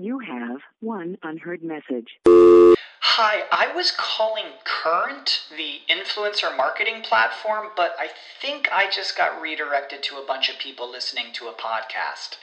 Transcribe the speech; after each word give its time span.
You 0.00 0.18
have 0.20 0.62
one 0.80 1.18
unheard 1.22 1.62
message. 1.62 2.20
Hi, 2.26 3.42
I 3.52 3.70
was 3.76 3.92
calling 3.94 4.46
Current, 4.64 5.42
the 5.54 5.80
influencer 5.90 6.56
marketing 6.56 7.02
platform, 7.02 7.66
but 7.76 7.96
I 7.98 8.08
think 8.40 8.66
I 8.72 8.88
just 8.90 9.14
got 9.14 9.42
redirected 9.42 10.02
to 10.04 10.16
a 10.16 10.24
bunch 10.26 10.48
of 10.48 10.58
people 10.58 10.90
listening 10.90 11.34
to 11.34 11.48
a 11.48 11.52
podcast. 11.52 12.38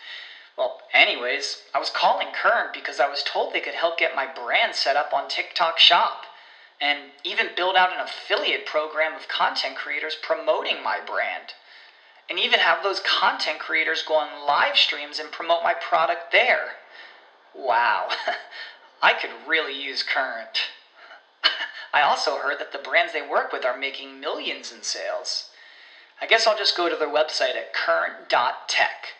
Well, 0.55 0.81
anyways, 0.93 1.63
I 1.73 1.79
was 1.79 1.89
calling 1.89 2.27
Current 2.31 2.75
because 2.75 2.99
I 2.99 3.09
was 3.09 3.23
told 3.23 3.53
they 3.53 3.59
could 3.59 3.73
help 3.73 3.97
get 3.97 4.15
my 4.15 4.27
brand 4.27 4.75
set 4.75 4.95
up 4.95 5.11
on 5.11 5.27
TikTok 5.27 5.79
Shop 5.79 6.25
and 6.79 7.09
even 7.23 7.47
build 7.55 7.75
out 7.75 7.91
an 7.91 8.05
affiliate 8.05 8.67
program 8.67 9.15
of 9.15 9.27
content 9.27 9.77
creators 9.77 10.15
promoting 10.21 10.83
my 10.83 10.99
brand. 11.03 11.53
And 12.29 12.37
even 12.37 12.59
have 12.59 12.83
those 12.83 12.99
content 12.99 13.57
creators 13.57 14.03
go 14.03 14.13
on 14.13 14.45
live 14.45 14.77
streams 14.77 15.17
and 15.17 15.31
promote 15.31 15.63
my 15.63 15.73
product 15.73 16.31
there. 16.31 16.73
Wow, 17.57 18.09
I 19.01 19.13
could 19.13 19.31
really 19.47 19.81
use 19.81 20.03
Current. 20.03 20.59
I 21.93 22.01
also 22.01 22.37
heard 22.37 22.59
that 22.59 22.71
the 22.71 22.77
brands 22.77 23.13
they 23.13 23.27
work 23.27 23.51
with 23.51 23.65
are 23.65 23.77
making 23.77 24.19
millions 24.19 24.71
in 24.71 24.83
sales. 24.83 25.49
I 26.21 26.27
guess 26.27 26.47
I'll 26.47 26.57
just 26.57 26.75
go 26.75 26.89
to 26.89 26.95
their 26.95 27.07
website 27.07 27.55
at 27.55 27.73
current.tech. 27.73 29.13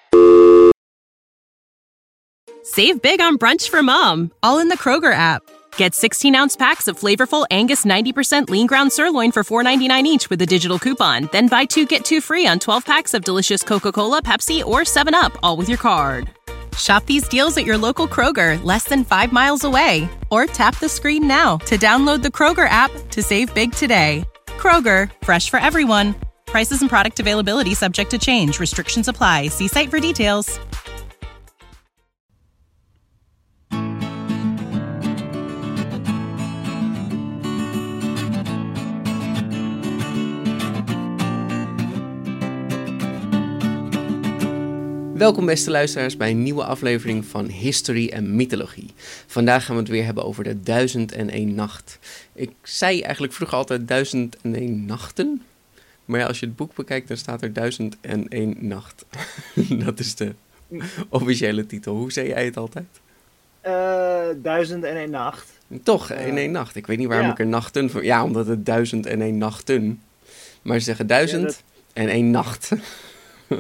Save 2.64 3.02
big 3.02 3.22
on 3.22 3.38
brunch 3.38 3.70
for 3.70 3.82
mom, 3.82 4.32
all 4.44 4.60
in 4.60 4.68
the 4.68 4.78
Kroger 4.78 5.14
app. 5.14 5.42
Get 5.78 5.96
16 5.96 6.36
ounce 6.36 6.56
packs 6.56 6.88
of 6.88 7.00
flavorful 7.00 7.46
Angus 7.50 7.86
90% 7.86 8.50
lean 8.50 8.68
ground 8.68 8.92
sirloin 8.92 9.32
for 9.32 9.44
$4.99 9.44 10.04
each 10.04 10.30
with 10.30 10.42
a 10.42 10.46
digital 10.46 10.80
coupon. 10.80 11.30
Then 11.32 11.48
buy 11.48 11.66
two 11.66 11.86
get 11.86 12.04
two 12.04 12.20
free 12.20 12.46
on 12.46 12.60
12 12.60 12.86
packs 12.86 13.14
of 13.14 13.24
delicious 13.24 13.64
Coca 13.64 13.92
Cola, 13.92 14.22
Pepsi, 14.22 14.66
or 14.66 14.82
7UP, 14.82 15.38
all 15.42 15.56
with 15.56 15.70
your 15.70 15.78
card. 15.78 16.30
Shop 16.78 17.06
these 17.06 17.28
deals 17.28 17.58
at 17.58 17.66
your 17.66 17.78
local 17.78 18.08
Kroger, 18.08 18.64
less 18.64 18.84
than 18.84 19.04
five 19.04 19.32
miles 19.32 19.64
away. 19.64 20.10
Or 20.30 20.46
tap 20.46 20.78
the 20.80 20.90
screen 20.90 21.28
now 21.28 21.58
to 21.66 21.78
download 21.78 22.22
the 22.22 22.28
Kroger 22.28 22.68
app 22.68 22.92
to 23.12 23.24
save 23.24 23.54
big 23.54 23.72
today. 23.72 24.26
Kroger, 24.48 25.10
fresh 25.24 25.50
for 25.50 25.60
everyone. 25.60 26.16
Prices 26.46 26.82
and 26.82 26.90
product 26.90 27.20
availability 27.22 27.74
subject 27.74 28.12
to 28.12 28.18
change. 28.18 28.60
Restrictions 28.60 29.08
apply. 29.08 29.48
See 29.48 29.68
site 29.68 29.90
for 29.90 30.00
details. 30.00 30.60
Welkom 45.18 45.46
beste 45.46 45.72
luisteraars 45.72 46.18
bij 46.18 46.30
een 46.30 46.44
nieuwe 46.44 46.64
aflevering 46.64 47.26
van 47.26 47.46
History 47.46 48.08
en 48.10 48.36
Mythologie. 48.36 48.90
Vandaag 49.28 49.66
gaan 49.66 49.76
we 49.76 49.82
het 49.82 49.92
weer 49.92 50.06
hebben 50.06 50.26
over 50.26 50.44
de 50.44 50.62
Duizend 50.62 51.12
en 51.12 51.30
één 51.30 51.56
Nacht. 51.56 52.00
Ik 52.34 52.52
zei 52.64 53.02
eigenlijk 53.02 53.34
vroeger 53.34 53.58
altijd 53.58 53.88
Duizend 53.88 54.38
en 54.42 54.56
één 54.56 54.86
Nachten. 54.86 55.42
Maar 56.06 56.20
ja, 56.20 56.26
als 56.26 56.40
je 56.40 56.46
het 56.46 56.56
boek 56.56 56.76
bekijkt, 56.76 57.08
dan 57.08 57.18
staat 57.18 57.42
er 57.42 57.54
Duizend 57.54 57.98
en 58.02 58.28
één 58.28 58.56
Nacht. 58.60 59.06
Dat 59.86 60.00
is 60.00 60.16
de 60.16 60.34
officiële 61.10 61.66
titel. 61.66 61.96
Hoe 61.96 62.12
zei 62.12 62.28
jij 62.28 62.46
het 62.46 62.58
altijd? 62.58 62.86
Eh, 63.62 64.26
duizend 64.42 64.84
en 64.84 64.96
één 64.96 65.10
nacht. 65.10 65.52
Toch, 65.84 66.12
in 66.12 66.38
één 66.38 66.52
nacht. 66.52 66.76
Ik 66.76 66.88
weet 66.88 66.98
niet 66.98 67.08
waarom 67.08 67.26
Ja. 67.26 67.32
ik 67.32 67.40
er 67.40 67.48
nachten 67.48 67.90
voor... 67.90 68.04
Ja, 68.06 68.24
omdat 68.24 68.48
het 68.48 68.66
Duizend 68.66 69.06
en 69.06 69.22
één 69.22 69.38
Nachten. 69.38 70.02
Maar 70.62 70.78
ze 70.80 70.84
zeggen 70.86 71.08
Duizend 71.08 71.42
Ja, 71.42 71.48
dat- 71.48 71.64
en 71.94 72.08
één 72.10 72.32
Nacht. 72.32 72.72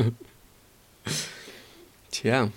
Tja. 2.21 2.49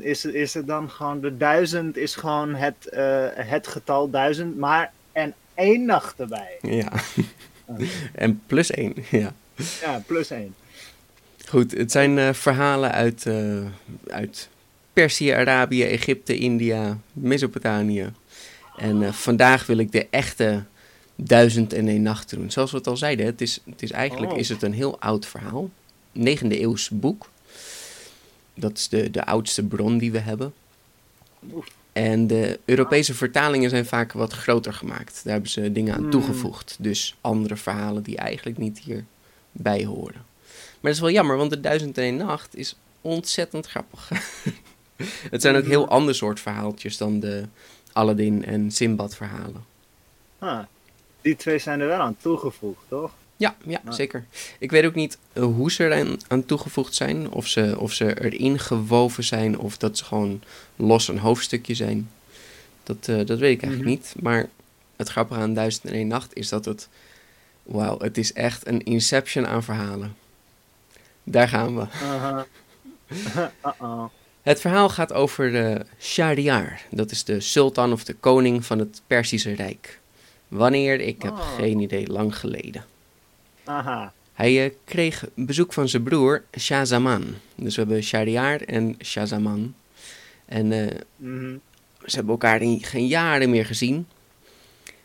Is, 0.00 0.24
is 0.24 0.54
het 0.54 0.66
dan 0.66 0.90
gewoon, 0.90 1.20
de 1.20 1.36
duizend 1.36 1.96
is 1.96 2.14
gewoon 2.14 2.54
het, 2.54 2.88
eh, 2.88 3.26
het 3.34 3.66
getal 3.66 4.10
duizend, 4.10 4.56
maar 4.58 4.92
en 5.12 5.34
één 5.54 5.84
nacht 5.84 6.20
erbij. 6.20 6.58
Ja. 6.60 6.92
en 8.14 8.42
plus 8.46 8.70
één, 8.70 8.94
ja. 9.10 9.34
Ja, 9.80 10.02
plus 10.06 10.30
één. 10.30 10.54
Goed, 11.48 11.72
het 11.72 11.90
zijn 11.92 12.18
eh, 12.18 12.32
verhalen 12.32 12.92
uit, 12.92 13.26
eh, 13.26 13.58
uit 14.06 14.48
Perzië, 14.92 15.30
Arabië, 15.30 15.84
Egypte, 15.84 16.36
India, 16.38 16.98
Mesopotamië. 17.12 18.12
En 18.76 19.14
vandaag 19.14 19.66
wil 19.66 19.78
ik 19.78 19.92
de 19.92 20.06
echte 20.10 20.64
duizend 21.14 21.72
en 21.72 21.88
één 21.88 22.02
nacht 22.02 22.30
doen. 22.30 22.50
Zoals 22.50 22.70
we 22.70 22.76
het 22.76 22.86
al 22.86 22.96
zeiden, 22.96 23.26
het 23.26 23.40
is, 23.40 23.60
het 23.70 23.82
is 23.82 23.90
eigenlijk 23.90 24.32
Oh. 24.32 24.38
is 24.38 24.48
het 24.48 24.62
een 24.62 24.72
heel 24.72 25.00
oud 25.00 25.26
verhaal. 25.26 25.70
9e 26.12 26.60
eeuws 26.60 26.88
boek. 26.88 27.28
Dat 28.60 28.76
is 28.76 28.88
de, 28.88 29.10
de 29.10 29.24
oudste 29.24 29.64
bron 29.64 29.98
die 29.98 30.12
we 30.12 30.18
hebben. 30.18 30.52
En 31.92 32.26
de 32.26 32.60
Europese 32.64 33.14
vertalingen 33.14 33.70
zijn 33.70 33.86
vaak 33.86 34.12
wat 34.12 34.32
groter 34.32 34.72
gemaakt. 34.72 35.20
Daar 35.24 35.32
hebben 35.32 35.50
ze 35.50 35.72
dingen 35.72 35.94
aan 35.94 36.00
Hmm. 36.00 36.10
toegevoegd. 36.10 36.76
Dus 36.78 37.16
andere 37.20 37.56
verhalen 37.56 38.02
die 38.02 38.16
eigenlijk 38.16 38.58
niet 38.58 38.78
hierbij 38.78 39.84
horen. 39.84 40.24
Maar 40.54 40.90
dat 40.90 40.92
is 40.92 41.00
wel 41.00 41.10
jammer, 41.10 41.36
want 41.36 41.50
de 41.50 41.60
Duizend 41.60 41.98
en 41.98 42.04
één 42.04 42.16
Nacht 42.16 42.56
is 42.56 42.76
ontzettend 43.00 43.66
grappig. 43.66 44.10
het 45.30 45.42
zijn 45.42 45.56
ook 45.56 45.64
heel 45.64 45.88
ander 45.88 46.14
soort 46.14 46.40
verhaaltjes 46.40 46.96
dan 46.96 47.20
de 47.20 47.44
Aladdin 47.92 48.44
en 48.44 48.70
Simbad 48.70 49.16
verhalen. 49.16 49.64
Ah, 50.38 50.62
die 51.20 51.36
twee 51.36 51.58
zijn 51.58 51.80
er 51.80 51.86
wel 51.86 52.00
aan 52.00 52.16
toegevoegd, 52.20 52.82
toch? 52.88 53.12
Ja, 53.40 53.56
ja, 53.66 53.80
Ah. 53.84 53.92
zeker. 53.92 54.24
Ik 54.58 54.70
weet 54.70 54.84
ook 54.84 54.94
niet 54.94 55.18
eh, 55.32 55.42
hoe 55.42 55.70
ze 55.72 55.84
eraan 55.84 56.16
aan 56.28 56.44
toegevoegd 56.44 56.94
zijn. 56.94 57.30
Of 57.30 57.46
ze, 57.46 57.74
of 57.78 57.92
ze 57.92 58.20
erin 58.22 58.58
gewoven 58.58 59.24
zijn 59.24 59.58
of 59.58 59.76
dat 59.76 59.98
ze 59.98 60.04
gewoon 60.04 60.42
los 60.76 61.08
een 61.08 61.18
hoofdstukje 61.18 61.74
zijn. 61.74 62.10
Dat, 62.82 62.96
eh, 63.08 63.16
dat 63.26 63.38
weet 63.38 63.54
ik 63.56 63.62
eigenlijk 63.62 63.80
Mhm. 63.80 63.88
niet. 63.88 64.14
Maar 64.22 64.48
het 64.96 65.08
grappige 65.08 65.40
aan 65.40 65.54
Duizend 65.54 65.84
en 65.84 65.92
één 65.92 66.06
Nacht 66.06 66.34
is 66.36 66.48
dat 66.48 66.64
het... 66.64 66.88
Wauw, 67.62 67.98
het 67.98 68.18
is 68.18 68.32
echt 68.32 68.66
een 68.66 68.84
inception 68.84 69.46
aan 69.46 69.62
verhalen. 69.62 70.16
Daar 71.24 71.48
gaan 71.48 71.76
we. 71.76 71.86
Aha. 72.02 72.46
Uh-oh. 73.66 74.04
Het 74.42 74.60
verhaal 74.60 74.88
gaat 74.88 75.12
over 75.12 75.52
de 75.52 75.80
Shahryar. 76.00 76.80
Dat 76.90 77.10
is 77.10 77.24
de 77.24 77.40
sultan 77.40 77.92
of 77.92 78.04
de 78.04 78.14
koning 78.14 78.64
van 78.64 78.78
het 78.78 79.00
Perzische 79.06 79.52
Rijk. 79.52 79.98
Wanneer? 80.48 81.00
Ik 81.00 81.22
heb 81.22 81.32
Oh. 81.32 81.54
geen 81.56 81.78
idee, 81.80 82.06
lang 82.06 82.36
geleden. 82.36 82.84
Aha. 83.64 84.12
Hij 84.32 84.64
eh, 84.64 84.70
kreeg 84.84 85.24
bezoek 85.34 85.72
van 85.72 85.88
zijn 85.88 86.02
broer 86.02 86.44
Shah 86.58 86.84
Zaman. 86.84 87.24
Dus 87.54 87.76
we 87.76 87.82
hebben 87.82 88.02
Shahryar 88.02 88.60
en 88.60 88.96
Shah 89.04 89.26
Zaman. 89.26 89.74
En 90.44 90.72
eh, 90.72 90.96
Mhm. 91.16 91.56
ze 92.04 92.14
hebben 92.16 92.32
elkaar 92.32 92.62
in- 92.62 92.82
geen 92.82 93.06
jaren 93.06 93.50
meer 93.50 93.66
gezien. 93.66 94.06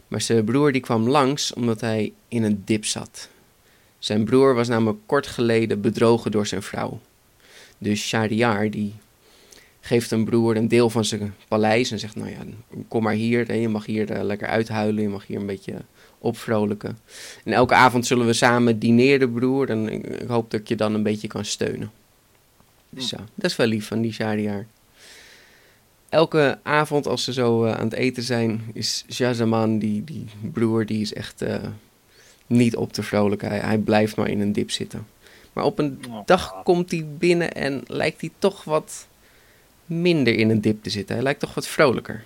Maar 0.08 0.22
zijn 0.22 0.44
broer 0.46 0.72
die 0.72 0.82
kwam 0.82 1.10
langs 1.10 1.54
omdat 1.54 1.82
hij 1.82 2.14
in 2.28 2.44
een 2.44 2.62
dip 2.66 2.86
zat. 2.86 3.30
Zijn 4.00 4.24
broer 4.26 4.54
was 4.56 4.68
namelijk 4.68 5.00
kort 5.06 5.28
geleden 5.28 5.82
bedrogen 5.82 6.32
door 6.32 6.48
zijn 6.48 6.62
vrouw. 6.62 7.00
Dus 7.78 8.08
Shahryar 8.08 8.70
die 8.70 8.94
geeft 9.82 10.12
een 10.12 10.26
broer 10.26 10.56
een 10.56 10.68
deel 10.68 10.90
van 10.90 11.06
zijn 11.06 11.36
paleis 11.48 11.92
en 11.92 12.00
zegt: 12.00 12.16
Nou 12.16 12.30
ja, 12.30 12.38
kom 12.88 13.04
maar 13.04 13.14
hier. 13.14 13.56
Je 13.56 13.70
mag 13.70 13.86
hier 13.86 14.12
eh, 14.12 14.24
lekker 14.24 14.48
uithuilen. 14.48 15.02
Je 15.04 15.10
mag 15.10 15.28
hier 15.28 15.40
een 15.40 15.46
beetje 15.46 15.74
opvrolijken. 16.26 16.98
En 17.44 17.54
elke 17.54 17.74
avond 17.74 18.06
zullen 18.06 18.26
we 18.26 18.34
samen 18.34 18.80
dineren, 18.80 19.34
broer. 19.34 19.70
En 19.70 19.90
ik, 19.90 20.06
ik 20.06 20.28
hoop 20.28 20.52
dat 20.52 20.60
ik 20.60 20.68
je 20.68 20.76
dan 20.76 20.94
een 20.94 21.04
beetje 21.04 21.28
kan 21.28 21.46
steunen. 21.46 21.92
Dus 22.90 23.10
ja, 23.10 23.18
dat 23.36 23.50
is 23.52 23.56
wel 23.56 23.68
lief 23.68 23.88
van 23.88 24.02
die 24.02 24.14
Shahryar. 24.14 24.66
Elke 26.10 26.60
avond 26.64 27.08
als 27.08 27.24
ze 27.24 27.34
zo 27.34 27.66
eh, 27.66 27.74
aan 27.74 27.84
het 27.84 27.94
eten 27.94 28.24
zijn, 28.24 28.62
is 28.74 29.06
Shahzaman, 29.12 29.80
die, 29.80 30.04
die 30.04 30.26
broer, 30.54 30.86
die 30.86 31.02
is 31.02 31.14
echt 31.14 31.42
eh, 31.42 31.56
niet 32.48 32.76
op 32.76 32.94
te 32.94 33.04
vrolijken. 33.04 33.50
Hij, 33.50 33.60
hij 33.60 33.78
blijft 33.78 34.16
maar 34.16 34.30
in 34.30 34.40
een 34.42 34.54
dip 34.54 34.72
zitten. 34.72 35.08
Maar 35.54 35.64
op 35.64 35.80
een 35.80 36.00
Oh. 36.10 36.26
dag 36.26 36.64
komt 36.64 36.92
hij 36.92 37.06
binnen 37.18 37.52
en 37.54 37.84
lijkt 37.88 38.22
hij 38.22 38.30
toch 38.40 38.64
wat 38.64 39.08
minder 39.86 40.34
in 40.34 40.50
een 40.50 40.62
dip 40.62 40.84
te 40.84 40.90
zitten. 40.90 41.16
Hij 41.16 41.24
lijkt 41.24 41.40
toch 41.40 41.54
wat 41.54 41.68
vrolijker. 41.68 42.24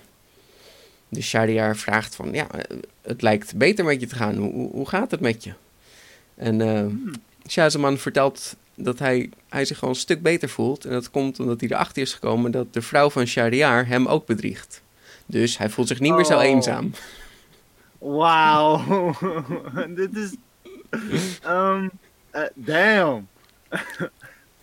Dus 1.10 1.28
Shahryar 1.28 1.76
vraagt 1.76 2.14
van, 2.14 2.32
ja, 2.32 2.50
eh, 2.50 2.76
het 3.02 3.22
lijkt 3.22 3.56
beter 3.56 3.84
met 3.84 4.00
je 4.00 4.06
te 4.06 4.14
gaan. 4.14 4.36
Hoe, 4.36 4.70
hoe- 4.70 4.88
gaat 4.88 5.10
het 5.10 5.20
met 5.20 5.44
je? 5.44 5.52
En 6.34 6.60
eh 6.60 6.86
Shahzaman 7.48 7.98
vertelt 7.98 8.56
dat 8.74 8.98
hij, 8.98 9.30
hij 9.48 9.64
zich 9.64 9.78
gewoon 9.78 9.94
een 9.94 10.00
stuk 10.00 10.22
beter 10.22 10.48
voelt. 10.48 10.84
En 10.84 10.90
dat 10.90 11.10
komt 11.10 11.40
omdat 11.40 11.60
hij 11.60 11.68
erachter 11.70 12.02
is 12.02 12.12
gekomen 12.14 12.50
dat 12.50 12.72
de 12.74 12.82
vrouw 12.82 13.10
van 13.10 13.26
Shahryar 13.26 13.86
hem 13.86 14.06
ook 14.06 14.26
bedriegt. 14.26 14.82
Dus 15.26 15.58
hij 15.58 15.68
voelt 15.70 15.88
zich 15.88 16.00
niet 16.00 16.14
meer 16.14 16.24
zo 16.24 16.36
Oh. 16.36 16.42
eenzaam. 16.44 16.90
Wauw. 17.98 19.14
Dit 19.96 20.16
is... 20.16 20.34
ehm 21.42 21.88
eh, 22.30 22.42
damn. 22.54 23.28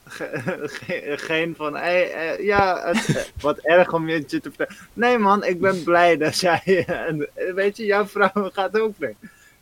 Ge- 0.07 0.59
ge- 0.63 1.13
Geen 1.27 1.55
van, 1.55 1.77
eh, 1.77 2.39
ja, 2.39 2.77
eh, 2.83 3.15
wat 3.41 3.57
erg 3.57 3.93
om 3.93 4.09
je 4.09 4.25
te 4.25 4.39
vertellen. 4.41 4.75
Nee 4.93 5.17
man, 5.17 5.43
ik 5.43 5.59
ben 5.59 5.83
blij 5.83 6.17
dat 6.17 6.39
jij, 6.39 6.85
en, 7.07 7.27
eh, 7.33 7.53
weet 7.53 7.77
je, 7.77 7.85
jouw 7.85 8.05
vrouw 8.07 8.49
gaat 8.53 8.79
ook 8.79 8.97
mee. 8.97 9.15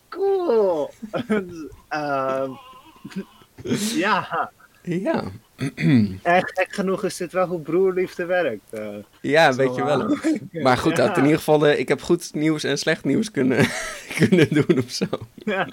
Cool. 0.09 0.91
Dus, 1.27 1.67
ehm, 1.87 2.51
ja, 3.95 4.51
Ja, 4.81 5.23
Gek 6.23 6.67
genoeg 6.69 7.03
is 7.03 7.17
dit 7.17 7.31
wel 7.31 7.47
hoe 7.47 7.59
broerliefde 7.59 8.25
werkt. 8.25 8.61
eh. 8.73 8.87
Ja, 9.21 9.53
weet 9.53 9.75
je 9.75 9.83
wel. 9.83 10.17
Maar 10.63 10.77
goed, 10.77 10.95
dat 10.95 11.17
in 11.17 11.23
ieder 11.23 11.37
geval, 11.37 11.67
eh, 11.67 11.79
ik 11.79 11.87
heb 11.87 12.01
goed 12.01 12.33
nieuws 12.33 12.63
en 12.63 12.77
slecht 12.77 13.03
nieuws 13.03 13.31
kunnen, 13.31 13.65
kunnen 14.19 14.47
doen 14.49 14.77
of 14.85 14.91
zo. 14.91 15.05
Ja. 15.33 15.67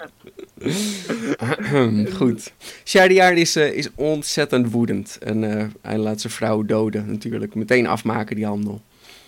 goed. 2.17 2.53
Shahriar 2.85 3.33
is, 3.33 3.55
eh, 3.55 3.71
is 3.73 3.89
ontzettend 3.95 4.71
woedend. 4.71 5.17
En 5.21 5.71
hij 5.81 5.97
laat 5.97 6.21
zijn 6.21 6.33
vrouw 6.33 6.63
doden 6.63 7.05
natuurlijk. 7.11 7.55
Meteen 7.55 7.87
afmaken 7.87 8.35
die 8.35 8.45
handel. 8.45 8.81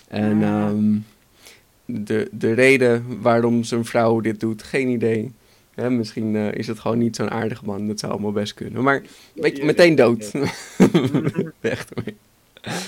En 0.08 0.44
Ah. 0.44 0.50
ehm, 0.50 0.96
de, 1.86 2.28
de 2.32 2.54
reden 2.54 3.22
waarom 3.22 3.64
zijn 3.64 3.86
vrouw 3.86 4.20
dit 4.20 4.40
doet, 4.40 4.64
geen 4.64 4.88
idee. 4.88 5.32
Hè, 5.76 5.90
misschien 5.90 6.36
eh, 6.36 6.54
is 6.54 6.68
het 6.68 6.80
gewoon 6.80 6.98
niet 6.98 7.16
zo'n 7.16 7.32
aardige 7.32 7.66
man. 7.66 7.88
Dat 7.88 8.00
zou 8.00 8.12
allemaal 8.12 8.32
best 8.32 8.54
kunnen. 8.54 8.84
Maar 8.84 9.02
weet 9.34 9.58
je, 9.58 9.64
meteen 9.64 9.96
dood. 9.96 10.32
Weg 11.60 11.86
ermee. 11.96 12.16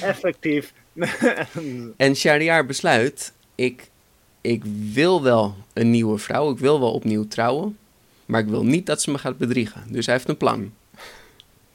Effectief. 0.01 0.73
En 1.97 2.15
Shahriar 2.15 2.65
besluit, 2.65 3.33
ik, 3.55 3.89
ik 4.41 4.63
wil 4.93 5.23
wel 5.23 5.55
een 5.73 5.91
nieuwe 5.91 6.17
vrouw, 6.17 6.51
ik 6.51 6.57
wil 6.57 6.79
wel 6.79 6.91
opnieuw 6.91 7.27
trouwen, 7.27 7.77
maar 8.25 8.41
ik 8.41 8.47
wil 8.47 8.65
niet 8.65 8.85
dat 8.85 9.01
ze 9.01 9.11
me 9.11 9.17
gaat 9.17 9.37
bedriegen. 9.37 9.83
Dus 9.89 10.05
hij 10.05 10.15
heeft 10.15 10.29
een 10.29 10.37
plan. 10.37 10.71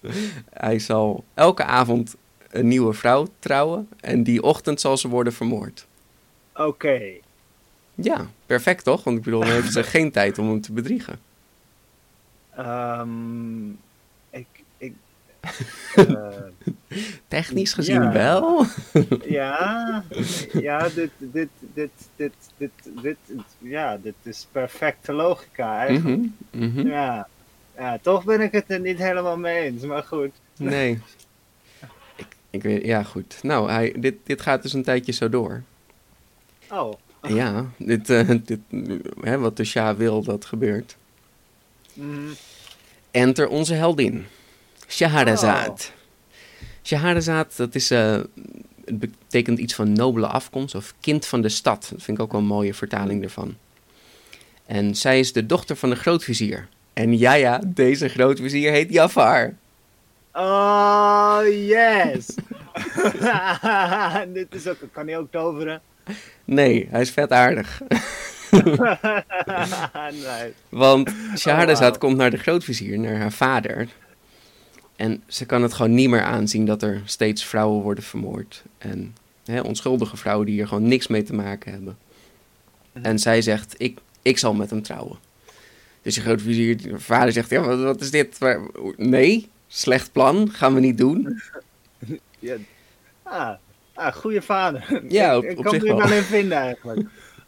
hij 0.50 0.78
zal 0.78 1.24
elke 1.34 1.64
avond 1.64 2.16
een 2.50 2.68
nieuwe 2.68 2.92
vrouw 2.92 3.26
trouwen 3.38 3.88
en 4.00 4.22
die 4.22 4.42
ochtend 4.42 4.80
zal 4.80 4.96
ze 4.96 5.08
worden 5.08 5.32
vermoord. 5.32 5.86
Oké. 6.54 7.00
Ja, 7.94 8.26
perfect 8.46 8.84
toch? 8.84 9.04
Want 9.04 9.18
ik 9.18 9.22
bedoel, 9.22 9.40
dan 9.40 9.50
heeft 9.50 9.72
ze 9.72 9.82
geen 9.94 10.10
tijd 10.10 10.38
om 10.38 10.48
hem 10.48 10.60
te 10.60 10.72
bedriegen. 10.72 11.18
Ehm, 12.56 13.68
ik. 14.30 14.46
ik 14.78 14.94
eh, 15.94 16.28
Technisch 17.28 17.72
gezien 17.72 18.02
Ja. 18.02 18.12
wel. 18.12 18.64
ja, 19.24 20.04
ja, 20.52 20.88
dit, 20.88 21.10
dit, 21.18 21.48
dit, 21.60 21.90
dit, 22.16 22.32
dit, 22.56 22.70
dit, 23.02 23.16
ja, 23.58 23.96
dit 24.02 24.14
is 24.22 24.46
perfecte 24.52 25.12
logica 25.12 25.78
eigenlijk. 25.78 26.30
Mhm, 26.50 26.64
mhm. 26.64 26.86
Ja. 26.86 27.28
ja, 27.76 27.98
toch 28.02 28.24
ben 28.24 28.40
ik 28.40 28.52
het 28.52 28.70
er 28.70 28.80
niet 28.80 28.98
helemaal 28.98 29.36
mee 29.38 29.62
eens, 29.64 29.82
maar 29.82 30.02
goed. 30.02 30.32
Nee. 30.56 30.98
Ik, 32.16 32.26
ik 32.50 32.62
weet, 32.62 32.84
ja 32.84 33.02
goed. 33.02 33.38
Nou, 33.42 33.70
hij, 33.70 33.94
dit, 33.98 34.14
dit 34.22 34.40
gaat 34.40 34.62
dus 34.62 34.72
een 34.72 34.82
tijdje 34.82 35.12
zo 35.12 35.28
door. 35.28 35.62
Oh, 36.70 36.92
Ja, 37.28 37.66
dit, 37.76 38.10
eh, 38.10 38.28
dit, 38.44 38.58
hè, 39.20 39.38
wat 39.38 39.56
de 39.56 39.64
Shah 39.64 39.96
wil, 39.96 40.22
dat 40.22 40.44
gebeurt. 40.44 40.96
mhm. 41.94 42.30
Enter 43.10 43.48
onze 43.48 43.74
heldin, 43.74 44.26
Shahrazad. 44.88 45.92
Shahrazad, 46.82 47.56
dat 47.56 47.74
is, 47.74 47.90
eh, 47.90 48.20
het 48.84 48.98
betekent 48.98 49.58
iets 49.58 49.74
van 49.74 49.92
nobele 49.92 50.26
afkomst 50.26 50.74
of 50.74 50.94
kind 51.00 51.26
van 51.26 51.40
de 51.40 51.48
stad. 51.48 51.88
Dat 51.90 52.02
vind 52.02 52.18
ik 52.18 52.24
ook 52.24 52.32
wel 52.32 52.40
een 52.40 52.46
mooie 52.46 52.74
vertaling 52.74 53.22
ervan. 53.22 53.56
En 54.66 54.94
zij 54.94 55.18
is 55.18 55.32
de 55.32 55.46
dochter 55.46 55.76
van 55.76 55.90
de 55.90 55.96
grootvizier. 55.96 56.68
En 56.92 57.18
ja, 57.18 57.32
ja, 57.32 57.60
deze 57.66 58.08
grootvizier 58.08 58.70
heet 58.70 58.92
Jafar. 58.92 59.54
Oh, 60.32 61.40
yes! 61.44 62.26
Dit 64.34 64.54
is 64.54 64.68
ook, 64.68 64.78
kan 64.92 65.06
hij 65.06 65.18
ook 65.18 65.30
toveren? 65.30 65.80
Nee, 66.44 66.88
hij 66.90 67.00
is 67.00 67.10
vet 67.10 67.30
aardig. 67.32 67.80
Want 70.68 71.10
Shahrazad 71.36 71.78
wauw. 71.88 71.98
komt 71.98 72.16
naar 72.16 72.30
de 72.30 72.36
grootvizier, 72.36 72.98
naar 72.98 73.16
haar 73.16 73.32
vader. 73.32 73.88
En 74.96 75.22
ze 75.26 75.46
kan 75.46 75.62
het 75.62 75.72
gewoon 75.72 75.94
niet 75.94 76.08
meer 76.08 76.22
aanzien 76.22 76.64
dat 76.66 76.82
er 76.82 77.02
steeds 77.04 77.44
vrouwen 77.44 77.82
worden 77.82 78.04
vermoord. 78.04 78.62
En 78.78 79.14
hè, 79.44 79.60
onschuldige 79.60 80.16
vrouwen 80.16 80.46
die 80.46 80.54
hier 80.54 80.66
gewoon 80.68 80.88
niks 80.88 81.06
mee 81.06 81.22
te 81.22 81.34
maken 81.34 81.72
hebben. 81.72 81.98
En 82.92 83.18
zij 83.18 83.42
zegt, 83.42 83.74
ik, 83.78 83.98
ik 84.22 84.38
zal 84.38 84.54
met 84.54 84.70
hem 84.70 84.82
trouwen. 84.82 85.18
Dus 86.02 86.14
de 86.14 86.20
grootvizier, 86.20 86.82
de 86.82 87.00
vader 87.00 87.32
zegt, 87.32 87.50
ja, 87.50 87.60
wat, 87.60 87.80
wat 87.80 88.00
is 88.00 88.10
dit? 88.10 88.38
Waar- 88.38 88.60
Nee, 88.96 89.48
slecht 89.68 90.12
plan, 90.12 90.50
gaan 90.50 90.74
we 90.74 90.80
niet 90.80 90.98
doen. 90.98 91.40
Ja. 92.38 92.56
Ah, 93.22 93.50
ah, 93.94 94.14
goede 94.14 94.42
vader. 94.42 95.02
Ja, 95.08 95.30
ik, 95.30 95.36
op- 95.36 95.44
ik 95.44 95.56
kan 95.56 95.72
zich 95.72 95.88
er 95.88 95.96
wel. 95.96 96.12
in 96.12 96.22
vinden 96.22 96.58
eigenlijk. 96.58 97.00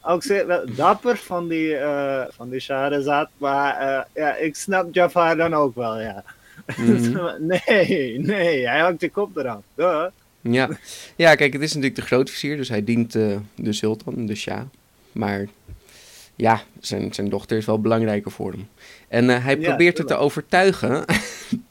Ook 0.02 0.24
wel, 0.24 0.64
dapper 0.76 1.16
van 1.16 1.48
die, 1.48 1.76
eh 1.76 2.22
van 2.30 2.50
die 2.50 2.60
Shahrazad, 2.60 3.28
maar 3.36 3.76
eh, 3.76 4.04
ja, 4.14 4.34
ik 4.36 4.56
snap 4.56 4.94
Jafar 4.94 5.36
dan 5.36 5.54
ook 5.54 5.74
wel, 5.74 6.00
ja. 6.00 6.24
Mhm. 6.76 7.32
nee, 7.66 8.18
nee, 8.18 8.68
hij 8.68 8.80
hakt 8.80 9.00
je 9.00 9.10
kop 9.10 9.36
eraf. 9.36 9.62
Duh. 9.74 10.04
Ja. 10.40 10.68
ja, 11.16 11.34
kijk, 11.34 11.52
het 11.52 11.62
is 11.62 11.68
natuurlijk 11.68 12.00
de 12.00 12.06
grootvizier, 12.06 12.56
dus 12.56 12.68
hij 12.68 12.84
dient 12.84 13.14
eh, 13.14 13.36
de 13.54 13.72
sultan, 13.72 14.26
de 14.26 14.34
Shah. 14.34 14.62
Maar 15.12 15.46
ja, 16.36 16.62
zijn, 16.80 17.14
zijn 17.14 17.28
dochter 17.28 17.56
is 17.56 17.64
wel 17.66 17.80
belangrijker 17.80 18.30
voor 18.30 18.50
hem. 18.50 18.68
En 19.08 19.28
hij 19.42 19.56
Ja, 19.58 19.68
probeert 19.68 19.98
het 19.98 20.06
te 20.06 20.14
overtuigen 20.16 21.04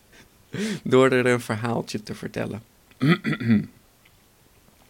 door 0.83 1.11
er 1.11 1.25
een 1.25 1.41
verhaaltje 1.41 2.03
te 2.03 2.15
vertellen. 2.15 2.61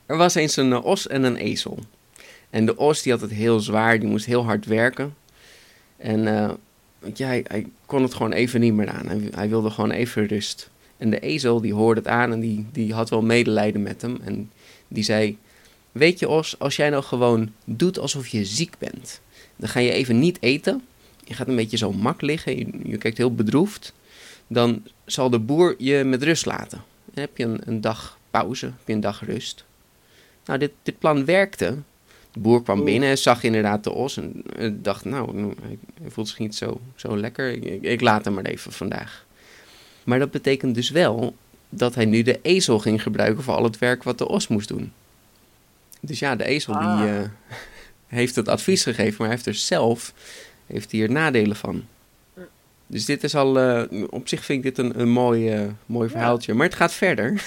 er 0.05 0.17
was 0.17 0.35
eens 0.35 0.55
een 0.55 0.73
eh, 0.73 0.85
os 0.85 1.07
en 1.07 1.23
een 1.23 1.37
ezel. 1.37 1.79
En 2.49 2.65
de 2.65 2.77
os 2.77 3.01
die 3.01 3.11
had 3.11 3.21
het 3.21 3.31
heel 3.31 3.59
zwaar, 3.59 3.99
die 3.99 4.09
moest 4.09 4.25
heel 4.25 4.43
hard 4.43 4.65
werken. 4.65 5.15
En 5.97 6.23
je, 7.13 7.23
hij, 7.23 7.65
kon 7.85 8.01
het 8.01 8.13
gewoon 8.13 8.31
even 8.31 8.59
niet 8.59 8.73
meer 8.73 8.89
aan. 8.89 9.07
Hij, 9.07 9.29
hij 9.31 9.49
wilde 9.49 9.69
gewoon 9.69 9.91
even 9.91 10.27
rust. 10.27 10.69
En 10.97 11.09
de 11.09 11.19
ezel 11.19 11.61
die 11.61 11.73
hoorde 11.73 11.99
het 11.99 12.09
aan 12.09 12.31
en 12.31 12.39
die, 12.39 12.65
die 12.71 12.93
had 12.93 13.09
wel 13.09 13.21
medelijden 13.21 13.81
met 13.81 14.01
hem. 14.01 14.17
En 14.23 14.51
die 14.87 15.03
zei, 15.03 15.37
weet 15.91 16.19
je 16.19 16.29
Os, 16.29 16.59
als 16.59 16.75
jij 16.75 16.89
nou 16.89 17.03
gewoon 17.03 17.51
doet 17.65 17.99
alsof 17.99 18.27
je 18.27 18.45
ziek 18.45 18.75
bent. 18.77 19.21
Dan 19.55 19.69
ga 19.69 19.79
je 19.79 19.91
even 19.91 20.19
niet 20.19 20.37
eten. 20.39 20.81
Je 21.23 21.33
gaat 21.33 21.47
een 21.47 21.55
beetje 21.55 21.77
zo 21.77 21.91
mak 21.91 22.21
liggen. 22.21 22.57
Je, 22.57 22.67
je 22.83 22.97
kijkt 22.97 23.17
heel 23.17 23.35
bedroefd. 23.35 23.93
Dan 24.47 24.83
zal 25.05 25.29
de 25.29 25.39
boer 25.39 25.75
je 25.77 26.03
met 26.03 26.23
rust 26.23 26.45
laten. 26.45 26.83
Dan 27.05 27.23
heb 27.23 27.37
je 27.37 27.43
een, 27.43 27.61
een 27.65 27.81
dag 27.81 28.17
pauze, 28.31 28.65
heb 28.65 28.87
je 28.87 28.93
een 28.93 28.99
dag 28.99 29.25
rust. 29.25 29.65
Nou, 30.45 30.59
dit, 30.59 30.71
dit 30.83 30.99
plan 30.99 31.25
werkte. 31.25 31.75
De 32.31 32.39
boer 32.39 32.63
kwam 32.63 32.83
binnen 32.83 33.09
en 33.09 33.17
zag 33.17 33.43
inderdaad 33.43 33.83
de 33.83 33.91
os. 33.91 34.17
En 34.17 34.43
dacht, 34.81 35.05
nou, 35.05 35.35
nou, 35.35 35.53
hij 36.01 36.11
voelt 36.11 36.27
zich 36.27 36.39
niet 36.39 36.55
zo, 36.55 36.81
zo 36.95 37.17
lekker. 37.17 37.51
Ik, 37.51 37.81
ik 37.81 38.01
laat 38.01 38.25
hem 38.25 38.33
maar 38.33 38.45
even 38.45 38.71
vandaag. 38.71 39.25
Maar 40.03 40.19
dat 40.19 40.31
betekent 40.31 40.75
dus 40.75 40.89
wel 40.89 41.35
dat 41.69 41.95
hij 41.95 42.05
nu 42.05 42.21
de 42.21 42.39
ezel 42.41 42.79
ging 42.79 43.01
gebruiken 43.01 43.43
voor 43.43 43.53
al 43.53 43.63
het 43.63 43.77
werk 43.77 44.03
wat 44.03 44.17
de 44.17 44.27
os 44.27 44.47
moest 44.47 44.67
doen. 44.67 44.91
Dus 45.99 46.19
ja, 46.19 46.35
de 46.35 46.45
ezel 46.45 46.73
Ah. 46.73 46.99
die 47.01 47.09
eh, 47.09 47.21
heeft 48.07 48.35
het 48.35 48.47
advies 48.47 48.83
gegeven, 48.83 49.15
maar 49.17 49.27
hij 49.27 49.35
heeft 49.35 49.47
er 49.47 49.55
zelf 49.55 50.13
heeft 50.65 50.91
hij 50.91 51.01
er 51.01 51.11
nadelen 51.11 51.55
van. 51.55 51.83
Dus 52.87 53.05
dit 53.05 53.23
is 53.23 53.35
al, 53.35 53.59
eh, 53.59 54.03
op 54.09 54.27
zich 54.27 54.45
vind 54.45 54.65
ik 54.65 54.75
dit 54.75 54.85
een, 54.85 54.99
een 54.99 55.09
mooi, 55.09 55.49
eh, 55.49 55.61
mooi 55.85 56.09
verhaaltje. 56.09 56.53
Maar 56.53 56.65
het 56.65 56.75
gaat 56.75 56.93
verder. 56.93 57.31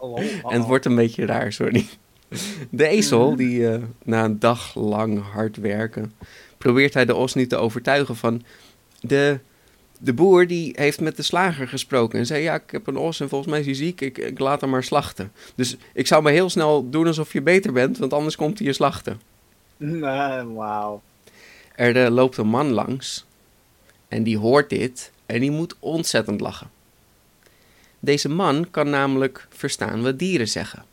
Oh, 0.00 0.10
oh, 0.10 0.18
oh. 0.42 0.52
En 0.52 0.58
het 0.58 0.66
wordt 0.66 0.84
een 0.84 0.94
beetje 0.94 1.26
raar, 1.26 1.52
sorry. 1.52 1.86
De 2.70 2.86
ezel, 2.86 3.36
die 3.36 3.68
eh, 3.68 3.82
na 4.04 4.24
een 4.24 4.38
dag 4.38 4.74
lang 4.74 5.22
hard 5.32 5.56
werken, 5.56 6.12
probeert 6.58 6.94
hij 6.94 7.04
de 7.04 7.14
os 7.14 7.34
nu 7.34 7.46
te 7.46 7.56
overtuigen 7.56 8.16
van... 8.16 8.42
De, 9.00 9.38
de 9.98 10.12
boer 10.12 10.46
die 10.46 10.72
heeft 10.76 11.00
met 11.00 11.16
de 11.16 11.22
slager 11.22 11.68
gesproken 11.68 12.18
en 12.18 12.26
zei... 12.26 12.42
Ja, 12.42 12.54
ik 12.54 12.70
heb 12.70 12.86
een 12.86 12.96
os 12.96 13.20
en 13.20 13.28
volgens 13.28 13.50
mij 13.50 13.60
is 13.60 13.66
hij 13.66 13.74
ziek, 13.74 14.00
ik, 14.00 14.18
ik 14.18 14.38
laat 14.38 14.60
hem 14.60 14.70
maar 14.70 14.84
slachten. 14.84 15.32
Dus 15.54 15.76
ik 15.92 16.06
zou 16.06 16.22
maar 16.22 16.32
heel 16.32 16.50
snel 16.50 16.90
doen 16.90 17.06
alsof 17.06 17.32
je 17.32 17.42
beter 17.42 17.72
bent, 17.72 17.98
want 17.98 18.12
anders 18.12 18.36
komt 18.36 18.58
hij 18.58 18.66
je 18.66 18.72
slachten. 18.72 19.20
Nee, 19.76 20.44
Wauw. 20.54 21.02
Er 21.74 22.04
eh, 22.04 22.10
loopt 22.10 22.36
een 22.36 22.48
man 22.48 22.70
langs 22.70 23.26
en 24.08 24.22
die 24.22 24.38
hoort 24.38 24.70
dit 24.70 25.12
en 25.26 25.40
die 25.40 25.50
moet 25.50 25.76
ontzettend 25.78 26.40
lachen. 26.40 26.70
Deze 28.00 28.28
man 28.28 28.66
kan 28.70 28.90
namelijk 28.90 29.46
verstaan 29.50 30.02
wat 30.02 30.18
dieren 30.18 30.48
zeggen. 30.48 30.84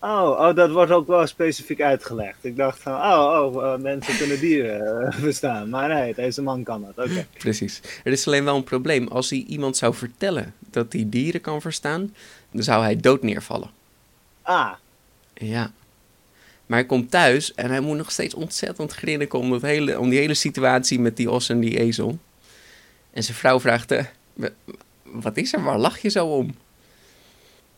Oh, 0.00 0.30
oh, 0.38 0.54
dat 0.54 0.70
wordt 0.70 0.92
ook 0.92 1.06
wel 1.06 1.26
specifiek 1.26 1.80
uitgelegd. 1.82 2.44
Ik 2.44 2.56
dacht 2.56 2.80
van, 2.82 2.92
oh, 2.92 3.52
oh 3.54 3.64
eh, 3.72 3.80
mensen 3.80 4.16
kunnen 4.16 4.40
dieren 4.40 5.06
eh, 5.06 5.18
verstaan. 5.20 5.68
Maar 5.68 5.88
nee, 5.88 6.14
deze 6.14 6.42
man 6.42 6.62
kan 6.62 6.86
dat. 6.94 7.06
Oké. 7.06 7.26
Precies. 7.38 7.80
Er 8.04 8.12
is 8.12 8.26
alleen 8.26 8.44
wel 8.44 8.56
een 8.56 8.64
probleem. 8.64 9.08
Als 9.08 9.30
hij 9.30 9.44
iemand 9.48 9.76
zou 9.76 9.94
vertellen 9.94 10.54
dat 10.70 10.92
hij 10.92 11.04
dieren 11.08 11.40
kan 11.40 11.60
verstaan, 11.60 12.14
dan 12.50 12.62
zou 12.62 12.82
hij 12.82 12.96
dood 12.96 13.22
neervallen. 13.22 13.70
Ah, 14.42 14.72
Ja. 15.34 15.70
Maar 16.66 16.78
hij 16.78 16.86
komt 16.86 17.10
thuis 17.10 17.54
en 17.54 17.70
hij 17.70 17.80
moet 17.80 17.96
nog 17.96 18.10
steeds 18.10 18.34
ontzettend 18.34 18.92
grinniken 18.92 19.38
om, 19.38 19.50
dat 19.50 19.62
hele, 19.62 19.98
om 19.98 20.08
die 20.08 20.18
hele 20.18 20.34
situatie 20.34 21.00
met 21.00 21.16
die 21.16 21.30
os 21.30 21.48
en 21.48 21.60
die 21.60 21.78
ezel. 21.80 22.18
En 23.10 23.22
zijn 23.22 23.36
vrouw 23.36 23.60
vraagt, 23.60 23.90
eh, 23.90 24.04
"Wa- 24.32 24.48
wat 25.12 25.36
is 25.36 25.52
er? 25.52 25.62
Waar 25.62 25.78
lach 25.78 25.98
je 25.98 26.08
zo 26.08 26.26
om? 26.26 26.54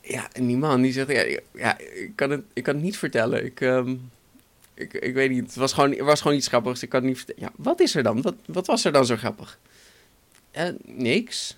Ja, 0.00 0.32
en 0.32 0.46
die 0.46 0.56
man 0.56 0.82
die 0.82 0.92
zegt, 0.92 1.10
ja, 1.10 1.38
ja 1.54 1.78
ik, 1.78 2.12
kan 2.14 2.30
het, 2.30 2.42
ik 2.52 2.62
kan 2.62 2.74
het 2.74 2.82
niet 2.82 2.96
vertellen. 2.96 3.44
Ik, 3.44 3.60
ehm, 3.60 3.96
ik, 4.74 4.92
ik 4.92 5.14
weet 5.14 5.30
niet, 5.30 5.44
het 5.46 5.54
was 5.54 5.72
gewoon, 5.72 5.96
was 5.96 6.20
gewoon 6.20 6.36
iets 6.36 6.48
grappigs. 6.48 6.82
Ik 6.82 6.88
kan 6.88 7.00
het 7.00 7.08
niet 7.08 7.18
vertellen. 7.18 7.42
Ja, 7.42 7.52
wat 7.56 7.80
is 7.80 7.94
er 7.94 8.02
dan? 8.02 8.22
Wat, 8.22 8.34
wat 8.46 8.66
was 8.66 8.84
er 8.84 8.92
dan 8.92 9.06
zo 9.06 9.16
grappig? 9.16 9.58
"Eh, 10.50 10.68
niks. 10.84 11.56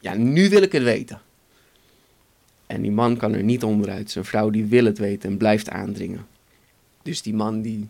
ja, 0.00 0.14
nu 0.14 0.48
wil 0.48 0.62
ik 0.62 0.72
het 0.72 0.82
weten. 0.82 1.20
En 2.66 2.82
die 2.82 2.90
man 2.90 3.16
kan 3.16 3.34
er 3.34 3.42
niet 3.42 3.62
onderuit. 3.64 4.10
Zijn 4.10 4.24
vrouw 4.24 4.50
die 4.50 4.64
wil 4.64 4.84
het 4.84 4.98
weten 4.98 5.30
en 5.30 5.36
blijft 5.36 5.70
aandringen. 5.70 6.26
Dus 7.02 7.22
die 7.22 7.34
man 7.34 7.62
die 7.62 7.88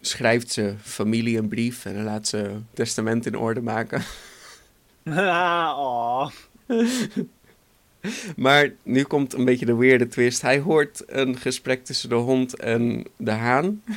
schrijft 0.00 0.52
zijn 0.52 0.78
familie 0.82 1.38
een 1.38 1.48
brief 1.48 1.84
en 1.84 2.02
laat 2.02 2.28
zijn 2.28 2.66
testament 2.72 3.26
in 3.26 3.36
orde 3.36 3.60
maken. 3.60 4.02
oh. 5.08 6.30
Maar 8.36 8.72
nu 8.82 9.02
komt 9.02 9.32
een 9.32 9.44
beetje 9.44 9.66
de 9.66 9.74
weirde 9.74 10.08
twist. 10.08 10.42
Hij 10.42 10.58
hoort 10.58 11.02
een 11.06 11.36
gesprek 11.36 11.84
tussen 11.84 12.08
de 12.08 12.14
hond 12.14 12.56
en 12.56 13.06
de 13.16 13.30
haan. 13.30 13.82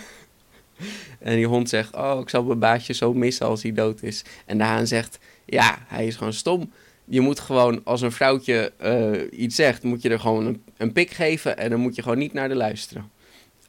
En 1.19 1.35
die 1.35 1.47
hond 1.47 1.69
zegt, 1.69 1.95
oh, 1.95 2.19
ik 2.21 2.29
zal 2.29 2.43
mijn 2.43 2.59
baasje 2.59 2.93
zo 2.93 3.13
missen 3.13 3.45
als 3.45 3.63
hij 3.63 3.73
dood 3.73 4.01
is. 4.01 4.23
En 4.45 4.57
de 4.57 4.63
haan 4.63 4.87
zegt, 4.87 5.19
ja, 5.45 5.77
hij 5.87 6.07
is 6.07 6.15
gewoon 6.15 6.33
stom. 6.33 6.71
Je 7.05 7.21
moet 7.21 7.39
gewoon, 7.39 7.81
als 7.83 8.01
een 8.01 8.11
vrouwtje 8.11 8.71
eh, 8.77 9.39
iets 9.41 9.55
zegt, 9.55 9.83
moet 9.83 10.01
je 10.01 10.09
er 10.09 10.19
gewoon 10.19 10.45
een, 10.45 10.63
een 10.77 10.91
pik 10.91 11.09
geven 11.09 11.57
en 11.57 11.69
dan 11.69 11.79
moet 11.79 11.95
je 11.95 12.01
gewoon 12.01 12.17
niet 12.17 12.33
naar 12.33 12.49
de 12.49 12.55
luisteren. 12.55 13.11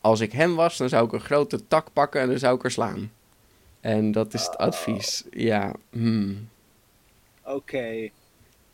Als 0.01 0.21
ik 0.21 0.33
hem 0.33 0.55
was, 0.55 0.77
dan 0.77 0.89
zou 0.89 1.07
ik 1.07 1.13
een 1.13 1.21
grote 1.21 1.67
tak 1.69 1.93
pakken 1.93 2.21
en 2.21 2.29
dan 2.29 2.39
zou 2.39 2.57
ik 2.57 2.65
er 2.65 2.71
slaan. 2.71 3.11
En 3.81 4.13
dat 4.13 4.35
is 4.35 4.43
het 4.43 4.57
advies. 4.57 5.25
Ja, 5.31 5.73
hmm, 5.91 6.49
Oké. 7.45 8.09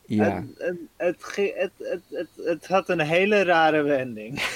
ja. 0.06 0.44
Het, 0.56 0.76
het, 0.96 1.16
het, 1.54 2.02
het, 2.10 2.28
het, 2.44 2.66
had 2.66 2.88
een 2.88 3.00
hele 3.00 3.42
rare 3.42 3.82
wending. 3.82 4.42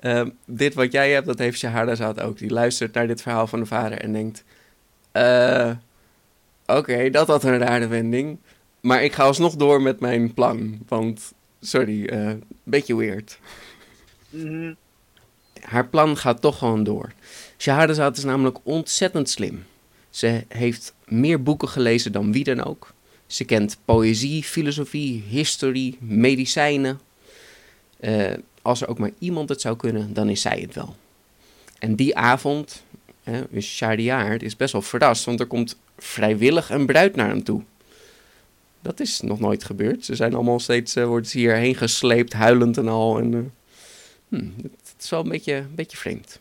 Ehm, 0.00 0.30
dit 0.46 0.74
wat 0.74 0.92
jij 0.92 1.12
hebt, 1.12 1.26
dat 1.26 1.38
heeft 1.38 1.58
Shahrazad 1.58 2.20
ook. 2.20 2.38
Die 2.38 2.50
luistert 2.50 2.94
naar 2.94 3.06
dit 3.06 3.22
verhaal 3.22 3.46
van 3.46 3.60
de 3.60 3.66
vader 3.66 3.98
en 3.98 4.12
denkt... 4.12 4.44
eh 5.12 5.70
Oké, 6.66 7.10
dat 7.10 7.26
had 7.26 7.44
een 7.44 7.58
rare 7.58 7.86
wending. 7.86 8.38
Maar 8.80 9.02
ik 9.02 9.12
ga 9.12 9.22
alsnog 9.22 9.56
door 9.56 9.82
met 9.82 10.00
mijn 10.00 10.34
plan. 10.34 10.78
Want, 10.88 11.32
sorry, 11.60 12.06
eh 12.06 12.32
beetje 12.62 12.96
weird. 12.96 13.38
Mhm. 14.30 14.74
Haar 15.60 15.88
plan 15.88 16.16
gaat 16.16 16.40
toch 16.40 16.58
gewoon 16.58 16.84
door. 16.84 17.12
Shahrazad 17.58 18.16
is 18.16 18.24
namelijk 18.24 18.58
ontzettend 18.62 19.28
slim. 19.28 19.64
Ze 20.14 20.44
heeft 20.48 20.94
meer 21.04 21.42
boeken 21.42 21.68
gelezen 21.68 22.12
dan 22.12 22.32
wie 22.32 22.44
dan 22.44 22.64
ook. 22.64 22.92
Ze 23.26 23.44
kent 23.44 23.78
poëzie, 23.84 24.42
filosofie, 24.42 25.22
historie, 25.28 25.96
medicijnen. 26.00 27.00
Eh, 28.00 28.32
als 28.62 28.80
er 28.80 28.88
ook 28.88 28.98
maar 28.98 29.10
iemand 29.18 29.48
het 29.48 29.60
zou 29.60 29.76
kunnen, 29.76 30.12
dan 30.12 30.28
is 30.28 30.40
zij 30.40 30.60
het 30.60 30.74
wel. 30.74 30.96
En 31.78 31.96
die 31.96 32.16
avond 32.16 32.82
hè, 33.22 33.42
is 33.50 33.76
Shahriar 33.76 34.42
is 34.42 34.56
best 34.56 34.72
wel 34.72 34.82
verrast, 34.82 35.24
want 35.24 35.40
er 35.40 35.46
komt 35.46 35.76
vrijwillig 35.98 36.70
een 36.70 36.86
bruid 36.86 37.16
naar 37.16 37.28
hem 37.28 37.42
toe. 37.42 37.62
Dat 38.82 39.00
is 39.00 39.20
nog 39.20 39.40
nooit 39.40 39.64
gebeurd. 39.64 40.04
Ze 40.04 40.14
zijn 40.14 40.34
allemaal 40.34 40.60
steeds, 40.60 40.96
eh, 40.96 41.04
worden 41.04 41.30
ze 41.30 41.38
hierheen 41.38 41.74
gesleept, 41.74 42.32
huilend 42.32 42.76
en 42.76 42.88
al. 42.88 43.18
En, 43.18 43.34
eh, 43.34 43.40
hm, 44.28 44.50
het 44.62 45.02
is 45.02 45.10
wel 45.10 45.20
een 45.20 45.28
beetje, 45.28 45.54
een 45.54 45.74
beetje 45.74 45.96
vreemd. 45.96 46.40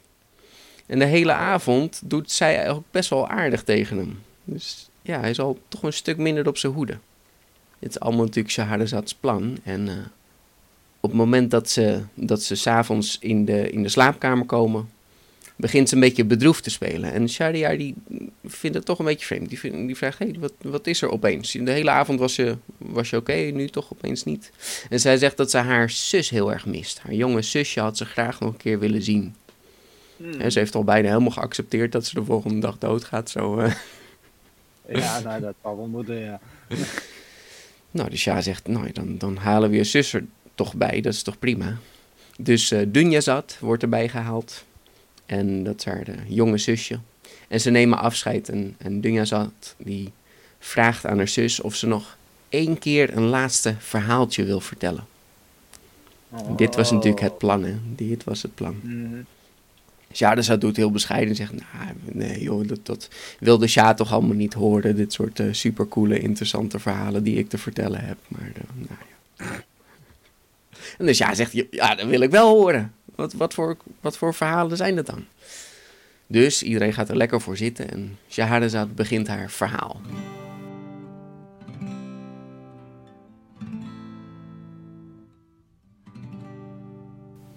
En 0.85 0.99
de 0.99 1.05
hele 1.05 1.33
avond 1.33 2.01
doet 2.05 2.31
zij 2.31 2.69
ook 2.69 2.83
best 2.91 3.09
wel 3.09 3.27
aardig 3.27 3.63
tegen 3.63 3.97
hem. 3.97 4.19
Dus 4.43 4.89
ja, 5.01 5.19
hij 5.19 5.29
is 5.29 5.39
al 5.39 5.59
toch 5.67 5.83
een 5.83 5.93
stuk 5.93 6.17
minder 6.17 6.47
op 6.47 6.57
zijn 6.57 6.73
hoede. 6.73 6.97
Het 7.79 7.89
is 7.89 7.99
allemaal 7.99 8.25
natuurlijk 8.25 8.53
Shahrazad's 8.53 9.13
plan. 9.13 9.57
En 9.63 9.87
eh, 9.87 9.95
op 10.99 11.09
het 11.09 11.19
moment 11.19 11.51
dat 11.51 11.69
ze, 11.69 12.01
dat 12.13 12.43
ze 12.43 12.55
s'avonds 12.55 13.17
in 13.19 13.45
de, 13.45 13.69
in 13.69 13.83
de 13.83 13.89
slaapkamer 13.89 14.45
komen, 14.45 14.89
begint 15.55 15.89
ze 15.89 15.95
een 15.95 16.01
beetje 16.01 16.25
bedroefd 16.25 16.63
te 16.63 16.69
spelen. 16.69 17.13
En 17.13 17.29
Shahriar 17.29 17.77
die 17.77 17.95
vindt 18.45 18.75
het 18.75 18.85
toch 18.85 18.99
een 18.99 19.05
beetje 19.05 19.25
vreemd. 19.25 19.49
Die, 19.49 19.85
die 19.85 19.97
vraagt, 19.97 20.19
hey, 20.19 20.35
wat, 20.39 20.53
wat 20.61 20.87
is 20.87 21.01
er 21.01 21.09
opeens? 21.09 21.51
De 21.51 21.71
hele 21.71 21.89
avond 21.89 22.19
was 22.19 22.35
je, 22.35 22.57
was 22.77 23.09
je 23.09 23.17
oké, 23.17 23.33
nu 23.33 23.67
toch 23.67 23.91
opeens 23.91 24.23
niet. 24.23 24.51
En 24.89 24.99
zij 24.99 25.17
zegt 25.17 25.37
dat 25.37 25.51
ze 25.51 25.57
haar 25.57 25.89
zus 25.89 26.29
heel 26.29 26.51
erg 26.51 26.65
mist. 26.65 26.99
Haar 26.99 27.13
jonge 27.13 27.41
zusje 27.41 27.79
had 27.79 27.97
ze 27.97 28.05
graag 28.05 28.39
nog 28.39 28.49
een 28.49 28.57
keer 28.57 28.79
willen 28.79 29.01
zien. 29.01 29.35
Hmm. 30.23 30.41
En 30.41 30.51
ze 30.51 30.59
heeft 30.59 30.75
al 30.75 30.83
bijna 30.83 31.07
helemaal 31.07 31.31
geaccepteerd 31.31 31.91
dat 31.91 32.05
ze 32.05 32.15
de 32.15 32.25
volgende 32.25 32.59
dag 32.59 32.77
doodgaat. 32.77 33.29
Zo, 33.29 33.57
eh. 33.59 33.73
Ja, 34.87 35.19
nou, 35.19 35.41
dat 35.41 35.55
zal 35.61 35.77
wel 35.77 35.87
moeten, 35.87 36.19
ja. 36.19 36.39
Nou, 37.91 38.09
de 38.09 38.17
Shah 38.17 38.41
zegt, 38.41 38.67
nou, 38.67 38.91
dan, 38.91 39.17
dan 39.17 39.37
halen 39.37 39.69
we 39.69 39.75
je 39.75 39.83
zus 39.83 40.13
er 40.13 40.25
toch 40.55 40.75
bij, 40.75 41.01
dat 41.01 41.13
is 41.13 41.23
toch 41.23 41.39
prima. 41.39 41.77
Dus 42.37 42.71
eh 42.71 42.81
Dunjazad 42.87 43.57
wordt 43.59 43.83
erbij 43.83 44.09
gehaald. 44.09 44.63
En 45.25 45.63
dat 45.63 45.75
is 45.77 45.85
haar 45.85 46.03
de 46.03 46.15
jonge 46.27 46.57
zusje. 46.57 46.99
En 47.47 47.61
ze 47.61 47.69
nemen 47.69 47.99
afscheid 47.99 48.49
en, 48.49 48.75
en 48.77 49.01
Dunjazad 49.01 49.75
die 49.77 50.11
vraagt 50.59 51.05
aan 51.05 51.17
haar 51.17 51.27
zus 51.27 51.61
of 51.61 51.75
ze 51.75 51.87
nog 51.87 52.17
één 52.49 52.79
keer 52.79 53.17
een 53.17 53.23
laatste 53.25 53.75
verhaaltje 53.79 54.43
wil 54.43 54.59
vertellen. 54.59 55.05
Dit 56.55 56.75
was 56.75 56.91
natuurlijk 56.91 57.21
het 57.21 57.37
plan, 57.37 57.63
hè. 57.63 57.75
Dit 57.95 58.23
was 58.23 58.41
het 58.41 58.55
plan. 58.55 58.79
Mhm. 58.81 59.21
Shahrazad 60.13 60.61
doet 60.61 60.75
heel 60.77 60.91
bescheiden 60.91 61.29
en 61.29 61.35
zegt, 61.35 61.51
nou, 61.51 61.93
nee 62.03 62.41
joh, 62.41 62.67
dat, 62.67 62.85
dat 62.85 63.09
wil 63.39 63.57
de 63.57 63.67
Shah 63.67 63.95
toch 63.95 64.11
allemaal 64.11 64.35
niet 64.35 64.53
horen. 64.53 64.95
Dit 64.95 65.13
soort 65.13 65.39
eh, 65.39 65.47
supercoole, 65.51 66.19
interessante 66.19 66.79
verhalen 66.79 67.23
die 67.23 67.37
ik 67.37 67.49
te 67.49 67.57
vertellen 67.57 68.05
heb. 68.05 68.17
Maar, 68.27 68.51
eh, 68.55 68.63
nou 68.75 68.99
ja. 69.37 69.45
En 70.97 71.05
de 71.05 71.13
Shah 71.13 71.33
zegt, 71.33 71.51
ja, 71.71 71.95
dat 71.95 72.07
wil 72.07 72.21
ik 72.21 72.31
wel 72.31 72.49
horen. 72.49 72.93
Wat, 73.15 73.33
wat, 73.33 73.53
voor, 73.53 73.77
wat 74.01 74.17
voor 74.17 74.33
verhalen 74.33 74.77
zijn 74.77 74.95
dat 74.95 75.05
dan? 75.05 75.25
Dus 76.27 76.63
iedereen 76.63 76.93
gaat 76.93 77.09
er 77.09 77.17
lekker 77.17 77.41
voor 77.41 77.57
zitten 77.57 77.89
en 77.91 78.17
Shahrazad 78.29 78.95
begint 78.95 79.27
haar 79.27 79.49
verhaal. 79.49 80.01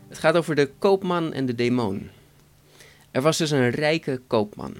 Het 0.08 0.18
gaat 0.18 0.36
over 0.36 0.54
de 0.54 0.70
koopman 0.78 1.32
en 1.32 1.46
de 1.46 1.54
demon. 1.54 2.10
Er 3.16 3.22
was 3.22 3.36
dus 3.36 3.50
een 3.50 3.70
rijke 3.70 4.20
koopman. 4.26 4.74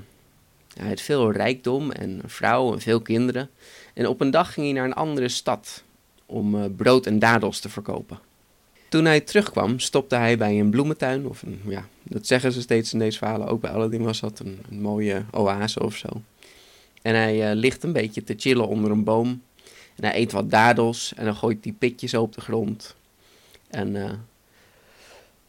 Hij 0.75 0.89
had 0.89 1.01
veel 1.01 1.33
rijkdom 1.33 1.91
en 1.91 2.11
een 2.11 2.31
vrouw 2.31 2.73
en 2.73 2.81
veel 2.81 3.01
kinderen. 3.01 3.51
En 3.95 4.07
op 4.07 4.21
een 4.21 4.31
dag 4.31 4.53
ging 4.53 4.67
hij 4.67 4.75
naar 4.75 4.85
een 4.85 4.95
andere 4.95 5.29
stad 5.29 5.83
om 6.27 6.55
eh, 6.55 6.65
brood 6.77 7.07
en 7.07 7.19
dadels 7.19 7.61
te 7.61 7.69
verkopen. 7.69 8.19
Toen 8.89 9.05
hij 9.05 9.21
terugkwam, 9.21 9.79
stopte 9.79 10.17
hij 10.17 10.37
bij 10.39 10.61
een 10.61 10.71
bloementuin. 10.71 11.27
Of 11.27 11.43
een, 11.43 11.61
ja, 11.67 11.89
dat 12.03 12.27
zeggen 12.27 12.53
ze 12.53 12.61
steeds 12.61 12.93
in 12.93 12.99
deze 12.99 13.19
verhalen. 13.19 13.49
Ook 13.49 13.61
bij 13.61 13.71
Aladdin 13.71 14.03
was 14.03 14.21
dat 14.21 14.39
een, 14.39 14.59
een 14.71 14.81
mooie 14.81 15.25
oase 15.31 15.83
of 15.83 15.97
zo. 15.97 16.09
En 17.03 17.15
hij 17.15 17.51
eh, 17.51 17.57
ligt 17.57 17.83
een 17.83 17.93
beetje 17.93 18.25
te 18.25 18.35
chillen 18.37 18.69
onder 18.69 18.91
een 18.91 19.05
boom. 19.05 19.43
En 19.95 20.05
hij 20.05 20.17
eet 20.17 20.33
wat 20.33 20.51
dadels 20.51 21.13
en 21.15 21.25
dan 21.25 21.37
gooit 21.37 21.63
die 21.63 21.77
pitjes 21.79 22.15
op 22.15 22.35
de 22.35 22.41
grond. 22.41 22.97
En 23.69 23.97
eh, 23.97 24.13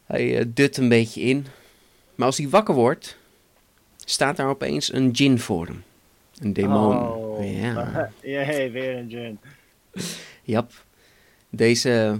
hij 0.05 0.39
eh, 0.39 0.45
dut 0.47 0.77
een 0.77 0.89
beetje 0.89 1.21
in. 1.21 1.47
Maar 2.17 2.25
als 2.25 2.37
hij 2.37 2.49
wakker 2.49 2.75
wordt, 2.75 3.17
staat 4.05 4.37
daar 4.37 4.47
opeens 4.49 4.93
een 4.93 5.11
djinn 5.11 5.39
voor 5.39 5.65
hem. 5.65 5.83
Een 6.39 6.53
demon. 6.53 6.97
Oh. 6.97 7.55
Ja. 7.61 8.09
Jee, 8.21 8.69
weer 8.71 8.97
een 8.97 9.09
gin. 9.09 9.39
Jap. 10.43 10.71
Deze 11.49 12.19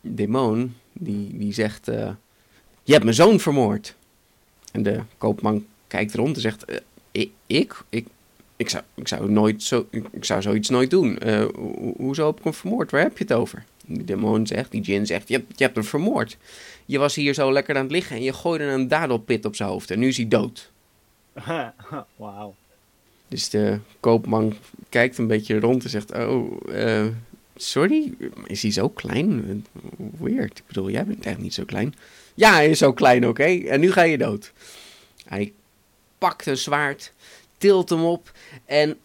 demon, 0.00 0.74
die, 0.92 1.38
die 1.38 1.52
zegt... 1.52 1.88
eh, 1.88 2.10
je 2.82 2.92
hebt 2.92 3.04
mijn 3.04 3.16
zoon 3.16 3.40
vermoord. 3.40 3.94
En 4.72 4.82
de 4.82 5.00
koopman 5.18 5.66
kijkt 5.86 6.14
rond 6.14 6.34
en 6.36 6.40
zegt... 6.42 6.64
eh, 6.64 6.76
ik? 7.12 7.30
Ik? 7.46 7.82
Ik, 7.88 8.06
ik, 8.56 8.68
zou, 8.68 8.82
ik, 8.94 9.08
zou 9.08 9.30
nooit 9.30 9.62
zo, 9.62 9.86
ik, 9.90 10.24
zou 10.24 10.42
zoiets 10.42 10.68
nooit 10.68 10.90
doen. 10.90 11.18
Eh, 11.18 11.38
ho- 11.40 11.94
hoezo 11.96 12.26
heb 12.26 12.38
ik 12.38 12.44
hem 12.44 12.54
vermoord? 12.54 12.90
Waar 12.90 13.02
heb 13.02 13.18
je 13.18 13.24
het 13.24 13.32
over? 13.32 13.64
Die 13.92 14.04
demon 14.04 14.46
zegt, 14.46 14.70
die 14.70 14.80
djinn 14.80 15.06
zegt... 15.06 15.28
Je 15.28 15.34
hebt, 15.34 15.58
je 15.58 15.64
hebt 15.64 15.76
hem 15.76 15.84
vermoord. 15.84 16.36
Je 16.86 16.98
was 16.98 17.14
hier 17.14 17.34
zo 17.34 17.52
lekker 17.52 17.76
aan 17.76 17.82
het 17.82 17.92
liggen 17.92 18.16
en 18.16 18.22
je 18.22 18.32
gooide 18.32 18.64
een 18.64 18.88
dadelpit 18.88 19.44
op 19.44 19.56
zijn 19.56 19.68
hoofd. 19.68 19.90
En 19.90 19.98
nu 19.98 20.08
is 20.08 20.16
hij 20.16 20.28
dood. 20.28 20.70
Wauw. 22.16 22.54
Dus 23.28 23.48
de 23.48 23.78
koopman 24.00 24.54
kijkt 24.88 25.18
een 25.18 25.26
beetje 25.26 25.60
rond 25.60 25.84
en 25.84 25.90
zegt: 25.90 26.12
Oh, 26.12 26.60
eh, 26.74 27.06
sorry, 27.56 28.12
is 28.46 28.62
hij 28.62 28.70
zo 28.70 28.88
klein? 28.88 29.66
Weird. 30.18 30.58
Ik 30.58 30.66
bedoel, 30.66 30.90
jij 30.90 31.04
bent 31.04 31.26
echt 31.26 31.38
niet 31.38 31.54
zo 31.54 31.64
klein. 31.64 31.94
Ja, 32.34 32.52
hij 32.52 32.70
is 32.70 32.78
zo 32.78 32.92
klein, 32.92 33.28
oké. 33.28 33.44
En 33.44 33.80
nu 33.80 33.92
ga 33.92 34.02
je 34.02 34.18
dood. 34.18 34.52
Hij 35.24 35.52
pakt 36.18 36.46
een 36.46 36.56
zwaard, 36.56 37.12
tilt 37.58 37.88
hem 37.88 38.04
op 38.04 38.32
en. 38.64 38.98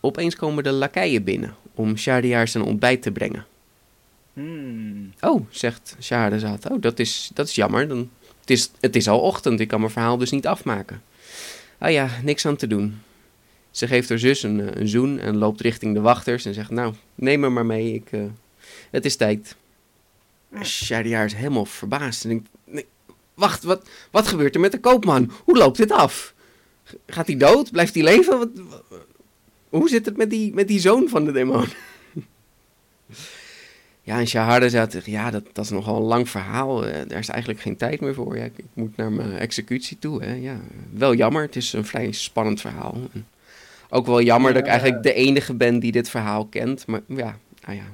Opeens 0.00 0.36
komen 0.36 0.64
de 0.64 0.72
lakeien 0.72 1.24
binnen 1.24 1.56
om 1.74 1.96
Shahriar 1.96 2.48
zijn 2.48 2.64
ontbijt 2.64 3.02
te 3.02 3.10
brengen. 3.10 3.46
Hmm. 4.32 5.12
Oh, 5.20 5.46
zegt 5.50 5.96
Shahrazad. 6.00 6.70
Oh, 6.70 6.80
dat 6.80 6.98
is, 6.98 7.30
dat 7.34 7.48
is 7.48 7.54
jammer. 7.54 7.88
Dan, 7.88 8.10
het, 8.40 8.50
is, 8.50 8.70
het 8.80 8.96
is 8.96 9.08
al 9.08 9.20
ochtend. 9.20 9.60
Ik 9.60 9.68
kan 9.68 9.80
mijn 9.80 9.92
verhaal 9.92 10.18
dus 10.18 10.30
niet 10.30 10.46
afmaken. 10.46 11.02
Ah 11.78 11.90
ja, 11.90 12.08
niks 12.22 12.46
aan 12.46 12.56
te 12.56 12.66
doen. 12.66 13.00
Ze 13.70 13.86
geeft 13.86 14.08
haar 14.08 14.18
zus 14.18 14.42
een, 14.42 14.60
eh, 14.60 14.80
een 14.80 14.88
zoen 14.88 15.18
en 15.18 15.36
loopt 15.36 15.60
richting 15.60 15.94
de 15.94 16.00
wachters 16.00 16.44
en 16.44 16.54
zegt... 16.54 16.70
Nou, 16.70 16.94
neem 17.14 17.40
me 17.40 17.48
maar 17.48 17.66
mee. 17.66 17.94
Ik, 17.94 18.08
eh, 18.10 18.20
het 18.90 19.04
is 19.04 19.16
tijd. 19.16 19.56
Shahriar 20.62 21.24
is 21.24 21.34
helemaal 21.34 21.64
verbaasd 21.64 22.22
en 22.24 22.28
denkt... 22.28 22.48
Nee, 22.64 22.86
wacht, 23.34 23.62
wat, 23.62 23.88
wat 24.10 24.28
gebeurt 24.28 24.54
er 24.54 24.60
met 24.60 24.72
de 24.72 24.80
koopman? 24.80 25.32
Hoe 25.44 25.56
loopt 25.56 25.76
dit 25.76 25.92
af? 25.92 26.34
Gaat 27.06 27.26
hij 27.26 27.36
dood? 27.36 27.70
Blijft 27.70 27.94
hij 27.94 28.02
leven? 28.02 28.38
Wat, 28.38 28.48
wat- 28.54 28.84
Hoe 29.70 29.88
zit 29.88 30.06
het 30.06 30.16
met 30.16 30.30
die, 30.30 30.54
met 30.54 30.68
die 30.68 30.80
zoon 30.80 31.08
van 31.08 31.24
de 31.24 31.32
demon? 31.32 31.64
ja, 34.02 34.18
en 34.18 34.26
Shahrazad 34.26 34.92
zegt, 34.92 35.06
ja, 35.06 35.30
dat, 35.30 35.44
dat 35.52 35.64
is 35.64 35.70
nogal 35.70 35.96
een 35.96 36.02
lang 36.02 36.28
verhaal. 36.28 36.86
Eh, 36.86 37.08
daar 37.08 37.18
is 37.18 37.28
eigenlijk 37.28 37.60
geen 37.60 37.76
tijd 37.76 38.00
meer 38.00 38.14
voor. 38.14 38.36
Ja, 38.36 38.44
ik, 38.44 38.58
ik 38.58 38.64
moet 38.72 38.96
naar 38.96 39.12
mijn 39.12 39.36
executie 39.36 39.98
toe. 39.98 40.24
Hè. 40.24 40.34
Ja, 40.34 40.56
wel 40.92 41.14
jammer, 41.14 41.42
het 41.42 41.56
is 41.56 41.72
een 41.72 41.84
vrij 41.84 42.12
spannend 42.12 42.60
verhaal. 42.60 42.96
En 43.12 43.26
ook 43.90 44.06
wel 44.06 44.22
jammer 44.22 44.52
dat 44.52 44.62
ik 44.62 44.68
eigenlijk 44.68 45.02
de 45.02 45.12
enige 45.12 45.54
ben 45.54 45.78
die 45.78 45.92
dit 45.92 46.10
verhaal 46.10 46.46
kent. 46.46 46.86
Maar 46.86 47.00
ja, 47.06 47.38
nou 47.66 47.76
ja, 47.76 47.84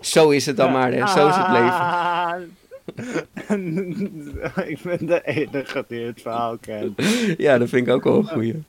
zo 0.00 0.30
is 0.30 0.46
het 0.46 0.56
dan 0.56 0.72
maar. 0.72 0.92
Hè. 0.92 1.06
Zo 1.06 1.28
is 1.28 1.36
het 1.36 1.48
leven. 1.48 2.56
ik 4.72 4.82
ben 4.82 5.06
de 5.06 5.20
enige 5.24 5.84
die 5.88 6.06
het 6.06 6.20
verhaal 6.20 6.58
kent. 6.58 7.02
Ja, 7.36 7.58
dat 7.58 7.68
vind 7.68 7.86
ik 7.86 7.92
ook 7.92 8.04
wel 8.04 8.18
een 8.18 8.28
goeie. 8.28 8.62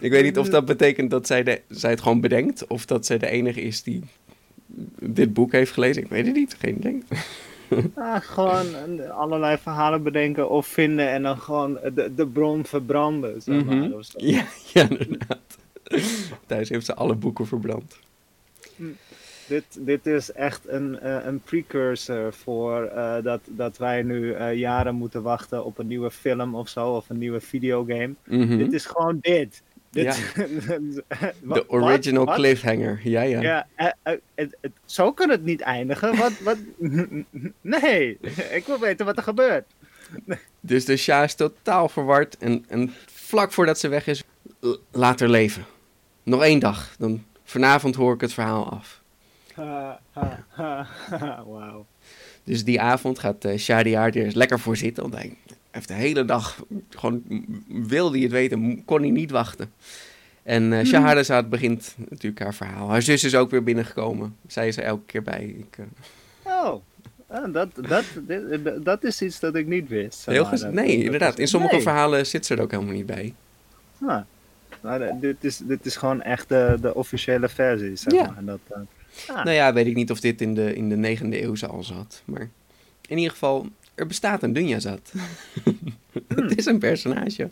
Ik 0.00 0.10
weet 0.10 0.22
niet 0.24 0.38
of 0.38 0.48
dat 0.48 0.64
betekent 0.64 1.10
dat 1.10 1.26
zij, 1.26 1.42
de, 1.42 1.60
zij 1.68 1.90
het 1.90 2.00
gewoon 2.00 2.20
bedenkt. 2.20 2.66
Of 2.66 2.86
dat 2.86 3.06
zij 3.06 3.18
de 3.18 3.26
enige 3.28 3.60
is 3.60 3.82
die 3.82 4.02
dit 5.00 5.32
boek 5.32 5.52
heeft 5.52 5.72
gelezen. 5.72 6.02
Ik 6.02 6.08
weet 6.08 6.26
het 6.26 6.34
niet, 6.34 6.56
geen 6.58 6.76
idee. 6.76 7.02
Ah, 7.94 8.16
gewoon 8.20 8.66
allerlei 9.10 9.58
verhalen 9.58 10.02
bedenken 10.02 10.50
of 10.50 10.66
vinden 10.66 11.08
en 11.08 11.22
dan 11.22 11.38
gewoon 11.38 11.78
de, 11.94 12.12
de 12.14 12.26
bron 12.26 12.64
verbranden. 12.64 13.42
Zeg 13.42 13.64
maar, 13.64 13.74
Mhm. 13.74 14.00
Ja, 14.16 14.46
ja, 14.74 14.88
inderdaad. 14.88 15.58
Thuis 16.46 16.68
heeft 16.68 16.86
ze 16.86 16.94
alle 16.94 17.14
boeken 17.14 17.46
verbrand. 17.46 17.98
Dit, 19.48 19.64
dit 19.78 20.06
is 20.06 20.32
echt 20.32 20.68
een, 20.68 21.00
eh, 21.00 21.24
een 21.24 21.40
precursor 21.40 22.32
voor 22.32 22.82
eh, 22.82 23.22
dat, 23.22 23.40
dat 23.44 23.76
wij 23.78 24.02
nu 24.02 24.32
eh, 24.32 24.54
jaren 24.54 24.94
moeten 24.94 25.22
wachten 25.22 25.64
op 25.64 25.78
een 25.78 25.86
nieuwe 25.86 26.10
film 26.10 26.54
of 26.54 26.68
zo, 26.68 26.88
of 26.90 27.08
een 27.10 27.18
nieuwe 27.18 27.40
videogame. 27.40 28.14
Mhm. 28.24 28.56
Dit 28.58 28.72
is 28.72 28.86
gewoon 28.86 29.18
dit. 29.20 29.62
De 29.92 31.64
original 31.68 32.24
wat? 32.24 32.34
cliffhanger. 32.34 33.00
Ja, 33.04 33.22
ja. 33.22 33.40
Ja, 33.40 33.66
het, 34.02 34.20
het- 34.60 34.72
zo 34.84 35.12
kan 35.12 35.30
het 35.30 35.44
niet 35.44 35.60
eindigen. 35.60 36.16
Wat, 36.16 36.32
wat? 36.40 36.56
Nee, 37.60 38.18
ik 38.50 38.62
wil 38.66 38.78
weten 38.78 39.06
wat 39.06 39.16
er 39.16 39.22
gebeurt. 39.22 39.64
Dus 40.60 40.84
de 40.84 40.96
Shah 40.96 41.24
is 41.24 41.34
totaal 41.34 41.88
verward. 41.88 42.36
En, 42.38 42.64
en 42.68 42.92
vlak 43.06 43.52
voordat 43.52 43.78
ze 43.78 43.88
weg 43.88 44.06
is, 44.06 44.22
laat 44.92 45.20
haar 45.20 45.28
leven. 45.28 45.64
Nog 46.22 46.42
één 46.42 46.58
dag. 46.58 46.96
Dan 46.98 47.24
vanavond 47.44 47.94
hoor 47.94 48.14
ik 48.14 48.20
het 48.20 48.32
verhaal 48.32 48.70
af. 48.70 48.97
Wauw. 51.46 51.86
Dus 52.44 52.64
die 52.64 52.80
avond 52.80 53.18
gaat 53.18 53.44
uh, 53.44 53.58
Shahriar 53.58 54.06
er 54.08 54.16
eens 54.24 54.34
lekker 54.34 54.60
voor 54.60 54.76
zitten. 54.76 55.02
Want 55.02 55.14
hij 55.14 55.36
heeft 55.70 55.88
de 55.88 55.94
hele 55.94 56.24
dag 56.24 56.62
gewoon 56.90 57.22
wilde 57.68 58.12
hij 58.14 58.22
het 58.22 58.32
weten, 58.32 58.84
kon 58.84 59.00
hij 59.00 59.10
niet 59.10 59.30
wachten. 59.30 59.72
En 60.42 60.72
eh 60.72 60.84
Shahrazad 60.86 61.48
begint 61.50 61.94
natuurlijk 62.08 62.42
haar 62.42 62.54
verhaal. 62.54 62.88
Haar 62.88 63.02
zus 63.02 63.24
is 63.24 63.34
ook 63.34 63.50
weer 63.50 63.62
binnengekomen. 63.62 64.36
Zij 64.46 64.68
is 64.68 64.76
er 64.76 64.82
elke 64.84 65.04
keer 65.06 65.22
bij. 65.22 65.44
Ik, 65.58 65.78
eh, 65.78 65.84
Oh, 66.42 66.82
ah, 67.26 67.52
dat, 67.52 67.68
dat, 67.88 68.04
dat 68.84 69.04
is 69.04 69.22
iets 69.22 69.40
dat 69.40 69.54
ik 69.54 69.66
niet 69.66 69.88
wist. 69.88 70.26
heel 70.26 70.50
Dat- 70.50 70.72
nee, 70.72 70.72
dat- 70.96 71.04
inderdaad. 71.04 71.38
In 71.38 71.48
sommige 71.48 71.74
nee. 71.74 71.82
verhalen 71.82 72.26
zit 72.26 72.46
ze 72.46 72.54
er 72.54 72.60
ook 72.62 72.70
helemaal 72.70 72.94
niet 72.94 73.06
bij. 73.06 73.34
Ah. 74.06 74.20
Maar, 74.80 75.00
eh, 75.00 75.14
dit, 75.20 75.44
is, 75.44 75.56
dit 75.56 75.86
is 75.86 75.96
gewoon 75.96 76.22
echt 76.22 76.48
de, 76.48 76.78
de 76.80 76.94
officiële 76.94 77.48
versie, 77.48 77.96
zeg 77.96 78.12
Ja. 78.12 78.26
maar. 78.26 78.36
En 78.36 78.46
Dat, 78.46 78.58
eh, 78.68 78.78
ah. 79.28 79.36
Nou 79.36 79.50
ja, 79.50 79.72
weet 79.72 79.86
ik 79.86 79.94
niet 79.94 80.10
of 80.10 80.20
dit 80.20 80.40
in 80.40 80.54
de, 80.54 80.74
in 80.74 80.88
de 80.88 80.96
negende 80.96 81.42
eeuw 81.42 81.54
al 81.68 81.82
zat. 81.82 82.22
Maar 82.24 82.50
in 83.06 83.16
ieder 83.16 83.32
geval, 83.32 83.68
er 83.94 84.06
bestaat 84.06 84.42
een 84.42 84.52
Dunjazad. 84.52 85.12
Het 86.28 86.56
is 86.58 86.66
een 86.66 86.78
personage. 86.78 87.50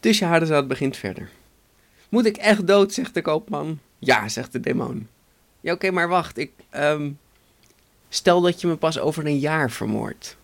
Dus 0.00 0.16
Shahrazad 0.16 0.68
begint 0.68 0.96
verder. 0.96 1.30
Moet 2.08 2.26
ik 2.26 2.36
echt 2.36 2.66
dood, 2.66 2.92
zegt 2.92 3.14
de 3.14 3.22
koopman. 3.22 3.78
Ja, 3.98 4.28
zegt 4.28 4.52
de 4.52 4.60
demon. 4.60 5.08
Ja, 5.60 5.72
oké, 5.72 5.90
maar 5.90 6.08
wacht. 6.08 6.38
Ik, 6.38 6.50
ehm, 6.70 7.10
stel 8.08 8.40
dat 8.40 8.60
je 8.60 8.66
me 8.66 8.76
pas 8.76 8.98
over 8.98 9.26
een 9.26 9.38
jaar 9.38 9.70
vermoordt. 9.70 10.36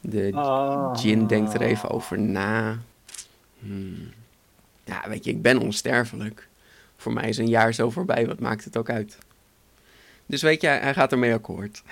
De 0.00 0.30
Ah. 0.34 1.02
Jin 1.02 1.26
denkt 1.26 1.54
er 1.54 1.60
even 1.60 1.90
over 1.90 2.18
na. 2.18 2.78
Hmm. 3.58 4.08
Ja, 4.84 5.04
weet 5.08 5.24
je, 5.24 5.30
ik 5.30 5.42
ben 5.42 5.58
onsterfelijk. 5.58 6.47
Voor 6.98 7.12
mij 7.12 7.28
is 7.28 7.38
een 7.38 7.48
jaar 7.48 7.74
zo 7.74 7.90
voorbij, 7.90 8.26
wat 8.26 8.38
maakt 8.40 8.64
het 8.64 8.76
ook 8.76 8.90
uit? 8.90 9.18
Dus 10.26 10.42
weet 10.42 10.60
je, 10.60 10.66
hij 10.68 10.94
gaat 10.94 11.12
ermee 11.12 11.32
akkoord. 11.34 11.82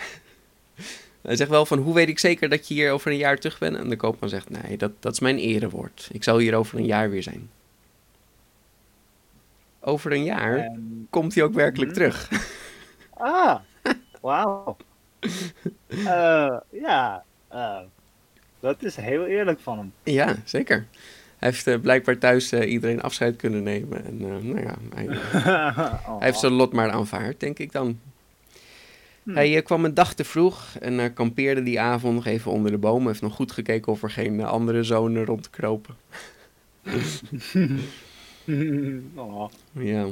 Hij 1.23 1.37
zegt 1.37 1.51
wel 1.51 1.67
van, 1.67 1.79
hoe 1.79 1.95
weet 1.95 2.09
ik 2.09 2.19
zeker 2.19 2.49
dat 2.49 2.69
je 2.69 2.75
hier 2.75 2.93
over 2.93 3.11
een 3.11 3.17
jaar 3.17 3.39
terug 3.39 3.59
bent? 3.59 3.77
En 3.77 3.89
de 3.89 3.97
koopman 3.97 4.29
zegt, 4.29 4.51
nee, 4.51 4.77
dat, 4.77 4.93
dat 5.01 5.13
is 5.13 5.21
mijn 5.21 5.39
erewoord. 5.39 6.09
Ik 6.13 6.23
zal 6.25 6.39
hier 6.39 6.55
over 6.55 6.79
een 6.79 6.87
jaar 6.87 7.11
weer 7.11 7.23
zijn. 7.23 7.51
Over 9.81 10.13
een 10.13 10.25
jaar 10.25 10.57
En- 10.59 11.07
komt 11.11 11.35
hij 11.35 11.45
ook 11.45 11.55
werkelijk 11.55 11.91
Mhm. 11.91 11.99
terug. 12.01 12.29
Ah, 13.19 13.61
wauw. 14.21 14.77
Eh, 15.89 16.57
ja, 16.71 17.25
eh, 17.49 17.79
dat 18.61 18.83
is 18.83 18.97
heel 18.97 19.27
eerlijk 19.27 19.61
van 19.61 19.79
hem. 19.79 19.93
Ja, 20.03 20.37
zeker. 20.45 20.87
Heeft 21.47 21.67
eh, 21.67 21.81
blijkbaar 21.81 22.19
thuis 22.19 22.53
eh, 22.53 22.71
iedereen 22.71 23.03
afscheid 23.03 23.37
kunnen 23.37 23.63
nemen. 23.63 24.05
En 24.05 24.21
eh, 24.21 24.43
nou 24.43 24.61
ja, 24.61 24.75
hij, 24.95 25.07
Oh. 25.07 26.19
Hij 26.19 26.27
heeft 26.27 26.39
zijn 26.39 26.53
lot 26.53 26.73
maar 26.73 26.91
aanvaard, 26.91 27.41
denk 27.41 27.59
ik 27.59 27.73
dan. 27.73 27.99
Hm. 29.23 29.35
Hij 29.35 29.63
kwam 29.63 29.85
een 29.85 29.95
dag 29.95 30.15
te 30.15 30.25
vroeg 30.25 30.77
en 30.81 31.13
kampeerde 31.13 31.63
die 31.63 31.81
avond 31.81 32.15
nog 32.15 32.27
even 32.27 32.51
onder 32.51 32.71
de 32.71 32.79
bomen. 32.79 33.07
Heeft 33.07 33.23
nog 33.23 33.35
goed 33.35 33.53
gekeken 33.53 33.93
of 33.93 34.03
er 34.03 34.11
geen 34.11 34.45
andere 34.45 34.83
zonen 34.83 35.25
rondkropen. 35.25 35.97
Oh. 39.15 39.51
Ja. 39.73 40.07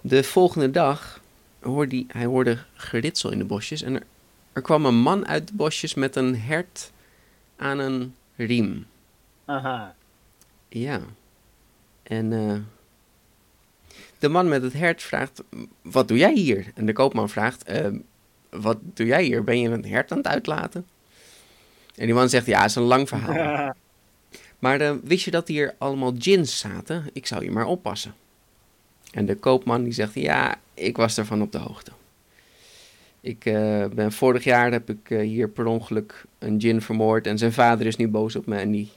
De 0.00 0.22
volgende 0.22 0.70
dag 0.70 1.20
hoorde 1.60 1.96
hij, 1.96 2.04
hij 2.08 2.24
hoorde 2.24 2.58
geritsel 2.74 3.30
in 3.30 3.38
de 3.38 3.44
bosjes. 3.44 3.82
En 3.82 3.94
er, 3.94 4.02
er 4.52 4.62
kwam 4.62 4.86
een 4.86 4.94
man 4.94 5.26
uit 5.26 5.48
de 5.48 5.54
bosjes 5.54 5.94
met 5.94 6.16
een 6.16 6.36
hert 6.40 6.92
aan 7.56 7.78
een 7.78 8.14
riem. 8.36 8.86
Aha. 9.44 9.94
Ja. 10.80 11.00
En 12.02 12.32
eh, 12.32 12.56
de 14.18 14.28
man 14.28 14.48
met 14.48 14.62
het 14.62 14.72
hert 14.72 15.02
vraagt, 15.02 15.42
wat 15.82 16.08
doe 16.08 16.18
jij 16.18 16.34
hier? 16.34 16.72
En 16.74 16.86
de 16.86 16.92
koopman 16.92 17.28
vraagt, 17.28 17.64
"Eh, 17.64 17.86
wat 18.50 18.78
doe 18.82 19.06
jij 19.06 19.24
hier? 19.24 19.44
Ben 19.44 19.60
je 19.60 19.68
een 19.68 19.84
hert 19.84 20.10
aan 20.10 20.18
het 20.18 20.26
uitlaten? 20.26 20.86
En 21.96 22.04
die 22.04 22.14
man 22.14 22.28
zegt, 22.28 22.46
ja, 22.46 22.60
het 22.60 22.70
is 22.70 22.76
een 22.76 22.82
lang 22.82 23.08
verhaal. 23.08 23.72
Maar 24.58 24.80
eh, 24.80 24.94
wist 25.02 25.24
je 25.24 25.30
dat 25.30 25.48
hier 25.48 25.74
allemaal 25.78 26.18
djinns 26.18 26.58
zaten? 26.58 27.04
Ik 27.12 27.26
zou 27.26 27.44
je 27.44 27.50
maar 27.50 27.66
oppassen. 27.66 28.14
En 29.12 29.26
de 29.26 29.34
koopman 29.34 29.84
die 29.84 29.92
zegt, 29.92 30.14
ja, 30.14 30.54
ik 30.74 30.96
was 30.96 31.18
ervan 31.18 31.42
op 31.42 31.52
de 31.52 31.58
hoogte. 31.58 31.92
Ik 33.20 33.44
eh, 33.44 33.86
ben 33.86 34.12
vorig 34.12 34.44
jaar 34.44 34.72
heb 34.72 34.90
ik 34.90 35.08
hier 35.08 35.48
per 35.48 35.66
ongeluk 35.66 36.24
een 36.38 36.58
djinn 36.58 36.80
vermoord 36.80 37.26
en 37.26 37.38
zijn 37.38 37.52
vader 37.52 37.86
is 37.86 37.96
nu 37.96 38.08
boos 38.08 38.36
op 38.36 38.46
me 38.46 38.56
en 38.56 38.70
die, 38.70 38.90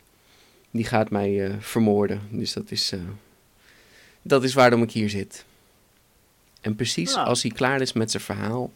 die 0.77 0.85
gaat 0.85 1.09
mij 1.09 1.45
eh, 1.45 1.53
vermoorden. 1.59 2.21
Dus 2.29 2.53
dat 2.53 2.71
is, 2.71 2.91
eh, 2.91 2.99
dat 4.21 4.43
is 4.43 4.53
waarom 4.53 4.81
ik 4.83 4.91
hier 4.91 5.09
zit. 5.09 5.45
En 6.61 6.75
precies 6.75 7.15
Ah. 7.15 7.25
als 7.25 7.41
hij 7.41 7.51
klaar 7.51 7.81
is 7.81 7.93
met 7.93 8.11
zijn 8.11 8.23
verhaal, 8.23 8.71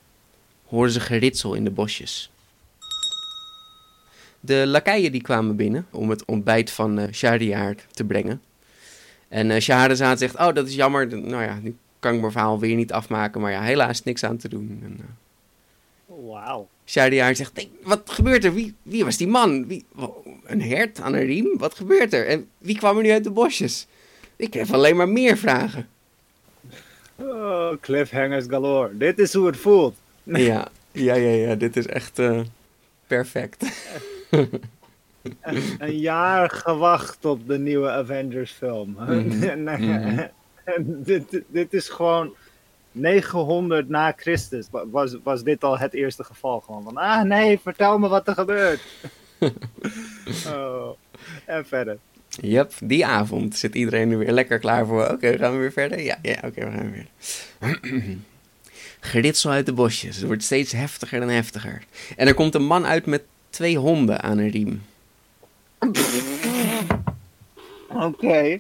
horen 0.65 0.91
ze 0.91 0.99
geritsel 0.99 1.53
in 1.53 1.63
de 1.63 1.71
bosjes. 1.71 2.31
De 4.39 4.67
lakeien 4.67 5.11
die 5.11 5.21
kwamen 5.21 5.55
binnen 5.55 5.85
om 5.91 6.09
het 6.09 6.25
ontbijt 6.25 6.71
van 6.71 7.07
Shahriar 7.11 7.75
te 7.91 8.03
brengen. 8.03 8.41
En 9.27 9.51
eh 9.51 9.61
Shahrazad 9.61 10.19
zegt, 10.19 10.35
oh 10.37 10.53
dat 10.53 10.67
is 10.67 10.75
jammer, 10.75 11.07
nou 11.07 11.43
ja, 11.43 11.59
nu 11.61 11.75
kan 11.99 12.13
ik 12.13 12.19
mijn 12.19 12.31
verhaal 12.31 12.59
weer 12.59 12.75
niet 12.75 12.91
afmaken, 12.91 13.41
maar 13.41 13.51
ja, 13.51 13.61
helaas 13.61 14.03
niks 14.03 14.23
aan 14.23 14.37
te 14.37 14.49
doen. 14.49 14.79
En, 14.83 14.99
Wauw. 16.27 16.67
Shahriar 16.85 17.35
zegt, 17.35 17.53
nee, 17.55 17.71
wat 17.83 18.01
gebeurt 18.05 18.43
er? 18.43 18.53
Wie, 18.53 18.73
wie 18.81 19.03
was 19.03 19.17
die 19.17 19.27
man? 19.27 19.67
Wie, 19.67 19.85
een 20.45 20.61
hert 20.61 20.99
aan 21.01 21.13
een 21.13 21.25
riem? 21.25 21.57
Wat 21.57 21.73
gebeurt 21.75 22.13
er? 22.13 22.27
En 22.27 22.49
wie 22.57 22.77
kwam 22.77 22.97
er 22.97 23.03
nu 23.03 23.11
uit 23.11 23.23
de 23.23 23.31
bosjes? 23.31 23.87
Ik 24.35 24.53
heb 24.53 24.71
alleen 24.71 24.95
maar 24.95 25.09
meer 25.09 25.37
vragen. 25.37 25.87
Oh, 27.15 27.71
cliffhangers 27.81 28.45
galore. 28.47 28.97
Dit 28.97 29.19
is 29.19 29.33
hoe 29.33 29.45
het 29.47 29.57
voelt. 29.57 29.95
Ja, 30.23 30.67
ja, 30.91 31.13
ja, 31.15 31.29
ja, 31.47 31.55
dit 31.55 31.77
is 31.77 31.87
echt 31.87 32.19
eh, 32.19 32.39
perfect. 33.07 33.65
Een 35.79 35.97
jaar 35.99 36.49
gewacht 36.49 37.25
op 37.25 37.47
de 37.47 37.57
nieuwe 37.59 37.89
Avengers 37.89 38.51
film. 38.51 38.89
Mhm. 38.99 39.43
En, 39.49 39.63
Mhm. 39.63 40.19
en 40.63 41.03
dit, 41.03 41.41
dit 41.47 41.73
is 41.73 41.89
gewoon 41.89 42.33
900 42.91 43.89
na 43.89 44.13
Christus. 44.17 44.67
wa- 44.71 44.87
Was, 44.87 45.15
was 45.23 45.43
dit 45.43 45.63
al 45.63 45.77
het 45.77 45.93
eerste 45.93 46.23
geval? 46.23 46.59
Gewoon 46.59 46.83
van, 46.83 46.97
ah 46.97 47.21
nee, 47.23 47.59
vertel 47.63 47.99
me 47.99 48.07
wat 48.07 48.27
er 48.27 48.33
gebeurt. 48.33 48.81
oh. 50.47 50.89
En 51.45 51.65
verder. 51.65 51.97
Yep, 52.29 52.73
die 52.83 53.05
avond 53.05 53.55
zit 53.55 53.75
iedereen 53.75 54.11
er 54.11 54.17
weer 54.17 54.31
lekker 54.31 54.59
klaar 54.59 54.85
voor. 54.85 55.07
Oké, 55.09 55.37
gaan 55.37 55.51
we 55.51 55.57
weer 55.57 55.71
verder? 55.71 56.01
Ja, 56.01 56.17
ja 56.21 56.35
oké, 56.45 56.65
we 56.65 56.71
gaan 56.71 56.91
weer. 56.91 57.07
Geritsel 58.99 59.51
uit 59.51 59.65
de 59.65 59.73
bosjes. 59.73 60.15
Het 60.15 60.25
wordt 60.25 60.43
steeds 60.43 60.71
heftiger 60.71 61.21
en 61.21 61.29
heftiger. 61.29 61.83
En 62.17 62.27
er 62.27 62.33
komt 62.33 62.55
een 62.55 62.65
man 62.65 62.85
uit 62.85 63.05
met 63.05 63.23
twee 63.49 63.77
honden 63.77 64.21
aan 64.21 64.37
een 64.37 64.49
riem. 64.49 64.81
Oké. 67.89 68.59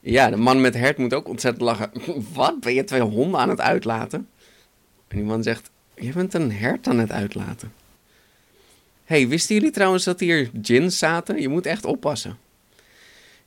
Ja, 0.00 0.30
de 0.30 0.36
man 0.36 0.60
met 0.60 0.74
hert 0.74 0.98
moet 0.98 1.14
ook 1.14 1.28
ontzettend 1.28 1.64
lachen. 1.64 1.90
Wat? 2.34 2.60
Ben 2.60 2.74
je 2.74 2.84
twee 2.84 3.00
honden 3.00 3.40
aan 3.40 3.48
het 3.48 3.60
uitlaten? 3.60 4.28
En 5.08 5.16
die 5.16 5.26
man 5.26 5.42
zegt, 5.42 5.70
je 5.94 6.12
bent 6.12 6.34
een 6.34 6.52
hert 6.52 6.86
aan 6.86 6.98
het 6.98 7.12
uitlaten. 7.12 7.72
hey, 9.04 9.28
wisten 9.28 9.54
jullie 9.54 9.70
trouwens 9.70 10.04
dat 10.04 10.20
hier 10.20 10.50
gins 10.62 10.98
zaten? 10.98 11.40
Je 11.40 11.48
moet 11.48 11.66
echt 11.66 11.84
oppassen. 11.84 12.38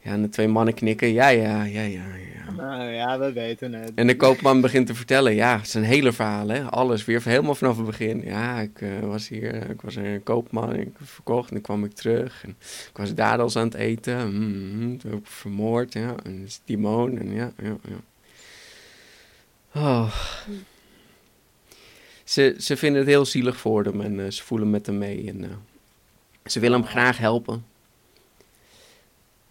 Ja, 0.01 0.11
en 0.11 0.21
de 0.21 0.29
twee 0.29 0.47
mannen 0.47 0.73
knikken, 0.73 1.13
ja, 1.13 1.27
ja, 1.27 1.63
ja, 1.63 1.81
ja, 1.81 2.03
ja. 2.05 2.51
Nou 2.57 2.83
ja, 2.83 3.19
we 3.19 3.31
weten 3.31 3.73
het. 3.73 3.91
En 3.95 4.07
de 4.07 4.15
koopman 4.15 4.61
begint 4.61 4.87
te 4.87 4.95
vertellen, 4.95 5.33
ja, 5.33 5.63
zijn 5.63 5.83
hele 5.83 6.11
verhaal, 6.11 6.47
hè? 6.47 6.63
alles 6.63 7.05
weer 7.05 7.23
helemaal 7.23 7.55
vanaf 7.55 7.77
het 7.77 7.85
begin. 7.85 8.21
Ja, 8.23 8.59
ik 8.59 8.81
eh, 8.81 8.99
was 8.99 9.27
hier, 9.27 9.69
ik 9.69 9.81
was 9.81 9.95
een 9.95 10.23
koopman, 10.23 10.75
ik 10.75 10.89
verkocht 11.03 11.47
en 11.47 11.53
dan 11.53 11.63
kwam 11.63 11.83
ik 11.83 11.93
terug. 11.93 12.43
En 12.43 12.49
ik 12.89 12.97
was 12.97 13.13
dadels 13.13 13.55
aan 13.55 13.65
het 13.65 13.73
eten, 13.73 14.33
mm, 14.33 14.97
toen 14.97 15.11
heb 15.11 15.19
ik 15.19 15.27
vermoord, 15.27 15.93
ja, 15.93 16.15
en 16.23 16.47
Timon, 16.65 17.17
en 17.17 17.33
ja, 17.33 17.51
ja, 17.57 17.75
ja. 17.87 17.99
Oh. 19.75 20.15
Ze, 22.23 22.55
ze 22.57 22.77
vinden 22.77 22.99
het 22.99 23.09
heel 23.09 23.25
zielig 23.25 23.57
voor 23.57 23.83
hem 23.83 24.01
en 24.01 24.25
eh, 24.25 24.31
ze 24.31 24.43
voelen 24.43 24.69
met 24.69 24.85
hem 24.85 24.97
mee 24.97 25.27
en 25.27 25.43
eh, 25.43 25.49
ze 26.45 26.59
willen 26.59 26.79
hem 26.79 26.89
graag 26.89 27.17
helpen. 27.17 27.65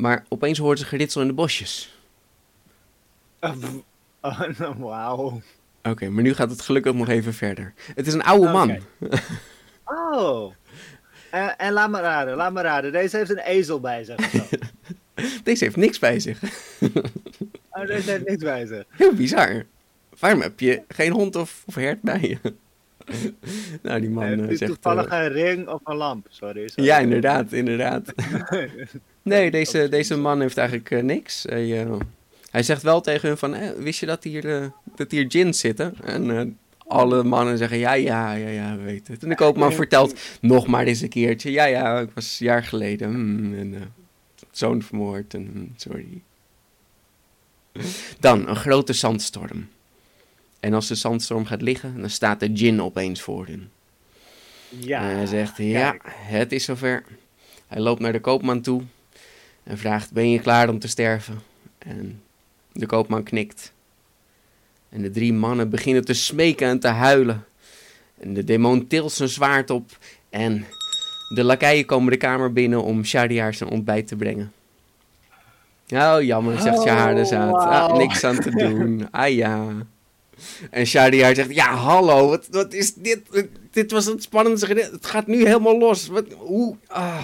Maar 0.00 0.24
opeens 0.28 0.58
hoort 0.58 0.78
ze 0.78 0.84
geritsel 0.84 1.20
in 1.20 1.26
de 1.26 1.32
bosjes. 1.32 1.98
Oh, 3.40 3.54
wauw. 4.78 5.40
Oké, 5.82 6.08
maar 6.08 6.22
nu 6.22 6.34
gaat 6.34 6.50
het 6.50 6.60
gelukkig 6.60 6.94
nog 6.94 7.08
even 7.08 7.34
verder. 7.34 7.72
Het 7.94 8.06
is 8.06 8.12
een 8.12 8.22
oude 8.22 8.52
man. 8.52 8.78
Oh. 10.12 10.54
En, 11.30 11.58
en 11.58 11.72
laat 11.72 11.90
me 11.90 12.00
raden, 12.00 12.36
laat 12.36 12.52
me 12.52 12.60
raden. 12.60 12.92
Deze 12.92 13.16
heeft 13.16 13.30
een 13.30 13.38
ezel 13.38 13.80
bij 13.80 14.04
zich. 14.04 14.16
Deze 15.42 15.64
heeft 15.64 15.76
niks 15.76 15.98
bij 15.98 16.20
zich. 16.20 16.42
Oh, 17.70 17.86
deze 17.86 18.10
heeft 18.10 18.24
niks 18.24 18.42
bij 18.42 18.66
zich. 18.66 18.84
Heel 18.90 19.14
bizar. 19.14 19.66
Waarom 20.18 20.40
heb 20.40 20.60
je 20.60 20.82
geen 20.88 21.12
hond 21.12 21.36
of, 21.36 21.62
of 21.66 21.74
hert 21.74 22.02
bij 22.02 22.20
je? 22.20 22.54
nou, 23.82 24.00
die 24.00 24.10
man 24.10 24.24
Heeft 24.24 24.40
eh, 24.50 24.56
zegt... 24.56 24.72
toevallig 24.72 25.06
eh, 25.06 25.22
een 25.22 25.32
ring 25.32 25.68
of 25.68 25.80
een 25.84 25.96
lamp? 25.96 26.26
Sorry. 26.30 26.68
sorry. 26.68 26.84
ja, 26.84 26.98
inderdaad, 26.98 27.52
inderdaad. 27.52 28.12
nee, 29.22 29.50
deze, 29.50 29.88
deze 29.88 30.16
man 30.16 30.40
heeft 30.40 30.56
eigenlijk 30.56 30.90
eh, 30.90 31.02
niks. 31.02 31.42
Hij, 31.48 31.82
eh, 31.82 31.92
hij 32.50 32.62
zegt 32.62 32.82
wel 32.82 33.00
tegen 33.00 33.28
hun 33.28 33.38
van... 33.38 33.54
eh, 33.54 33.70
wist 33.78 34.00
je 34.00 34.06
dat 34.06 34.24
hier, 34.24 34.56
eh, 34.56 34.66
dat 34.96 35.10
hier 35.10 35.24
gins 35.28 35.58
zitten? 35.58 35.94
En 36.04 36.38
eh, 36.38 36.46
alle 36.86 37.22
mannen 37.24 37.58
zeggen... 37.58 37.78
Ja, 37.78 37.92
ja, 37.92 38.32
ja, 38.32 38.48
ja, 38.48 38.76
we 38.76 38.82
weten 38.82 39.12
het. 39.14 39.22
En 39.22 39.28
de 39.28 39.34
koopman 39.34 39.72
vertelt 39.72 40.20
nog 40.40 40.66
maar 40.66 40.84
eens 40.86 41.00
een 41.00 41.08
keertje... 41.08 41.50
Ja, 41.50 41.64
ja, 41.64 42.00
ik 42.00 42.10
was 42.14 42.40
een 42.40 42.46
jaar 42.46 42.64
geleden... 42.64 43.08
en 43.58 43.74
eh, 43.74 43.80
zoon 44.50 44.82
vermoord. 44.82 45.34
En, 45.34 45.50
hmm, 45.52 45.72
sorry. 45.76 46.22
Dan 48.20 48.48
een 48.48 48.56
grote 48.56 48.92
zandstorm. 48.92 49.68
En 50.60 50.74
als 50.74 50.88
de 50.88 50.94
zandstorm 50.94 51.46
gaat 51.46 51.62
liggen... 51.62 52.00
dan 52.00 52.10
staat 52.10 52.40
de 52.40 52.50
gin 52.54 52.82
opeens 52.82 53.20
voor 53.20 53.46
hen. 53.46 53.70
Ja. 54.68 55.00
En 55.10 55.16
hij 55.16 55.26
zegt, 55.26 55.56
ja, 55.56 55.90
kijk. 55.90 56.02
het 56.06 56.52
is 56.52 56.64
zover. 56.64 57.04
Hij 57.66 57.80
loopt 57.80 58.00
naar 58.00 58.12
de 58.12 58.20
koopman 58.20 58.60
toe 58.60 58.82
en 59.62 59.78
vraagt, 59.78 60.12
ben 60.12 60.30
je 60.30 60.40
klaar 60.40 60.68
om 60.68 60.78
te 60.78 60.88
sterven? 60.88 61.40
En 61.78 62.22
de 62.72 62.86
koopman 62.86 63.22
knikt. 63.22 63.72
En 64.88 65.02
de 65.02 65.10
drie 65.10 65.32
mannen 65.32 65.70
beginnen 65.70 66.04
te 66.04 66.14
smeken 66.14 66.68
en 66.68 66.80
te 66.80 66.88
huilen. 66.88 67.44
En 68.20 68.34
de 68.34 68.44
demon 68.44 68.86
tilt 68.86 69.12
zijn 69.12 69.28
zwaard 69.28 69.70
op 69.70 69.98
en 70.30 70.64
de 71.34 71.44
lakeien 71.44 71.84
komen 71.84 72.12
de 72.12 72.16
kamer 72.16 72.52
binnen 72.52 72.82
om 72.82 73.04
Shariar 73.04 73.54
zijn 73.54 73.70
ontbijt 73.70 74.06
te 74.06 74.16
brengen. 74.16 74.52
Oh, 75.88 76.22
jammer, 76.22 76.60
zegt 76.60 76.78
Oh, 76.78 76.82
Shahrazad. 76.82 77.54
Ah, 77.54 77.96
niks 77.96 78.24
aan 78.24 78.38
te 78.38 78.50
doen. 78.50 79.08
Ah 79.10 79.34
ja. 79.34 79.66
En 80.70 80.86
Shahriar 80.86 81.34
zegt, 81.34 81.54
ja, 81.54 81.74
hallo, 81.74 82.28
wat, 82.28 82.48
wat 82.50 82.72
is 82.72 82.94
dit? 82.94 83.20
Dit 83.70 83.90
was 83.90 84.06
het 84.06 84.22
spannendste. 84.22 84.88
Het 84.92 85.06
gaat 85.06 85.26
nu 85.26 85.46
helemaal 85.46 85.78
los. 85.78 86.06
Wat, 86.06 86.24
hoe? 86.38 86.76
Ah. 86.86 87.22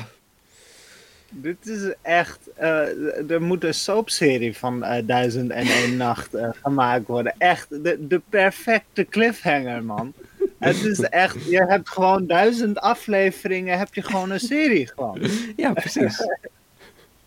Dit 1.31 1.67
is 1.67 1.95
echt. 2.03 2.39
eh, 2.55 3.31
er 3.31 3.43
moet 3.43 3.65
een 3.65 3.75
soapserie 3.75 4.57
van 4.57 4.85
eh, 4.85 5.07
Duizend 5.07 5.51
en 5.51 5.67
één 5.67 5.97
Nacht 6.07 6.35
eh, 6.35 6.49
gemaakt 6.63 7.07
worden. 7.07 7.35
Echt 7.39 7.69
de, 7.71 8.07
de 8.07 8.21
perfecte 8.29 9.05
cliffhanger, 9.05 9.85
man. 9.85 10.13
Het 10.59 10.85
is 10.85 11.01
echt. 11.01 11.45
Je 11.45 11.65
hebt 11.65 11.89
gewoon 11.89 12.27
duizend 12.27 12.79
afleveringen. 12.79 13.79
Heb 13.79 13.95
je 13.95 14.03
gewoon 14.03 14.31
een 14.31 14.41
serie 14.41 14.87
gewoon. 14.87 15.21
Ja, 15.57 15.73
precies. 15.73 16.19
ja. 16.19 16.39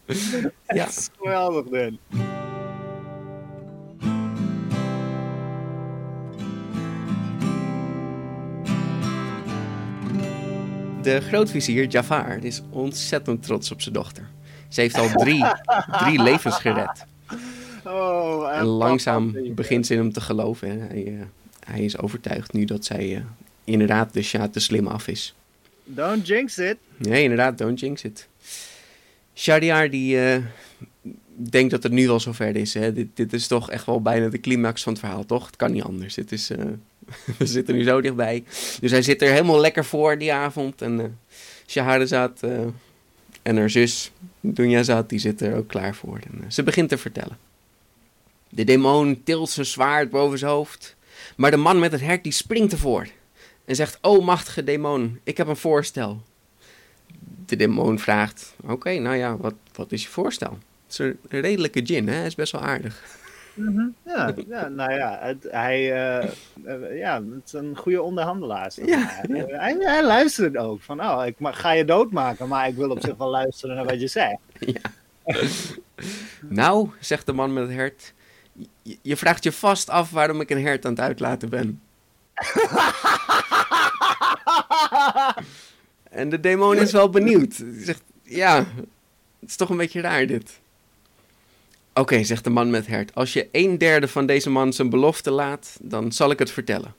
Het 0.66 0.90
is 0.90 1.10
geweldig, 1.18 1.66
dit. 1.66 1.94
De 11.02 11.22
grootvizier 11.22 11.88
Jafar 11.88 12.44
is 12.44 12.62
ontzettend 12.70 13.44
trots 13.44 13.72
op 13.72 13.82
zijn 13.82 13.94
dochter. 13.94 14.28
Ze 14.68 14.82
heeft 14.82 14.98
al 14.98 15.10
drie, 15.24 15.46
drie 16.00 16.22
levens 16.22 16.58
gered. 16.58 17.06
Oh, 17.86 18.56
En 18.58 18.66
langzaam 18.66 19.36
begint 19.56 19.86
ze 19.86 19.94
in 19.94 20.00
hem 20.00 20.14
te 20.14 20.22
geloven. 20.22 20.80
Hij, 20.80 21.06
eh, 21.06 21.14
hij 21.66 21.84
is 21.84 21.98
overtuigd 21.98 22.54
nu 22.54 22.66
dat 22.66 22.86
zij 22.86 23.16
eh, 23.16 23.22
inderdaad 23.64 24.14
de 24.14 24.22
Shah 24.22 24.52
te 24.52 24.60
slim 24.60 24.88
af 24.88 25.08
is. 25.08 25.36
Don't 25.84 26.28
jinx 26.28 26.58
it. 26.58 26.78
Nee, 26.98 27.24
inderdaad, 27.24 27.58
don't 27.58 27.80
jinx 27.80 28.04
it. 28.04 28.28
Shahriar 29.36 29.90
die 29.90 30.22
eh, 30.22 30.44
denkt 31.36 31.72
dat 31.72 31.84
het 31.84 31.92
nu 31.92 32.10
al 32.10 32.20
zover 32.20 32.56
is. 32.56 32.74
Hè? 32.74 32.94
Dit, 32.94 33.08
dit 33.14 33.34
is 33.34 33.48
toch 33.48 33.72
echt 33.72 33.86
wel 33.86 34.02
bijna 34.02 34.28
de 34.28 34.40
climax 34.40 34.84
van 34.84 34.94
het 34.94 35.02
verhaal, 35.02 35.26
toch? 35.26 35.46
Het 35.46 35.56
kan 35.56 35.72
niet 35.72 35.84
anders. 35.84 36.16
Het 36.16 36.32
is, 36.32 36.52
we 37.38 37.46
zitten 37.46 37.76
nu 37.76 37.84
zo 37.84 38.02
dichtbij. 38.02 38.44
Dus 38.80 38.92
hij 38.92 39.02
zit 39.02 39.22
er 39.22 39.32
helemaal 39.32 39.60
lekker 39.60 39.86
voor 39.86 40.18
die 40.18 40.34
avond. 40.34 40.82
En 40.82 41.00
uh, 41.00 41.06
Shahrazad 41.68 42.44
eh, 42.44 42.60
en 43.42 43.58
haar 43.58 43.70
zus 43.70 44.12
Dunyazad, 44.40 45.10
die 45.10 45.20
zit 45.20 45.42
er 45.42 45.56
ook 45.56 45.68
klaar 45.68 45.96
voor. 45.96 46.20
En, 46.32 46.44
eh, 46.44 46.50
ze 46.50 46.64
begint 46.64 46.90
te 46.90 46.98
vertellen. 46.98 47.38
De 48.50 48.64
demon 48.64 49.22
tilt 49.24 49.50
zijn 49.50 49.66
zwaard 49.66 50.10
boven 50.10 50.40
zijn 50.40 50.52
hoofd. 50.52 50.96
Maar 51.36 51.52
de 51.52 51.58
man 51.58 51.80
met 51.80 51.92
het 51.92 52.02
hert 52.02 52.24
die 52.24 52.32
springt 52.32 52.72
ervoor. 52.72 53.08
En 53.66 53.76
zegt, 53.76 53.98
o 54.02 54.22
machtige 54.22 54.64
demon, 54.64 55.20
ik 55.24 55.38
heb 55.38 55.48
een 55.48 55.56
voorstel. 55.56 56.22
De 57.46 57.56
demon 57.56 58.00
vraagt, 58.00 58.54
oké, 58.64 59.00
nou 59.00 59.16
ja, 59.16 59.38
wat, 59.38 59.54
wat 59.76 59.92
is 59.92 60.04
je 60.04 60.10
voorstel? 60.10 60.58
Het 60.88 60.92
is 60.92 60.98
een 61.00 61.18
redelijke 61.42 61.86
gin, 61.86 62.08
hè? 62.08 62.26
Is 62.26 62.36
best 62.36 62.52
wel 62.52 62.62
aardig. 62.62 63.04
Ja, 64.06 64.34
ja 64.48 64.68
nou 64.68 64.94
ja, 64.94 65.18
het, 65.22 65.48
hij, 65.52 65.94
eh, 65.94 66.24
eh, 66.64 66.98
ja, 66.98 67.16
het 67.16 67.46
is 67.46 67.54
een 67.54 67.78
goede 67.78 68.02
onderhandelaar. 68.02 68.72
zeg 68.72 68.86
Ja, 68.86 68.98
maar. 68.98 69.26
Hij, 69.48 69.76
hij 69.80 70.04
luistert 70.04 70.58
ook 70.58 70.82
van, 70.82 71.02
oh, 71.02 71.26
ik 71.26 71.36
ga 71.40 71.72
je 71.72 71.86
doodmaken, 71.86 72.48
maar 72.48 72.68
ik 72.68 72.76
wil 72.76 72.90
op 72.90 73.02
zich 73.02 73.18
wel 73.18 73.30
luisteren 73.30 73.76
naar 73.76 73.86
wat 73.86 74.02
je 74.02 74.08
zegt. 74.08 74.38
Nou, 76.50 76.90
zegt 77.00 77.26
de 77.26 77.34
man 77.34 77.54
met 77.54 77.64
het 77.64 77.74
hert, 77.74 78.14
je, 78.82 78.98
je 79.02 79.18
vraagt 79.18 79.44
je 79.44 79.52
vast 79.52 79.90
af 79.90 80.12
waarom 80.12 80.42
ik 80.42 80.50
een 80.50 80.62
hert 80.62 80.86
aan 80.86 80.92
het 80.92 81.00
uitlaten 81.00 81.50
ben. 81.50 81.82
En 86.10 86.30
de 86.30 86.40
demon 86.40 86.76
is 86.76 86.92
wel 86.92 87.10
benieuwd. 87.10 87.58
Hij 87.58 87.84
zegt, 87.84 88.02
ja, 88.24 88.58
het 89.40 89.50
is 89.50 89.56
toch 89.56 89.70
een 89.70 89.78
beetje 89.78 90.02
raar 90.02 90.26
dit. 90.26 90.59
Oké, 92.00 92.24
zegt 92.24 92.44
de 92.44 92.50
man 92.50 92.70
met 92.70 92.88
hert, 92.88 93.16
als 93.16 93.34
je 93.34 93.48
een 93.52 93.78
derde 93.78 94.08
van 94.08 94.26
deze 94.26 94.50
man 94.50 94.74
zijn 94.74 94.90
belofte 94.90 95.32
laat, 95.32 95.78
dan 95.82 96.12
zal 96.12 96.32
ik 96.32 96.40
het 96.40 96.52
vertellen. 96.52 96.94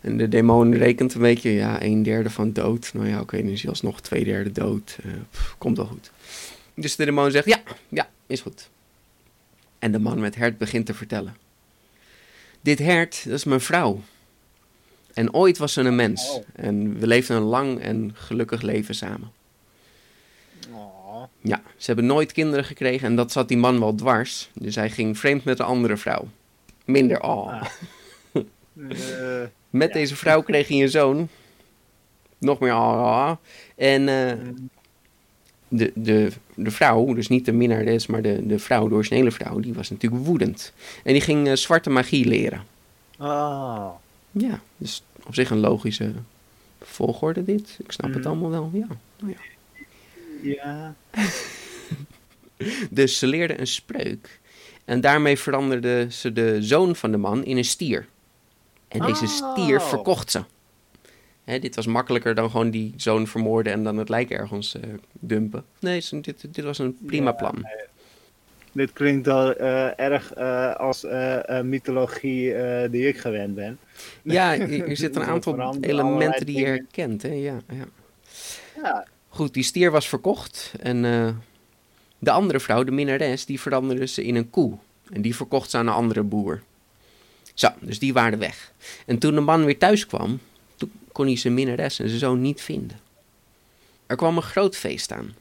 En 0.00 0.16
de 0.16 0.28
demon 0.28 0.74
rekent 0.74 1.14
een 1.14 1.20
beetje, 1.20 1.50
ja, 1.50 1.82
een 1.82 2.02
derde 2.02 2.30
van 2.30 2.52
dood. 2.52 2.90
Nou 2.94 3.08
ja, 3.08 3.20
oké, 3.20 3.36
nu 3.36 3.52
is 3.52 3.60
hij 3.60 3.70
alsnog 3.70 4.00
twee 4.00 4.24
derde 4.24 4.52
dood. 4.52 4.98
Eh, 5.02 5.10
pff, 5.30 5.54
komt 5.58 5.76
wel 5.76 5.86
goed. 5.86 6.10
Dus 6.74 6.96
de 6.96 7.04
demon 7.04 7.30
zegt, 7.30 7.46
ja, 7.46 7.62
ja, 7.88 8.08
is 8.26 8.40
goed. 8.40 8.70
En 9.78 9.92
de 9.92 9.98
man 9.98 10.20
met 10.20 10.34
hert 10.34 10.58
begint 10.58 10.86
te 10.86 10.94
vertellen. 10.94 11.36
Dit 12.60 12.78
hert, 12.78 13.24
dat 13.24 13.34
is 13.34 13.44
mijn 13.44 13.60
vrouw. 13.60 14.02
En 15.14 15.34
ooit 15.34 15.58
was 15.58 15.72
ze 15.72 15.80
een 15.80 15.96
mens. 15.96 16.40
En 16.52 16.98
we 16.98 17.06
leefden 17.06 17.36
een 17.36 17.42
lang 17.42 17.80
en 17.80 18.10
gelukkig 18.14 18.62
leven 18.62 18.94
samen. 18.94 19.32
Ja, 21.46 21.62
ze 21.76 21.86
hebben 21.86 22.06
nooit 22.06 22.32
kinderen 22.32 22.64
gekregen 22.64 23.06
en 23.08 23.16
dat 23.16 23.32
zat 23.32 23.48
die 23.48 23.56
man 23.56 23.80
wel 23.80 23.94
dwars. 23.94 24.50
Dus 24.52 24.74
hij 24.74 24.90
ging 24.90 25.18
vreemd 25.18 25.44
met 25.44 25.58
een 25.58 25.64
andere 25.66 25.96
vrouw. 25.96 26.28
Minder 26.84 27.22
oh. 27.22 27.46
Ah. 27.52 27.62
Met 29.70 29.88
Ja. 29.88 29.94
deze 29.94 30.16
vrouw 30.16 30.42
kreeg 30.42 30.68
hij 30.68 30.82
een 30.82 30.88
zoon. 30.88 31.28
Nog 32.38 32.58
meer 32.58 32.72
ah. 32.72 33.32
En 33.76 34.08
eh, 34.08 34.36
de, 35.68 35.92
de, 35.94 36.30
de 36.54 36.70
vrouw, 36.70 37.14
dus 37.14 37.28
niet 37.28 37.44
de 37.44 37.52
minnares, 37.52 38.06
maar 38.06 38.22
de, 38.22 38.46
de 38.46 38.58
vrouw, 38.58 38.88
de 38.88 38.94
originele 38.94 39.30
vrouw, 39.30 39.60
die 39.60 39.74
was 39.74 39.90
natuurlijk 39.90 40.24
woedend. 40.24 40.72
En 41.04 41.12
die 41.12 41.22
ging 41.22 41.48
eh, 41.48 41.54
zwarte 41.54 41.90
magie 41.90 42.26
leren. 42.26 42.62
oh. 43.18 43.88
Ja, 44.30 44.60
dus 44.76 45.02
op 45.26 45.34
zich 45.34 45.50
een 45.50 45.60
logische 45.60 46.12
volgorde 46.82 47.44
dit. 47.44 47.78
Ik 47.84 47.92
snap 47.92 48.10
het 48.10 48.18
Mhm. 48.18 48.28
allemaal 48.28 48.50
wel, 48.50 48.70
ja. 48.72 48.86
Nou 49.18 49.32
ja. 49.32 49.38
Ja. 50.44 50.94
Dus 52.90 53.18
ze 53.18 53.26
leerde 53.26 53.60
een 53.60 53.66
spreuk. 53.66 54.40
En 54.84 55.00
daarmee 55.00 55.38
veranderde 55.38 56.06
ze 56.10 56.32
de 56.32 56.62
zoon 56.62 56.96
van 56.96 57.10
de 57.10 57.16
man 57.16 57.44
in 57.44 57.56
een 57.56 57.64
stier. 57.64 58.06
En 58.88 59.00
deze 59.00 59.26
stier 59.26 59.78
Oh. 59.78 59.88
verkocht 59.88 60.30
ze. 60.30 60.42
Hè, 61.44 61.58
dit 61.58 61.74
was 61.74 61.86
makkelijker 61.86 62.34
dan 62.34 62.50
gewoon 62.50 62.70
die 62.70 62.94
zoon 62.96 63.26
vermoorden 63.26 63.72
en 63.72 63.84
dan 63.84 63.96
het 63.96 64.08
lijk 64.08 64.30
ergens 64.30 64.74
eh, 64.74 64.82
dumpen. 65.12 65.64
Nee, 65.78 66.02
dit, 66.10 66.54
dit 66.54 66.64
was 66.64 66.78
een 66.78 66.96
prima 67.06 67.30
Ja, 67.30 67.36
plan. 67.36 67.68
Dit 68.72 68.92
klinkt 68.92 69.28
al 69.28 69.54
eh, 69.54 70.00
erg 70.00 70.32
eh, 70.32 70.74
als 70.74 71.06
mythologie 71.62 72.54
die 72.90 73.08
ik 73.08 73.18
gewend 73.18 73.54
ben. 73.54 73.78
Ja, 74.22 74.58
er 74.58 74.96
zitten 74.96 75.22
een 75.22 75.28
aantal 75.28 75.76
elementen 75.80 76.46
die 76.46 76.58
je 76.58 76.66
herkent. 76.66 77.22
Hè? 77.22 77.32
Ja, 77.32 77.60
ja. 77.68 77.84
Ja, 78.82 79.06
Goed, 79.34 79.54
die 79.54 79.62
stier 79.62 79.90
was 79.90 80.08
verkocht. 80.08 80.72
En 80.80 81.04
eh, 81.04 81.28
de 82.18 82.30
andere 82.30 82.60
vrouw, 82.60 82.84
de 82.84 82.90
minnares, 82.90 83.44
die 83.44 83.60
veranderde 83.60 84.06
ze 84.06 84.24
in 84.24 84.34
een 84.34 84.50
koe. 84.50 84.76
En 85.12 85.22
die 85.22 85.36
verkocht 85.36 85.70
ze 85.70 85.76
aan 85.76 85.86
een 85.86 85.92
andere 85.92 86.22
boer. 86.22 86.62
Zo, 87.54 87.68
dus 87.80 87.98
die 87.98 88.12
waren 88.12 88.38
weg. 88.38 88.72
En 89.06 89.18
toen 89.18 89.34
de 89.34 89.40
man 89.40 89.64
weer 89.64 89.78
thuis 89.78 90.06
kwam, 90.06 90.40
toen 90.76 90.92
kon 91.12 91.26
hij 91.26 91.36
zijn 91.36 91.54
minnares 91.54 91.98
en 91.98 92.08
zijn 92.08 92.20
zoon 92.20 92.40
niet 92.40 92.60
vinden. 92.60 93.00
Er 94.06 94.16
kwam 94.16 94.36
een 94.36 94.42
groot 94.42 94.76
feest 94.76 95.12
aan. 95.12 95.34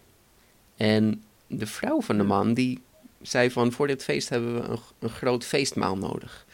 En 0.78 1.24
de 1.48 1.68
vrouw 1.68 2.02
van 2.02 2.18
de 2.18 2.24
man, 2.24 2.54
die 2.54 2.82
zei 3.22 3.52
van... 3.52 3.72
voor 3.72 3.88
dit 3.88 4.04
feest 4.04 4.30
hebben 4.30 4.54
we 4.54 4.68
een, 4.68 4.80
een 5.00 5.10
groot 5.10 5.46
feestmaal 5.46 5.98
nodig. 5.98 6.46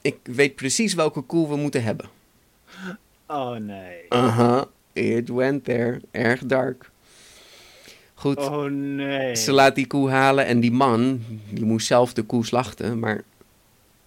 Ik 0.00 0.18
weet 0.22 0.54
precies 0.54 0.94
welke 0.94 1.20
koe 1.20 1.48
we 1.48 1.56
moeten 1.56 1.82
hebben. 1.82 2.10
oh 3.26 3.56
nee. 3.56 4.04
Aha, 4.08 4.68
it 4.94 5.28
went 5.28 5.64
there. 5.64 6.00
Erg 6.10 6.40
dark. 6.46 6.90
Goed, 8.14 8.38
Oh 8.38 8.64
nee. 8.70 9.36
ze 9.36 9.52
laat 9.52 9.74
die 9.74 9.86
koe 9.86 10.10
halen 10.10 10.46
en 10.46 10.60
die 10.60 10.72
man, 10.72 11.20
die 11.50 11.64
moest 11.64 11.86
zelf 11.86 12.12
de 12.12 12.22
koe 12.22 12.46
slachten. 12.46 12.98
Maar 12.98 13.22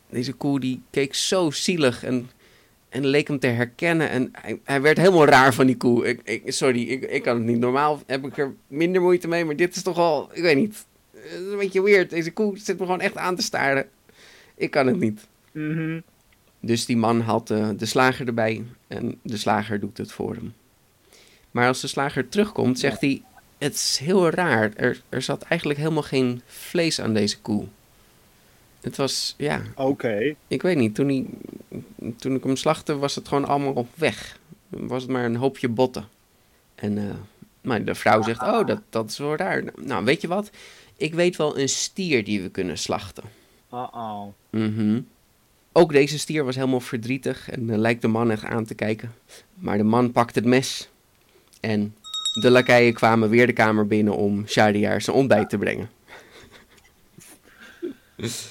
deze 0.10 0.34
koe 0.34 0.60
die 0.60 0.82
keek 0.90 1.14
zo 1.14 1.52
zielig 1.52 2.04
en, 2.04 2.30
en 2.90 3.06
leek 3.06 3.28
hem 3.28 3.40
te 3.40 3.48
herkennen. 3.48 4.10
En 4.10 4.30
hij, 4.32 4.60
hij 4.64 4.82
werd 4.82 4.98
helemaal 4.98 5.26
raar 5.26 5.54
van 5.54 5.66
die 5.66 5.78
koe. 5.78 6.08
Ik, 6.08 6.22
ik, 6.24 6.42
sorry, 6.46 6.82
ik, 6.82 7.04
ik 7.04 7.24
kan 7.24 7.36
het 7.36 7.46
niet. 7.46 7.60
Normaal 7.60 8.02
heb 8.06 8.26
ik 8.26 8.38
er 8.38 8.54
minder 8.68 9.02
moeite 9.02 9.28
mee, 9.28 9.46
maar 9.46 9.56
dit 9.56 9.76
is 9.76 9.82
toch 9.82 9.98
al, 9.98 10.30
ik 10.34 10.42
weet 10.42 10.56
niet. 10.56 10.86
Het 11.12 11.42
is 11.42 11.52
een 11.52 11.58
beetje 11.58 11.82
weird. 11.84 12.10
Deze 12.10 12.32
koe 12.32 12.58
zit 12.60 12.80
me 12.80 12.86
gewoon 12.86 13.02
echt 13.02 13.18
aan 13.18 13.36
te 13.36 13.42
staren. 13.42 13.88
Ik 14.56 14.72
kan 14.72 14.88
het 14.88 15.00
niet. 15.00 15.28
Mhm. 15.52 16.00
Dus 16.60 16.86
die 16.86 16.98
man 16.98 17.22
haalt 17.22 17.48
de, 17.48 17.74
de 17.78 17.86
slager 17.86 18.28
erbij 18.28 18.64
en 18.88 19.20
de 19.22 19.38
slager 19.38 19.80
doet 19.80 19.98
het 19.98 20.12
voor 20.12 20.34
hem. 20.34 20.54
Maar 21.58 21.68
als 21.68 21.82
de 21.82 21.88
slager 21.88 22.30
terugkomt, 22.30 22.80
zegt 22.80 23.02
hij: 23.02 23.22
Het 23.58 23.74
is 23.74 23.98
heel 23.98 24.30
raar. 24.30 24.72
Er, 24.76 25.02
er 25.10 25.22
zat 25.22 25.42
eigenlijk 25.42 25.80
helemaal 25.80 26.04
geen 26.04 26.42
vlees 26.46 27.02
aan 27.02 27.14
deze 27.14 27.40
koe. 27.40 27.66
Het 28.82 28.98
was, 28.98 29.34
ja, 29.38 29.62
Oké. 29.76 30.36
ik 30.48 30.62
weet 30.62 30.78
niet. 30.78 30.96
Toen, 30.96 31.08
hij, 31.08 31.26
toen 32.18 32.36
ik 32.36 32.44
hem 32.44 32.56
slachtte, 32.56 32.98
was 32.98 33.16
het 33.16 33.28
gewoon 33.28 33.46
allemaal 33.46 33.88
weg. 33.96 34.40
Was 34.68 35.02
het 35.02 35.12
maar 35.12 35.26
een 35.26 35.36
hoopje 35.36 35.70
botten. 35.70 36.08
En 36.76 36.98
eh, 36.98 37.16
maar 37.62 37.84
de 37.84 37.96
vrouw 37.96 38.22
zegt: 38.22 38.42
Oh, 38.42 38.68
dat, 38.68 38.82
dat 38.90 39.10
is 39.10 39.18
wel 39.18 39.36
raar. 39.36 39.64
Nou, 39.76 40.06
weet 40.06 40.22
je 40.22 40.28
wat? 40.28 40.50
Ik 40.98 41.14
weet 41.14 41.36
wel 41.36 41.60
een 41.60 41.70
stier 41.70 42.24
die 42.24 42.42
we 42.42 42.50
kunnen 42.50 42.78
slachten. 42.78 43.24
Uh-oh. 43.74 44.28
Mhm. 44.50 45.02
Ook 45.72 45.92
deze 45.92 46.20
stier 46.20 46.44
was 46.46 46.56
helemaal 46.56 46.80
verdrietig 46.80 47.50
en 47.50 47.70
eh, 47.70 47.78
lijkt 47.78 48.02
de 48.02 48.08
man 48.08 48.32
echt 48.32 48.44
aan 48.44 48.66
te 48.66 48.76
kijken. 48.76 49.14
Maar 49.54 49.78
de 49.78 49.84
man 49.84 50.12
pakt 50.12 50.36
het 50.36 50.46
mes 50.46 50.90
en 51.70 51.96
de 52.42 52.50
lakeien 52.52 52.94
kwamen 52.94 53.30
weer 53.30 53.48
de 53.48 53.54
kamer 53.54 53.88
binnen 53.88 54.16
om 54.16 54.48
Shahriar 54.48 55.02
zijn 55.02 55.16
ontbijt 55.16 55.50
te 55.50 55.58
brengen. 55.58 55.90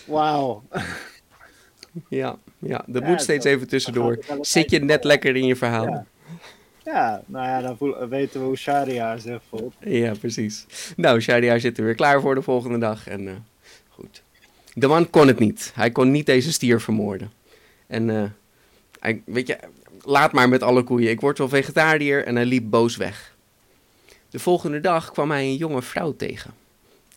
Wauw. 0.07 0.63
Ja, 2.09 2.37
ja 2.59 2.85
dat 2.87 3.03
Ja, 3.03 3.09
moet 3.09 3.21
steeds 3.23 3.45
dat- 3.45 3.53
even 3.55 3.69
tussendoor. 3.69 4.19
Zit 4.41 4.71
je 4.71 4.79
net 4.81 5.05
lekker 5.05 5.37
in 5.37 5.47
je 5.47 5.57
verhaal? 5.57 5.85
Ja. 5.87 6.07
Ja, 6.85 7.23
nou 7.27 7.47
ja, 7.47 7.61
dan 7.61 7.77
voel- 7.77 8.09
weten 8.09 8.41
we 8.41 8.47
hoe 8.47 8.57
Sharia 8.57 9.19
zich 9.19 9.43
voelt. 9.49 9.75
Ja, 9.81 10.13
precies. 10.21 10.67
Nou, 10.97 11.21
Shahriar 11.21 11.61
zit 11.61 11.79
er 11.79 11.85
weer 11.85 11.95
klaar 11.95 12.21
voor 12.21 12.35
de 12.35 12.43
volgende 12.43 12.79
dag. 12.79 13.09
En 13.09 13.29
eh, 13.29 13.35
goed. 13.89 14.23
De 14.75 14.87
man 14.87 15.11
kon 15.11 15.27
het 15.27 15.39
niet. 15.39 15.73
Hij 15.75 15.91
kon 15.91 16.11
niet 16.11 16.27
deze 16.27 16.53
stier 16.53 16.81
vermoorden. 16.81 17.31
En 17.87 18.11
eh, 18.11 18.25
hij, 19.01 19.23
weet 19.25 19.47
je, 19.47 19.59
laat 20.07 20.33
maar 20.33 20.49
met 20.49 20.63
alle 20.63 20.83
koeien. 20.83 21.11
Ik 21.11 21.21
word 21.21 21.39
wel 21.39 21.49
vegetariër. 21.49 22.25
En 22.25 22.37
hij 22.37 22.45
liep 22.45 22.71
boos 22.71 22.97
weg. 22.97 23.37
De 24.31 24.39
volgende 24.39 24.81
dag 24.81 25.11
kwam 25.11 25.31
hij 25.31 25.45
een 25.45 25.57
jonge 25.57 25.83
vrouw 25.83 26.17
tegen. 26.17 26.55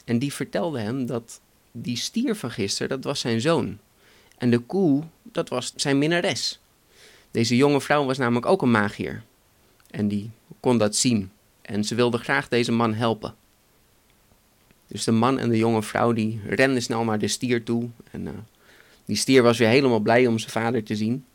En 0.05 0.19
die 0.19 0.33
vertelde 0.33 0.79
hem 0.79 1.05
dat 1.05 1.41
die 1.71 1.97
stier 1.97 2.35
van 2.35 2.51
gisteren, 2.51 2.89
dat 2.89 3.03
was 3.03 3.19
zijn 3.19 3.41
zoon. 3.41 3.77
En 4.37 4.49
de 4.49 4.59
koe, 4.59 5.03
dat 5.23 5.49
was 5.49 5.73
zijn 5.75 5.97
minnares. 5.97 6.59
Deze 7.31 7.55
jonge 7.55 7.81
vrouw 7.81 8.05
was 8.05 8.17
namelijk 8.17 8.45
ook 8.45 8.61
een 8.61 8.71
magier. 8.71 9.23
En 9.91 10.07
die 10.07 10.31
kon 10.59 10.77
dat 10.77 10.95
zien. 10.95 11.31
En 11.61 11.83
ze 11.83 11.95
wilde 11.95 12.17
graag 12.17 12.47
deze 12.47 12.71
man 12.71 12.93
helpen. 12.93 13.35
Dus 14.87 15.03
de 15.03 15.11
man 15.11 15.39
en 15.39 15.49
de 15.49 15.57
jonge 15.57 15.83
vrouw 15.83 16.13
die 16.13 16.41
renden 16.45 16.81
snel 16.81 17.03
naar 17.03 17.19
de 17.19 17.27
stier 17.27 17.63
toe. 17.63 17.89
En 18.11 18.27
eh, 18.27 18.33
die 19.05 19.15
stier 19.15 19.43
was 19.43 19.57
weer 19.57 19.67
helemaal 19.67 19.99
blij 19.99 20.27
om 20.27 20.39
zijn 20.39 20.51
vader 20.51 20.83
te 20.83 20.95
zien. 20.95 21.25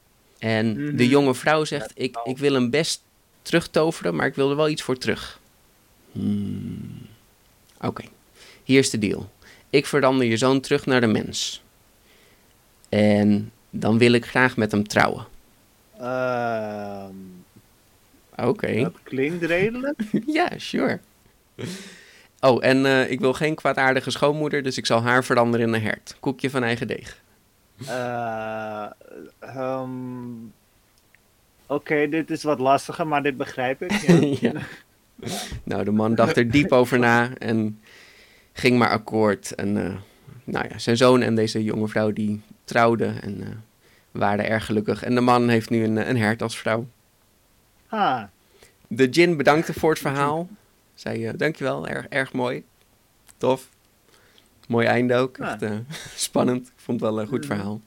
En 0.44 0.84
Mhm. 0.84 0.96
de 0.96 1.08
jonge 1.08 1.34
vrouw 1.34 1.64
zegt, 1.64 1.92
ik, 1.94 2.16
ik 2.24 2.38
wil 2.38 2.52
hem 2.54 2.70
best 2.70 3.02
terugtoveren, 3.42 4.14
maar 4.16 4.26
ik 4.26 4.34
wil 4.34 4.50
er 4.50 4.56
wel 4.56 4.68
iets 4.68 4.82
voor 4.82 4.98
terug. 4.98 5.40
Hmm. 6.12 7.06
Oké, 7.80 8.04
hier 8.64 8.78
is 8.78 8.90
de 8.90 8.98
deal. 8.98 9.30
Ik 9.70 9.86
verander 9.86 10.26
je 10.26 10.36
zoon 10.36 10.60
terug 10.60 10.86
naar 10.86 11.00
de 11.00 11.06
mens. 11.06 11.62
En 12.88 13.50
dan 13.70 13.98
wil 13.98 14.12
ik 14.12 14.26
graag 14.26 14.56
met 14.56 14.72
hem 14.72 14.86
trouwen. 14.88 15.26
Ehm, 15.98 17.14
Oké. 18.36 18.80
Dat 18.80 18.92
klinkt 19.02 19.44
redelijk. 19.44 20.00
Ja, 20.26 20.48
sure. 20.56 21.00
Oh, 22.40 22.64
en 22.64 22.86
eh, 22.86 23.10
ik 23.10 23.20
wil 23.20 23.32
geen 23.32 23.54
kwaadaardige 23.54 24.10
schoonmoeder, 24.10 24.62
dus 24.62 24.76
ik 24.76 24.86
zal 24.86 25.02
haar 25.02 25.24
veranderen 25.24 25.66
in 25.66 25.74
een 25.74 25.82
hert. 25.82 26.16
Koekje 26.20 26.50
van 26.50 26.62
eigen 26.62 26.86
deeg. 26.86 27.22
Eh, 27.86 28.86
ehm, 29.38 29.90
Oké, 31.66 32.08
dit 32.08 32.30
is 32.30 32.42
wat 32.42 32.58
lastiger, 32.58 33.06
maar 33.06 33.22
dit 33.22 33.36
begrijp 33.36 33.82
ik. 33.82 33.92
Ja. 33.92 34.36
ja. 34.50 34.60
Nou, 35.62 35.84
de 35.84 35.90
man 35.90 36.14
dacht 36.14 36.36
er 36.36 36.50
diep 36.50 36.72
over 36.72 36.98
na 36.98 37.30
en 37.38 37.80
ging 38.52 38.78
maar 38.78 38.90
akkoord. 38.90 39.54
En 39.54 39.86
eh, 39.86 39.94
nou 40.44 40.68
ja, 40.68 40.78
zijn 40.78 40.96
zoon 40.96 41.22
en 41.22 41.34
deze 41.34 41.64
jonge 41.64 41.88
vrouw 41.88 42.12
die 42.12 42.42
trouwden 42.64 43.22
en 43.22 43.42
eh, 43.42 43.48
waren 44.10 44.48
erg 44.48 44.66
gelukkig. 44.66 45.02
En 45.02 45.14
de 45.14 45.20
man 45.20 45.48
heeft 45.48 45.70
nu 45.70 45.84
een, 45.84 46.08
een 46.08 46.16
hert 46.16 46.42
als 46.42 46.58
vrouw. 46.58 46.86
Ah, 47.88 48.22
De 48.88 49.08
Jin 49.08 49.36
bedankte 49.36 49.72
voor 49.72 49.90
het 49.90 49.98
verhaal. 49.98 50.48
Zei, 50.94 51.36
dankjewel, 51.36 51.88
erg, 51.88 52.06
erg 52.08 52.32
mooi. 52.32 52.64
Tof. 53.36 53.68
Mooi 54.68 54.86
einde 54.86 55.14
ook. 55.14 55.36
Ja. 55.36 55.52
Echt 55.52 55.62
eh, 55.62 55.76
spannend. 56.16 56.66
Ik 56.66 56.72
vond 56.76 57.00
het 57.00 57.10
wel 57.10 57.20
een 57.20 57.26
goed 57.26 57.46
verhaal. 57.46 57.80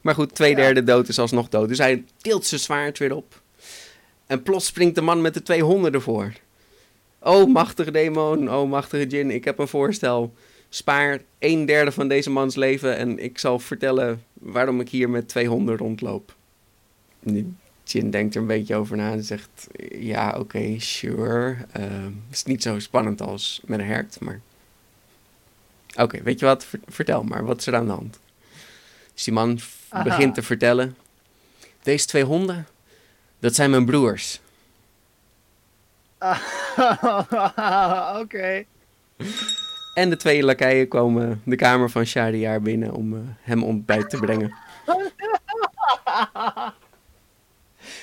Maar 0.00 0.14
goed, 0.14 0.34
twee 0.34 0.54
derde 0.54 0.84
dood 0.84 1.08
is 1.08 1.18
alsnog 1.18 1.48
dood. 1.48 1.68
Dus 1.68 1.78
hij 1.78 2.04
tilt 2.16 2.46
zijn 2.46 2.60
zwaard 2.60 2.98
weer 2.98 3.16
op. 3.16 3.40
En 4.26 4.42
plots 4.42 4.66
springt 4.66 4.94
de 4.94 5.00
man 5.00 5.20
met 5.20 5.34
de 5.34 5.42
twee 5.42 5.62
honden 5.62 5.92
ervoor. 5.92 6.32
O 7.18 7.46
machtige 7.46 7.90
demon, 7.90 8.50
o 8.50 8.66
machtige 8.66 9.06
Jin, 9.06 9.30
ik 9.30 9.44
heb 9.44 9.58
een 9.58 9.68
voorstel. 9.68 10.34
Spaar 10.68 11.20
een 11.38 11.66
derde 11.66 11.92
van 11.92 12.08
deze 12.08 12.30
mans 12.30 12.54
leven 12.54 12.96
en 12.96 13.18
ik 13.18 13.38
zal 13.38 13.58
vertellen 13.58 14.22
waarom 14.32 14.80
ik 14.80 14.88
hier 14.88 15.10
met 15.10 15.28
twee 15.28 15.48
honden 15.48 15.76
rondloop. 15.76 16.34
Jin 17.84 18.10
denkt 18.10 18.34
er 18.34 18.40
een 18.40 18.46
beetje 18.46 18.74
over 18.74 18.96
na 18.96 19.12
en 19.12 19.24
zegt: 19.24 19.68
Ja, 19.90 20.36
oké, 20.38 20.74
sure. 20.78 21.56
Het 21.70 22.12
is 22.30 22.44
niet 22.44 22.62
zo 22.62 22.78
spannend 22.78 23.20
als 23.20 23.60
met 23.64 23.78
een 23.78 23.86
hert, 23.86 24.20
maar. 24.20 24.40
Oké, 25.96 26.22
weet 26.22 26.40
je 26.40 26.46
wat? 26.46 26.64
Ver- 26.64 26.80
vertel 26.88 27.22
maar, 27.22 27.44
wat 27.44 27.58
is 27.58 27.66
er 27.66 27.74
aan 27.74 27.86
de 27.86 27.92
hand? 27.92 28.18
Dus 29.14 29.24
die 29.24 29.32
man 29.32 29.60
Aha. 29.88 30.02
begint 30.02 30.34
te 30.34 30.42
vertellen: 30.42 30.96
Deze 31.82 32.06
twee 32.06 32.24
honden, 32.24 32.66
dat 33.38 33.54
zijn 33.54 33.70
mijn 33.70 33.84
broers. 33.84 34.40
oké. 38.22 38.64
En 39.94 40.10
de 40.10 40.16
twee 40.16 40.42
lakeien 40.42 40.88
komen 40.88 41.42
de 41.44 41.56
kamer 41.56 41.90
van 41.90 42.06
Shahriar 42.06 42.60
binnen 42.62 42.92
om 42.92 43.14
eh, 43.14 43.20
hem 43.40 43.62
ontbijt 43.64 44.10
te 44.10 44.16
brengen. 44.16 44.54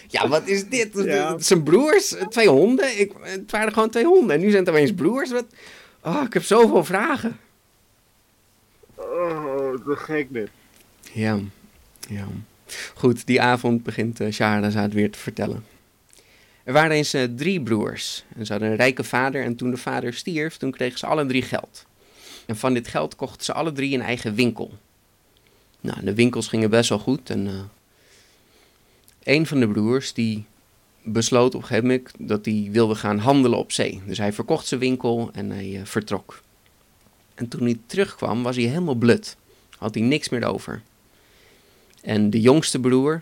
Ja, 0.08 0.28
wat 0.28 0.47
is 0.47 0.67
dit? 0.69 0.89
Ja. 0.93 1.39
Zijn 1.39 1.63
broers? 1.63 2.15
Twee 2.30 2.49
honden? 2.49 2.99
Ik, 2.99 3.12
het 3.21 3.52
waren 3.52 3.73
gewoon 3.73 3.89
twee 3.89 4.06
honden. 4.06 4.36
En 4.36 4.41
nu 4.41 4.49
zijn 4.49 4.63
het 4.65 4.73
opeens 4.73 4.93
broers? 4.93 5.32
Wat? 5.32 5.45
Oh, 6.04 6.21
ik 6.25 6.34
heb 6.34 6.43
zoveel 6.43 6.84
vragen. 6.84 7.39
Oh, 8.99 9.85
te 9.85 9.95
gek 9.95 10.33
dit. 10.33 10.49
Ja, 11.13 11.39
ja. 12.09 12.27
Goed, 12.93 13.25
die 13.25 13.41
avond 13.41 13.83
begint 13.83 14.21
uh, 14.21 14.85
weer 14.89 15.12
te 15.12 15.19
vertellen. 15.19 15.65
Er 16.63 16.73
waren 16.73 16.91
eens 16.91 17.13
eh, 17.13 17.23
drie 17.35 17.62
broers. 17.62 18.23
En 18.35 18.45
ze 18.45 18.51
hadden 18.51 18.71
een 18.71 18.77
rijke 18.77 19.03
vader 19.03 19.43
en 19.43 19.55
toen 19.55 19.71
de 19.71 19.77
vader 19.77 20.13
stierf, 20.13 20.57
toen 20.57 20.71
kregen 20.71 20.99
ze 20.99 21.05
alle 21.05 21.25
drie 21.25 21.41
geld. 21.41 21.85
En 22.45 22.57
van 22.57 22.73
dit 22.73 22.88
geld 22.88 23.15
kochten 23.15 23.45
ze 23.45 23.53
alle 23.53 23.71
drie 23.71 23.93
een 23.93 24.01
eigen 24.01 24.35
winkel. 24.35 24.73
Nou, 25.81 26.03
de 26.03 26.13
winkels 26.13 26.47
gingen 26.47 26.69
best 26.69 26.89
wel 26.89 26.99
goed 26.99 27.29
en... 27.29 27.47
eh, 27.47 27.53
een 29.23 29.45
van 29.45 29.59
de 29.59 29.67
broers 29.67 30.13
die 30.13 30.45
besloot 31.03 31.55
op 31.55 31.62
een 31.62 31.67
gegeven 31.67 31.88
moment 31.88 32.12
dat 32.17 32.45
hij 32.45 32.67
wilde 32.71 32.95
gaan 32.95 33.17
handelen 33.17 33.57
op 33.57 33.71
zee. 33.71 34.01
Dus 34.05 34.17
hij 34.17 34.33
verkocht 34.33 34.67
zijn 34.67 34.79
winkel 34.79 35.29
en 35.33 35.49
hij 35.51 35.81
vertrok. 35.83 36.41
En 37.39 37.47
toen 37.47 37.62
hij 37.62 37.80
terugkwam 37.86 38.43
was 38.43 38.56
hij 38.56 38.65
helemaal 38.65 38.95
blut. 38.95 39.38
Had 39.78 39.93
hij 39.93 40.04
niks 40.04 40.30
meer 40.30 40.45
over. 40.45 40.82
En 42.02 42.30
de 42.30 42.41
jongste 42.41 42.80
broer, 42.80 43.21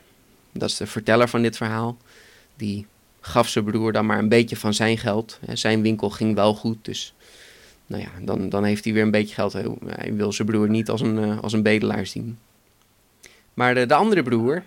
dat 0.51 0.69
is 0.69 0.77
de 0.77 0.87
verteller 0.87 1.27
van 1.29 1.41
dit 1.41 1.57
verhaal, 1.57 1.97
die 2.55 2.85
gaf 3.19 3.47
zijn 3.49 3.65
broer 3.65 3.91
dan 3.91 4.05
maar 4.05 4.19
een 4.19 4.29
beetje 4.29 4.55
van 4.55 4.73
zijn 4.73 4.97
geld. 4.97 5.39
Zijn 5.53 5.81
winkel 5.81 6.09
ging 6.09 6.35
wel 6.35 6.53
goed, 6.55 6.77
dus 6.81 7.13
nou 7.85 8.01
ja, 8.01 8.09
dan, 8.21 8.49
dan 8.49 8.63
heeft 8.63 8.83
hij 8.83 8.93
weer 8.93 9.03
een 9.03 9.11
beetje 9.11 9.33
geld. 9.33 9.53
Hij 9.85 10.13
wil 10.13 10.31
zijn 10.31 10.47
broer 10.47 10.69
niet 10.69 10.89
als 10.89 11.01
een, 11.01 11.17
eh, 11.17 11.39
als 11.39 11.53
een 11.53 11.63
bedelaar 11.63 12.05
zien. 12.05 12.37
Maar 13.53 13.73
de, 13.73 13.85
de 13.85 13.93
andere 13.93 14.23
broer, 14.23 14.63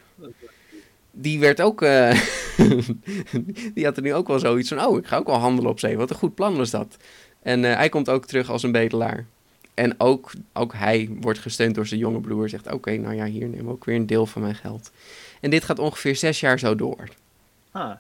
die 1.11 1.39
werd 1.39 1.61
ook. 1.61 1.83
eh, 1.83 2.21
die 3.75 3.85
had 3.85 3.97
er 3.97 4.03
nu 4.03 4.15
ook 4.15 4.29
wel 4.29 4.39
zoiets 4.39 4.69
van: 4.69 4.85
Oh, 4.85 4.99
ik 4.99 5.07
ga 5.07 5.17
ook 5.17 5.27
wel 5.27 5.37
handelen 5.39 5.71
op 5.71 5.81
zee. 5.81 5.97
Wat 5.97 6.11
een 6.11 6.17
goed 6.17 6.35
plan 6.35 6.57
was 6.57 6.71
dat. 6.71 6.97
En 7.43 7.65
eh, 7.65 7.77
hij 7.77 7.89
komt 7.89 8.09
ook 8.09 8.27
terug 8.27 8.51
als 8.51 8.63
een 8.63 8.73
bedelaar. 8.73 9.27
En 9.81 9.95
ook, 9.99 10.31
ook 10.53 10.73
hij 10.75 11.09
wordt 11.21 11.38
gesteund 11.38 11.75
door 11.75 11.87
zijn 11.87 12.01
jonge 12.01 12.21
broer. 12.21 12.49
Zegt: 12.49 12.73
Oké, 12.73 12.97
nou 12.97 13.14
ja, 13.14 13.25
hier 13.25 13.49
neem 13.49 13.69
ook 13.69 13.85
weer 13.85 13.97
een 13.97 14.07
deel 14.07 14.27
van 14.27 14.43
mijn 14.43 14.55
geld. 14.55 14.90
En 15.40 15.51
dit 15.51 15.64
gaat 15.64 15.79
ongeveer 15.79 16.16
zes 16.16 16.40
jaar 16.40 16.59
zo 16.59 16.75
door. 16.75 17.09
Ah, 17.71 17.93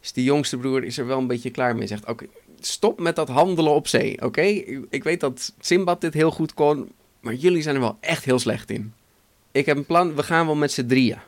Dus 0.00 0.12
die 0.12 0.24
jongste 0.24 0.56
broer 0.56 0.84
is 0.84 0.98
er 0.98 1.06
wel 1.06 1.18
een 1.18 1.26
beetje 1.26 1.50
klaar 1.50 1.76
mee. 1.76 1.86
Zegt: 1.86 2.06
Oké, 2.06 2.26
stop 2.60 3.00
met 3.00 3.16
dat 3.16 3.28
handelen 3.28 3.72
op 3.72 3.88
zee. 3.88 4.22
Oké, 4.22 4.42
ik 4.90 5.04
weet 5.04 5.20
dat 5.20 5.52
Simbad 5.60 6.00
dit 6.00 6.14
heel 6.14 6.30
goed 6.30 6.54
kon. 6.54 6.92
Maar 7.20 7.34
jullie 7.34 7.62
zijn 7.62 7.74
er 7.74 7.80
wel 7.80 7.96
echt 8.00 8.24
heel 8.24 8.38
slecht 8.38 8.70
in. 8.70 8.92
Ik 9.52 9.66
heb 9.66 9.76
een 9.76 9.86
plan, 9.86 10.14
we 10.14 10.22
gaan 10.22 10.46
wel 10.46 10.54
met 10.54 10.72
z'n 10.72 10.86
drieën. 10.86 11.18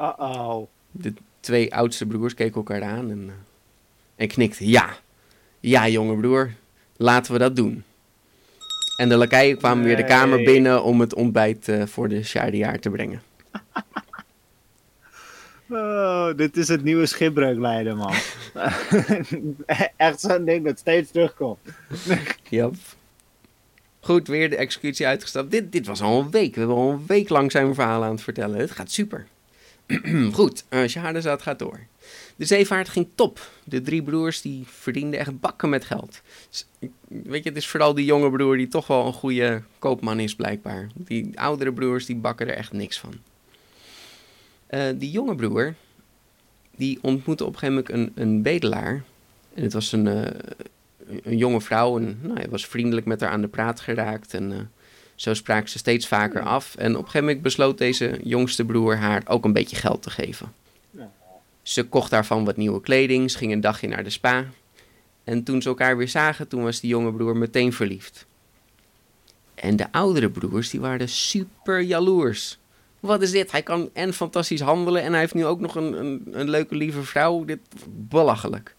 uh-oh. 0.00 0.66
De 0.90 1.12
twee 1.40 1.74
oudste 1.74 2.06
broers 2.06 2.34
keken 2.34 2.54
elkaar 2.54 2.82
aan 2.82 3.10
en, 3.10 3.24
eh, 3.28 3.34
en 4.16 4.28
knikten. 4.28 4.66
Ja, 4.66 4.96
ja 5.60 5.88
jonge 5.88 6.16
broer, 6.16 6.52
laten 6.96 7.32
we 7.32 7.38
dat 7.38 7.56
doen. 7.56 7.84
En 8.96 9.08
de 9.08 9.16
lakeien 9.16 9.56
kwamen 9.56 9.84
weer 9.84 9.96
de 9.96 10.04
kamer 10.04 10.42
binnen 10.42 10.82
om 10.82 11.00
het 11.00 11.14
ontbijt 11.14 11.68
eh, 11.68 11.86
voor 11.86 12.08
de 12.08 12.22
Sjaardejaar 12.22 12.78
te 12.78 12.90
brengen. 12.90 13.22
Oh, 15.68 16.36
dit 16.36 16.56
is 16.56 16.68
het 16.68 16.82
nieuwe 16.82 17.06
schipbreukleider, 17.06 17.96
man. 17.96 18.14
Echt 19.96 20.20
zo'n 20.20 20.44
ding 20.44 20.64
dat 20.64 20.78
steeds 20.78 21.10
terugkomt. 21.10 21.58
Yep. 22.48 22.74
Goed, 24.00 24.28
weer 24.28 24.50
de 24.50 24.56
executie 24.56 25.06
uitgestapt. 25.06 25.50
Dit, 25.50 25.72
dit 25.72 25.86
was 25.86 26.02
al 26.02 26.20
een 26.20 26.30
week. 26.30 26.54
We 26.54 26.58
hebben 26.58 26.76
al 26.76 26.90
een 26.90 27.04
week 27.06 27.28
lang 27.28 27.50
zijn 27.50 27.74
verhaal 27.74 28.04
aan 28.04 28.10
het 28.10 28.22
vertellen. 28.22 28.58
Het 28.58 28.70
gaat 28.70 28.90
super. 28.90 29.26
Goed, 30.32 30.64
uh, 30.70 30.86
Shahrazad 30.86 31.42
gaat 31.42 31.58
door. 31.58 31.80
De 32.36 32.44
zeevaart 32.44 32.88
ging 32.88 33.08
top. 33.14 33.50
De 33.64 33.80
drie 33.80 34.02
broers 34.02 34.40
die 34.40 34.64
verdienden 34.66 35.20
echt 35.20 35.40
bakken 35.40 35.68
met 35.68 35.84
geld. 35.84 36.20
Dus, 36.48 36.66
weet 37.08 37.42
je, 37.42 37.48
het 37.48 37.58
is 37.58 37.66
vooral 37.66 37.94
die 37.94 38.04
jonge 38.04 38.30
broer 38.30 38.56
die 38.56 38.68
toch 38.68 38.86
wel 38.86 39.06
een 39.06 39.12
goede 39.12 39.62
koopman 39.78 40.20
is 40.20 40.34
blijkbaar. 40.34 40.88
Die 40.94 41.40
oudere 41.40 41.72
broers 41.72 42.06
die 42.06 42.16
bakken 42.16 42.48
er 42.48 42.54
echt 42.54 42.72
niks 42.72 42.98
van. 42.98 43.14
Eh, 44.66 44.88
die 44.94 45.10
jonge 45.10 45.34
broer, 45.34 45.74
die 46.76 46.98
ontmoette 47.02 47.44
op 47.44 47.52
een 47.52 47.58
gegeven 47.58 47.84
moment 47.90 48.16
een, 48.16 48.22
een 48.22 48.42
bedelaar. 48.42 49.02
En 49.54 49.62
het 49.62 49.72
was 49.72 49.92
een, 49.92 50.06
eh, 50.06 50.30
een 51.22 51.36
jonge 51.36 51.60
vrouw 51.60 51.98
en 51.98 52.18
nou, 52.22 52.38
hij 52.38 52.48
was 52.48 52.66
vriendelijk 52.66 53.06
met 53.06 53.20
haar 53.20 53.30
aan 53.30 53.40
de 53.40 53.48
praat 53.48 53.80
geraakt. 53.80 54.34
En 54.34 54.52
eh, 54.52 54.58
zo 55.14 55.34
spraken 55.34 55.70
ze 55.70 55.78
steeds 55.78 56.08
vaker 56.08 56.42
af. 56.42 56.74
En 56.74 56.90
op 56.90 56.96
een 56.96 57.04
gegeven 57.04 57.26
moment 57.26 57.42
besloot 57.42 57.78
deze 57.78 58.20
jongste 58.22 58.64
broer 58.64 58.96
haar 58.96 59.22
ook 59.26 59.44
een 59.44 59.52
beetje 59.52 59.76
geld 59.76 60.02
te 60.02 60.10
geven. 60.10 60.52
Ze 61.64 61.84
kocht 61.84 62.10
daarvan 62.10 62.44
wat 62.44 62.56
nieuwe 62.56 62.80
kleding, 62.80 63.30
ze 63.30 63.38
ging 63.38 63.52
een 63.52 63.60
dagje 63.60 63.88
naar 63.88 64.04
de 64.04 64.10
spa. 64.10 64.46
En 65.24 65.42
toen 65.42 65.62
ze 65.62 65.68
elkaar 65.68 65.96
weer 65.96 66.08
zagen, 66.08 66.48
toen 66.48 66.62
was 66.62 66.80
die 66.80 66.90
jonge 66.90 67.12
broer 67.12 67.36
meteen 67.36 67.72
verliefd. 67.72 68.26
En 69.54 69.76
de 69.76 69.92
oudere 69.92 70.30
broers, 70.30 70.70
die 70.70 70.80
waren 70.80 71.08
super 71.08 71.80
jaloers. 71.80 72.58
Wat 73.00 73.22
is 73.22 73.30
dit? 73.30 73.50
Hij 73.52 73.62
kan 73.62 73.90
en 73.92 74.14
fantastisch 74.14 74.60
handelen 74.60 75.02
en 75.02 75.10
hij 75.10 75.20
heeft 75.20 75.34
nu 75.34 75.46
ook 75.46 75.60
nog 75.60 75.74
een, 75.74 75.92
een, 75.92 76.28
een 76.32 76.50
leuke 76.50 76.74
lieve 76.74 77.02
vrouw. 77.02 77.44
Dit 77.44 77.60
belachelijk. 77.86 78.74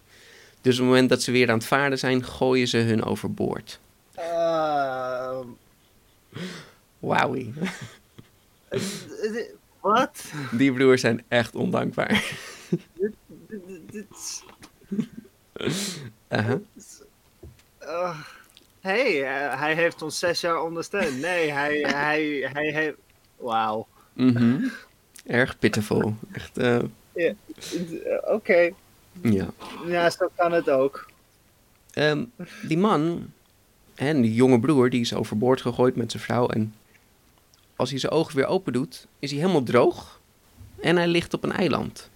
Dus 0.61 0.73
op 0.73 0.79
het 0.79 0.89
moment 0.89 1.09
dat 1.09 1.21
ze 1.21 1.31
weer 1.31 1.49
aan 1.49 1.57
het 1.57 1.67
varen 1.67 1.99
zijn, 1.99 2.23
gooien 2.23 2.67
ze 2.67 2.77
hun 2.77 3.03
overboord. 3.03 3.79
Uh, 4.17 5.39
Wauwie. 6.99 7.53
Wat? 9.81 10.23
Die 10.51 10.73
broers 10.73 11.01
zijn 11.01 11.23
echt 11.27 11.55
ondankbaar. 11.55 12.23
Dit- 12.69 13.13
dit- 13.27 13.91
dit 13.91 14.05
is- 14.11 14.43
Uh-huh. 16.29 16.59
Uh, 17.81 18.19
hey, 18.79 19.23
eh, 19.23 19.59
hij 19.59 19.75
heeft 19.75 20.01
ons 20.01 20.19
zes 20.19 20.41
jaar 20.41 20.61
ondersteund. 20.63 21.19
Nee, 21.19 21.51
hij, 21.51 21.79
hij, 22.05 22.49
hij 22.53 22.71
heeft... 22.71 22.95
Wauw. 23.37 23.87
Mhm. 24.13 24.67
Erg 25.25 25.59
pitiful. 25.59 26.15
Echt, 26.31 26.57
eh, 26.57 26.79
Eh, 27.13 27.33
Oké, 28.23 28.71
ja. 29.21 29.45
ja, 29.87 30.09
zo 30.09 30.29
kan 30.35 30.51
het 30.51 30.69
ook. 30.69 31.09
Ehm, 31.93 32.23
die 32.67 32.77
man, 32.77 33.31
en 33.95 34.21
die 34.21 34.33
jonge 34.33 34.59
broer, 34.59 34.89
die 34.89 35.01
is 35.01 35.13
overboord 35.13 35.61
gegooid 35.61 35.95
met 35.95 36.11
zijn 36.11 36.23
vrouw. 36.23 36.47
En 36.47 36.73
als 37.75 37.89
hij 37.89 37.99
zijn 37.99 38.11
ogen 38.11 38.35
weer 38.35 38.45
open 38.45 38.73
doet, 38.73 39.07
is 39.19 39.31
hij 39.31 39.39
helemaal 39.39 39.63
droog. 39.63 40.19
En 40.81 40.95
hij 40.95 41.07
ligt 41.07 41.33
op 41.33 41.43
een 41.43 41.51
eiland. 41.51 42.09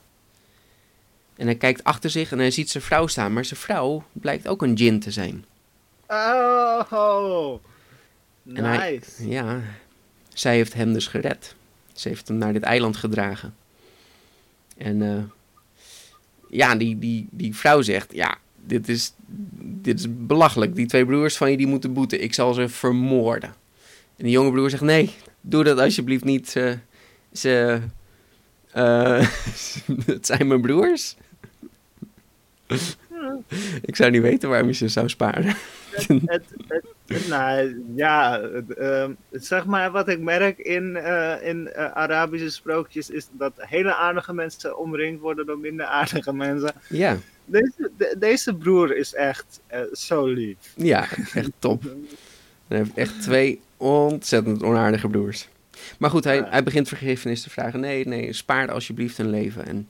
En 1.40 1.46
hij 1.46 1.56
kijkt 1.56 1.84
achter 1.84 2.10
zich 2.10 2.32
en 2.32 2.38
hij 2.38 2.52
ziet 2.52 2.70
zijn 2.70 2.84
vrouw 2.84 3.08
staan. 3.08 3.34
Maar 3.34 3.46
zijn 3.46 3.60
vrouw 3.60 4.04
blijkt 4.12 4.48
ook 4.48 4.62
een 4.62 4.76
djinn 4.76 5.00
te 5.00 5.12
zijn. 5.12 5.46
Oh, 6.08 7.54
hij- 8.54 8.92
nice. 8.92 9.30
Ja, 9.30 9.62
zij 10.34 10.56
heeft 10.56 10.74
hem 10.74 10.94
dus 10.94 11.08
gered. 11.08 11.56
Ze 11.94 12.08
heeft 12.08 12.28
hem 12.28 12.38
naar 12.38 12.54
dit 12.54 12.64
eiland 12.64 12.98
gedragen. 12.98 13.56
En 14.78 15.02
eh, 15.02 15.24
ja, 16.50 16.76
die, 16.76 17.00
die, 17.00 17.28
die 17.32 17.56
vrouw 17.56 17.82
zegt, 17.82 18.14
ja, 18.14 18.38
dit 18.66 18.90
is, 18.90 19.14
dit 19.60 20.00
is 20.00 20.06
belachelijk. 20.10 20.76
Die 20.76 20.86
twee 20.88 21.06
broers 21.06 21.38
van 21.38 21.52
je, 21.52 21.58
die 21.58 21.68
moeten 21.68 21.94
boeten. 21.94 22.24
Ik 22.24 22.34
zal 22.34 22.54
ze 22.54 22.70
vermoorden. 22.70 23.50
En 24.18 24.24
die 24.24 24.32
jonge 24.32 24.52
broer 24.52 24.70
zegt, 24.70 24.84
nee, 24.84 25.14
doe 25.42 25.64
dat 25.64 25.80
alsjeblieft 25.80 26.24
niet. 26.24 26.50
Ze, 26.50 26.78
ze, 27.34 27.82
eh, 28.72 29.28
het 30.06 30.26
zijn 30.26 30.48
mijn 30.48 30.62
broers. 30.62 31.16
Ik 33.82 33.96
zou 33.96 34.12
niet 34.12 34.22
weten 34.22 34.50
waarom 34.50 34.68
je 34.68 34.74
ze 34.74 34.88
zou 34.88 35.10
sparen. 35.10 35.56
het, 35.92 36.08
het, 36.26 36.44
het- 37.08 37.28
nou, 37.28 37.84
ja, 37.96 38.40
ehm, 38.78 39.12
zeg 39.32 39.66
maar 39.66 39.92
wat 39.92 40.08
ik 40.10 40.20
merk 40.20 40.58
in, 40.60 40.96
eh, 40.96 41.48
in 41.48 41.68
eh, 41.68 41.92
Arabische 41.92 42.50
sprookjes 42.50 43.10
is 43.10 43.28
dat 43.32 43.54
hele 43.56 43.96
aardige 43.96 44.34
mensen 44.34 44.78
omringd 44.78 45.22
worden 45.22 45.46
door 45.46 45.58
minder 45.60 45.86
aardige 45.86 46.34
mensen. 46.34 46.72
Ja, 46.90 47.18
Deze, 47.46 47.92
de- 47.98 48.16
deze 48.20 48.54
broer 48.56 48.96
is 48.98 49.14
echt 49.14 49.60
eh, 49.68 49.82
zo 49.94 50.26
lief. 50.26 50.58
ja, 50.76 51.08
echt 51.34 51.52
top. 51.60 51.84
Hij 52.68 52.78
heeft 52.78 52.94
echt 52.96 53.22
twee 53.22 53.62
ontzettend 53.78 54.64
onaardige 54.64 55.08
broers. 55.08 55.48
Maar 56.00 56.10
goed, 56.10 56.24
hij, 56.24 56.36
Ja. 56.36 56.48
hij 56.50 56.64
begint 56.64 56.88
vergiffenis 56.88 57.42
te 57.42 57.50
vragen. 57.50 57.80
Nee, 57.80 58.08
nee, 58.08 58.34
spaar 58.34 58.72
alsjeblieft 58.72 59.18
een 59.18 59.30
leven. 59.30 59.66
En 59.68 59.90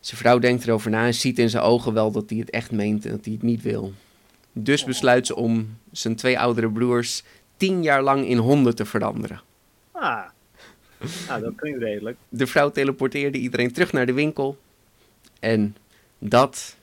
zijn 0.00 0.20
vrouw 0.20 0.38
denkt 0.38 0.66
erover 0.66 0.90
na 0.90 1.06
en 1.06 1.14
ziet 1.14 1.38
in 1.38 1.50
zijn 1.50 1.62
ogen 1.62 1.92
wel 1.92 2.10
dat 2.10 2.30
hij 2.30 2.38
het 2.38 2.50
echt 2.50 2.70
meent 2.70 3.04
en 3.04 3.10
dat 3.10 3.24
hij 3.24 3.34
het 3.34 3.42
niet 3.42 3.62
wil. 3.62 3.92
Dus 4.52 4.84
besluit 4.84 5.26
ze 5.26 5.36
om 5.36 5.76
zijn 5.92 6.16
twee 6.16 6.38
oudere 6.38 6.70
broers 6.70 7.22
tien 7.56 7.82
jaar 7.82 8.02
lang 8.02 8.26
in 8.26 8.36
honden 8.36 8.74
te 8.74 8.84
veranderen. 8.84 9.40
Ah, 9.92 10.24
nou, 11.28 11.42
dat 11.42 11.54
klinkt 11.56 11.82
redelijk. 11.82 12.16
De 12.28 12.46
vrouw 12.46 12.70
teleporteerde 12.70 13.38
iedereen 13.38 13.72
terug 13.72 13.92
naar 13.92 14.06
de 14.06 14.12
winkel. 14.12 14.58
En 15.40 15.76
dat 16.18 16.76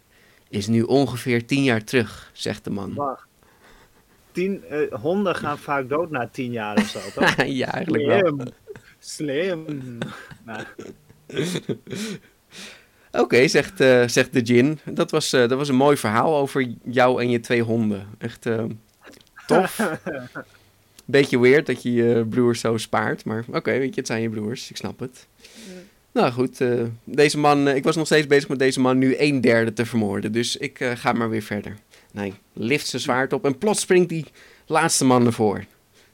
is 0.50 0.68
nu 0.68 0.82
ongeveer 0.82 1.46
tien 1.46 1.64
jaar 1.64 1.84
terug, 1.84 2.30
zegt 2.34 2.64
de 2.64 2.70
man. 2.70 2.94
Wacht. 2.94 3.28
Tien, 4.32 4.64
eh, 4.64 4.94
honden 5.02 5.36
gaan 5.36 5.58
vaak 5.58 5.90
dood 5.90 6.12
na 6.12 6.28
tien 6.28 6.52
jaar 6.52 6.78
of 6.78 6.88
zo, 6.88 7.00
toch? 7.14 7.44
ja, 7.62 7.72
eigenlijk 7.72 8.06
wel. 8.06 8.22
Slim. 8.22 8.54
Slim. 9.00 9.98
Nou, 10.44 10.64
Oké, 13.18 13.48
zegt, 13.48 13.80
eh, 13.80 14.08
zegt 14.08 14.34
de 14.34 14.42
Jin. 14.42 14.80
Dat 14.84 15.12
was, 15.12 15.34
eh, 15.34 15.40
dat 15.40 15.58
was 15.58 15.70
een 15.70 15.76
mooi 15.76 15.98
verhaal 15.98 16.36
over 16.36 16.68
jou 16.84 17.22
en 17.22 17.30
je 17.30 17.40
twee 17.40 17.62
honden. 17.62 18.08
Echt 18.18 18.46
eh, 18.46 18.64
tof. 19.48 19.80
Beetje 21.06 21.40
weird 21.40 21.66
dat 21.66 21.84
je 21.84 21.94
je 21.94 22.26
broers 22.30 22.60
zo 22.60 22.78
spaart. 22.78 23.26
Maar 23.26 23.44
oké, 23.52 23.78
weet 23.78 23.94
je, 23.94 24.00
het 24.00 24.08
zijn 24.08 24.22
je 24.22 24.30
broers. 24.30 24.70
Ik 24.70 24.78
snap 24.78 25.00
het. 25.00 25.28
Nou 26.12 26.32
goed, 26.32 26.64
deze 27.04 27.38
man, 27.38 27.68
ik 27.68 27.84
was 27.84 27.96
nog 27.96 28.06
steeds 28.06 28.28
bezig 28.28 28.50
met 28.50 28.60
deze 28.60 28.80
man 28.80 28.98
nu 28.98 29.16
een 29.18 29.42
derde 29.42 29.74
te 29.74 29.86
vermoorden. 29.86 30.32
Dus 30.32 30.58
ik 30.58 30.92
ga 30.96 31.12
maar 31.12 31.30
weer 31.30 31.42
verder. 31.42 31.76
Nee, 32.12 32.34
lift 32.54 32.88
zijn 32.88 33.02
zwaard 33.02 33.34
op 33.34 33.46
en 33.46 33.58
plots 33.58 33.82
springt 33.82 34.10
die 34.10 34.26
laatste 34.66 35.06
man 35.06 35.26
ervoor. 35.26 35.66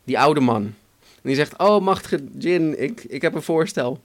Die 0.04 0.20
oude 0.20 0.40
man. 0.40 0.64
En 1.02 1.30
die 1.30 1.36
zegt, 1.36 1.58
oh 1.58 1.82
machtige 1.82 2.24
Jin, 2.38 2.82
ik, 2.82 3.04
ik 3.04 3.22
heb 3.22 3.34
een 3.34 3.42
voorstel. 3.42 4.02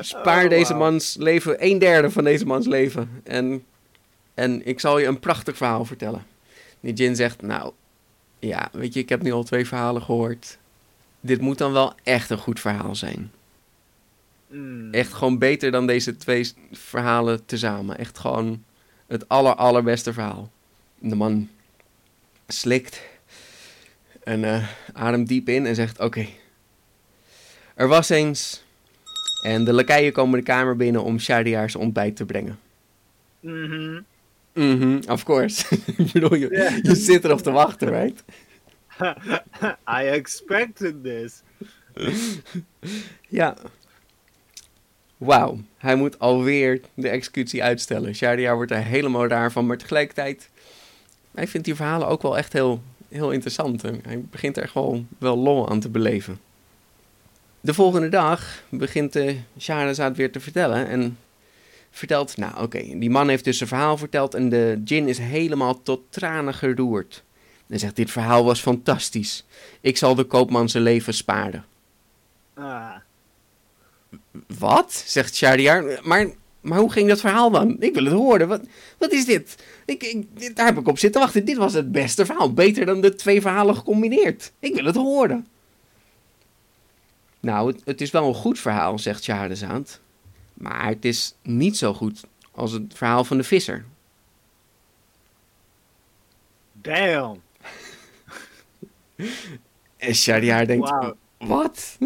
Spaar 0.00 0.44
Oh, 0.44 0.50
deze 0.50 0.74
mans 0.74 1.16
leven, 1.18 1.64
een 1.64 1.78
derde 1.78 2.10
van 2.10 2.24
deze 2.24 2.46
mans 2.46 2.66
leven. 2.66 3.10
En, 3.24 3.64
en 4.34 4.66
ik 4.66 4.80
zal 4.80 4.98
je 4.98 5.06
een 5.06 5.20
prachtig 5.20 5.56
verhaal 5.56 5.84
vertellen. 5.84 6.26
Die 6.80 6.92
Jin 6.92 7.16
zegt, 7.16 7.42
nou, 7.42 7.72
ja, 8.38 8.68
weet 8.72 8.94
je, 8.94 9.00
ik 9.00 9.08
heb 9.08 9.22
nu 9.22 9.32
al 9.32 9.42
twee 9.42 9.66
verhalen 9.66 10.02
gehoord. 10.02 10.58
Dit 11.20 11.40
moet 11.40 11.58
dan 11.58 11.72
wel 11.72 11.94
echt 12.02 12.30
een 12.30 12.38
goed 12.38 12.60
verhaal 12.60 12.94
zijn. 12.94 13.30
Mm. 14.48 14.92
Echt 14.92 15.12
gewoon 15.12 15.38
beter 15.38 15.70
dan 15.70 15.86
deze 15.86 16.16
twee 16.16 16.52
verhalen 16.72 17.44
tezamen. 17.44 17.98
Echt 17.98 18.18
gewoon 18.18 18.64
het 19.06 19.28
aller, 19.28 19.54
allerbeste 19.54 20.12
verhaal. 20.12 20.50
De 20.98 21.14
man 21.14 21.48
slikt 22.46 23.02
en 24.22 24.44
eh, 24.44 24.68
ademt 24.92 25.28
diep 25.28 25.48
in 25.48 25.66
en 25.66 25.74
zegt: 25.74 26.00
Oké. 26.00 26.26
Er 27.74 27.88
was 27.88 28.08
eens. 28.08 28.64
En 29.42 29.64
de 29.64 29.72
lakeien 29.72 30.12
komen 30.12 30.38
de 30.38 30.44
kamer 30.44 30.76
binnen 30.76 31.02
om 31.02 31.18
Shahriar's 31.18 31.74
ontbijt 31.74 32.16
te 32.16 32.24
brengen. 32.24 32.58
Mhm. 33.40 34.00
Mhm, 34.54 34.98
of 35.08 35.24
course. 35.24 35.76
Ik 35.96 36.12
bedoel, 36.12 36.34
je, 36.34 36.48
Ja. 36.50 36.78
je 36.82 36.94
zit 36.94 37.24
erop 37.24 37.40
te 37.40 37.50
wachten, 37.50 37.90
right? 37.90 38.24
I 40.00 40.06
expected 40.06 40.94
this. 41.04 41.42
Ja. 43.28 43.56
Wauw, 45.16 45.58
hij 45.78 45.94
moet 45.96 46.18
alweer 46.18 46.80
de 46.94 47.08
executie 47.08 47.62
uitstellen. 47.62 48.14
Shahriar 48.14 48.54
wordt 48.54 48.70
er 48.70 48.82
helemaal 48.84 49.26
raar 49.26 49.52
van, 49.52 49.66
maar 49.66 49.78
tegelijkertijd... 49.78 50.48
Hij 51.34 51.46
vindt 51.48 51.66
die 51.66 51.74
verhalen 51.74 52.08
ook 52.08 52.22
wel 52.22 52.36
echt 52.38 52.52
heel, 52.52 52.82
heel 53.08 53.30
interessant. 53.30 53.82
Hij 53.82 54.24
begint 54.30 54.56
er 54.56 54.68
gewoon 54.68 55.08
wel 55.18 55.36
lol 55.38 55.68
aan 55.70 55.80
te 55.80 55.88
beleven. 55.88 56.38
De 57.66 57.74
volgende 57.74 58.08
dag 58.08 58.62
begint 58.68 59.16
uh, 59.16 59.36
Shahrazad 59.58 60.16
weer 60.16 60.32
te 60.32 60.40
vertellen 60.40 60.88
en 60.88 61.18
vertelt... 61.90 62.36
Nou 62.36 62.62
oké, 62.62 62.98
die 62.98 63.10
man 63.10 63.28
heeft 63.28 63.44
dus 63.44 63.60
een 63.60 63.66
verhaal 63.66 63.96
verteld 63.96 64.34
en 64.34 64.48
de 64.48 64.80
djinn 64.84 65.08
is 65.08 65.18
helemaal 65.18 65.82
tot 65.82 66.00
tranen 66.08 66.54
geroerd. 66.54 67.24
En 67.68 67.78
zegt, 67.78 67.96
dit 67.96 68.10
verhaal 68.10 68.44
was 68.44 68.60
fantastisch. 68.60 69.44
Ik 69.80 69.96
zal 69.96 70.14
de 70.14 70.24
koopman 70.24 70.68
zijn 70.68 70.82
leven 70.82 71.14
sparen. 71.14 71.64
Ah. 72.54 72.94
Wat? 74.58 75.02
zegt 75.06 75.36
Shahriar. 75.36 76.00
Maar, 76.02 76.26
maar 76.60 76.78
hoe 76.78 76.92
ging 76.92 77.08
dat 77.08 77.20
verhaal 77.20 77.50
dan? 77.50 77.76
Ik 77.80 77.94
wil 77.94 78.04
het 78.04 78.14
horen. 78.14 78.48
Wat, 78.48 78.60
wat 78.98 79.12
is 79.12 79.24
dit? 79.24 79.56
Ik, 79.86 80.02
ik, 80.02 80.56
Daar 80.56 80.66
heb 80.66 80.78
ik 80.78 80.88
op 80.88 80.98
zitten 80.98 81.20
wachten. 81.20 81.44
Dit 81.44 81.56
was 81.56 81.72
het 81.72 81.92
beste 81.92 82.26
verhaal. 82.26 82.52
Beter 82.52 82.86
dan 82.86 83.00
de 83.00 83.14
twee 83.14 83.40
verhalen 83.40 83.76
gecombineerd. 83.76 84.52
Ik 84.58 84.74
wil 84.74 84.84
het 84.84 84.96
horen. 84.96 85.46
Nou, 87.46 87.72
het, 87.72 87.82
het 87.84 88.00
is 88.00 88.10
wel 88.10 88.28
een 88.28 88.34
goed 88.34 88.58
verhaal, 88.58 88.98
zegt 88.98 89.24
Shahrazad. 89.24 90.00
Maar 90.54 90.86
het 90.86 91.04
is 91.04 91.34
niet 91.42 91.76
zo 91.76 91.94
goed 91.94 92.24
als 92.52 92.72
het 92.72 92.94
verhaal 92.94 93.24
van 93.24 93.36
de 93.36 93.42
visser. 93.42 93.84
Damn. 96.72 97.42
En 99.96 100.14
Shahriar 100.14 100.66
denkt, 100.66 100.88
Wauw. 100.88 101.16
wat? 101.38 101.98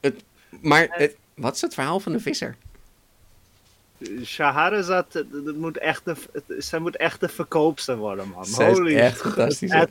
Het, 0.00 0.24
maar 0.60 0.88
het, 0.90 1.16
wat 1.34 1.54
is 1.54 1.60
het 1.60 1.74
verhaal 1.74 2.00
van 2.00 2.12
de 2.12 2.20
visser? 2.20 2.56
Shahrazad, 4.24 5.12
dat 5.12 5.54
moet 5.56 5.78
echt 5.78 6.04
de, 6.04 6.14
zij 6.58 6.78
moet 6.78 6.96
echt 6.96 7.20
de 7.20 7.28
verkoopster 7.28 7.96
worden, 7.96 8.28
man. 8.28 8.44
Zij 8.44 8.70
is 8.70 8.76
Holy 8.78 8.96
echt 8.96 9.20
fantastisch? 9.20 9.72
Het- 9.72 9.90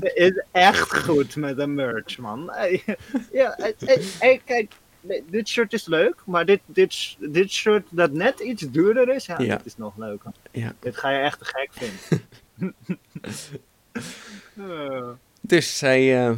Ze 0.00 0.12
is 0.14 0.42
echt 0.52 0.96
goed 1.04 1.36
met 1.36 1.56
de 1.56 1.66
merch, 1.66 2.18
man. 2.18 2.52
Ja, 3.32 3.56
hey, 4.18 4.40
kijk, 4.44 4.72
dit 5.30 5.48
shirt 5.48 5.72
is 5.72 5.86
leuk, 5.86 6.14
maar 6.26 6.44
dit, 6.46 6.60
dit, 6.66 7.16
dit 7.18 7.50
shirt 7.50 7.86
dat 7.90 8.12
net 8.12 8.40
iets 8.40 8.62
duurder 8.70 9.08
is, 9.14 9.26
ja, 9.26 9.38
Ja. 9.40 9.56
dit 9.56 9.66
is 9.66 9.76
nog 9.76 9.96
leuker. 9.96 10.30
Ja. 10.50 10.72
Dit 10.80 10.96
ga 10.96 11.10
je 11.10 11.18
echt 11.18 11.38
gek 11.40 11.68
vinden. 11.72 12.26
Eh, 14.56 15.08
Dus 15.40 15.80
hij, 15.80 16.26
eh, 16.26 16.32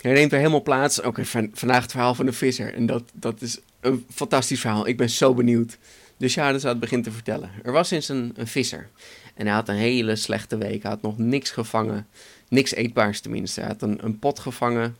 neemt 0.00 0.32
er 0.32 0.38
helemaal 0.38 0.62
plaats. 0.62 1.00
Oké, 1.00 1.24
van, 1.24 1.50
vandaag 1.52 1.82
het 1.82 1.90
verhaal 1.90 2.14
van 2.14 2.26
de 2.26 2.32
visser. 2.32 2.74
En 2.74 2.86
dat, 2.86 3.02
dat 3.14 3.40
is 3.40 3.60
een 3.80 4.06
fantastisch 4.14 4.60
verhaal. 4.60 4.86
Ik 4.86 4.96
ben 4.96 5.10
zo 5.10 5.34
benieuwd. 5.34 5.78
Dus 6.16 6.32
Shahrazad 6.32 6.80
begint 6.80 7.04
te 7.04 7.10
vertellen. 7.10 7.50
Er 7.62 7.72
was 7.72 7.90
eens 7.90 8.08
een, 8.08 8.32
een 8.36 8.46
visser. 8.46 8.88
En 9.34 9.46
hij 9.46 9.54
had 9.54 9.68
een 9.68 9.74
hele 9.74 10.16
slechte 10.16 10.56
week. 10.56 10.82
Hij 10.82 10.90
had 10.90 11.02
nog 11.02 11.18
niks 11.18 11.50
gevangen. 11.50 12.06
Niks 12.48 12.74
eetbaars 12.74 13.20
tenminste. 13.20 13.60
Hij 13.60 13.68
had 13.68 13.82
een, 13.82 14.18
pot 14.18 14.38
gevangen. 14.38 14.96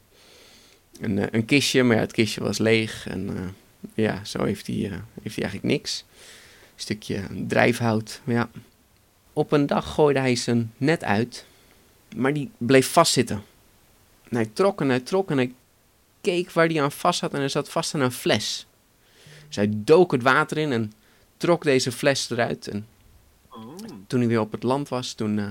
Een, 1.01 1.19
eh, 1.19 1.27
een 1.31 1.45
kistje, 1.45 1.83
maar 1.83 1.97
ja, 1.97 2.03
het 2.03 2.12
kistje 2.12 2.41
was 2.41 2.59
leeg. 2.59 3.07
En 3.09 3.29
eh, 3.37 3.43
ja, 3.95 4.25
zo 4.25 4.45
heeft 4.45 4.67
hij, 4.67 4.77
eh, 4.77 4.99
heeft 5.23 5.37
hij 5.37 5.45
eigenlijk 5.45 5.62
niks. 5.62 6.05
Een 6.09 6.81
stukje 6.81 7.23
drijfhout. 7.47 8.21
Ja. 8.25 8.51
Op 9.33 9.53
een 9.53 9.67
dag 9.67 9.95
gooide 9.95 10.21
hij 10.21 10.37
zijn 10.37 10.73
net 10.77 11.05
uit. 11.05 11.45
Maar 12.17 12.33
die 12.33 12.51
bleef 12.59 12.93
vastzitten. 12.93 13.43
En 14.29 14.37
hij 14.37 14.51
trok 14.53 14.81
en 14.81 14.89
hij 14.89 15.01
trok 15.01 15.31
en 15.31 15.37
hij 15.37 15.53
keek 16.21 16.51
waar 16.51 16.67
hij 16.67 16.83
aan 16.83 16.93
vast 16.93 17.19
zat 17.19 17.33
en 17.33 17.39
hij 17.39 17.49
zat 17.49 17.69
vast 17.69 17.95
aan 17.95 18.01
een 18.01 18.12
fles. 18.12 18.67
Dus 19.47 19.57
hij 19.57 19.71
dook 19.71 20.12
het 20.12 20.23
water 20.23 20.59
in 20.59 20.73
en 20.73 20.93
trok 21.47 21.64
deze 21.64 21.92
fles 21.92 22.30
eruit. 22.30 22.68
En 22.68 22.86
oh. 23.51 23.76
toen 24.07 24.18
hij 24.18 24.28
weer 24.28 24.40
op 24.40 24.53
het 24.53 24.62
land 24.62 24.88
was, 24.88 25.12
toen 25.12 25.38
eh, 25.38 25.51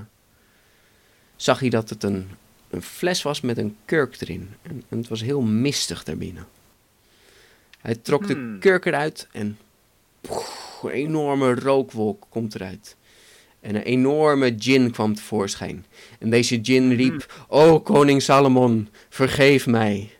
zag 1.35 1.59
hij 1.59 1.69
dat 1.69 1.89
het 1.89 2.03
een, 2.03 2.29
een 2.69 2.81
fles 2.81 3.21
was 3.21 3.41
met 3.41 3.57
een 3.57 3.77
kurk 3.85 4.21
erin. 4.21 4.49
En, 4.61 4.83
en 4.89 4.97
het 4.97 5.07
was 5.07 5.21
heel 5.21 5.41
mistig 5.41 6.03
daarbinnen. 6.03 6.47
Hij 7.81 7.95
trok 7.95 8.27
de 8.27 8.33
Hmm. 8.33 8.59
kurk 8.59 8.85
eruit 8.85 9.27
en 9.31 9.57
een 10.81 10.89
enorme 10.89 11.53
rookwolk 11.53 12.25
komt 12.29 12.55
eruit. 12.55 12.95
En 13.59 13.75
een 13.75 13.81
enorme 13.81 14.55
djinn 14.55 14.91
kwam 14.91 15.15
tevoorschijn. 15.15 15.85
En 16.19 16.29
deze 16.29 16.61
djinn 16.61 16.91
riep, 16.95 17.45
O 17.47 17.79
koning 17.79 18.21
Salomon, 18.21 18.89
vergeef 19.09 19.65
mij. 19.65 20.17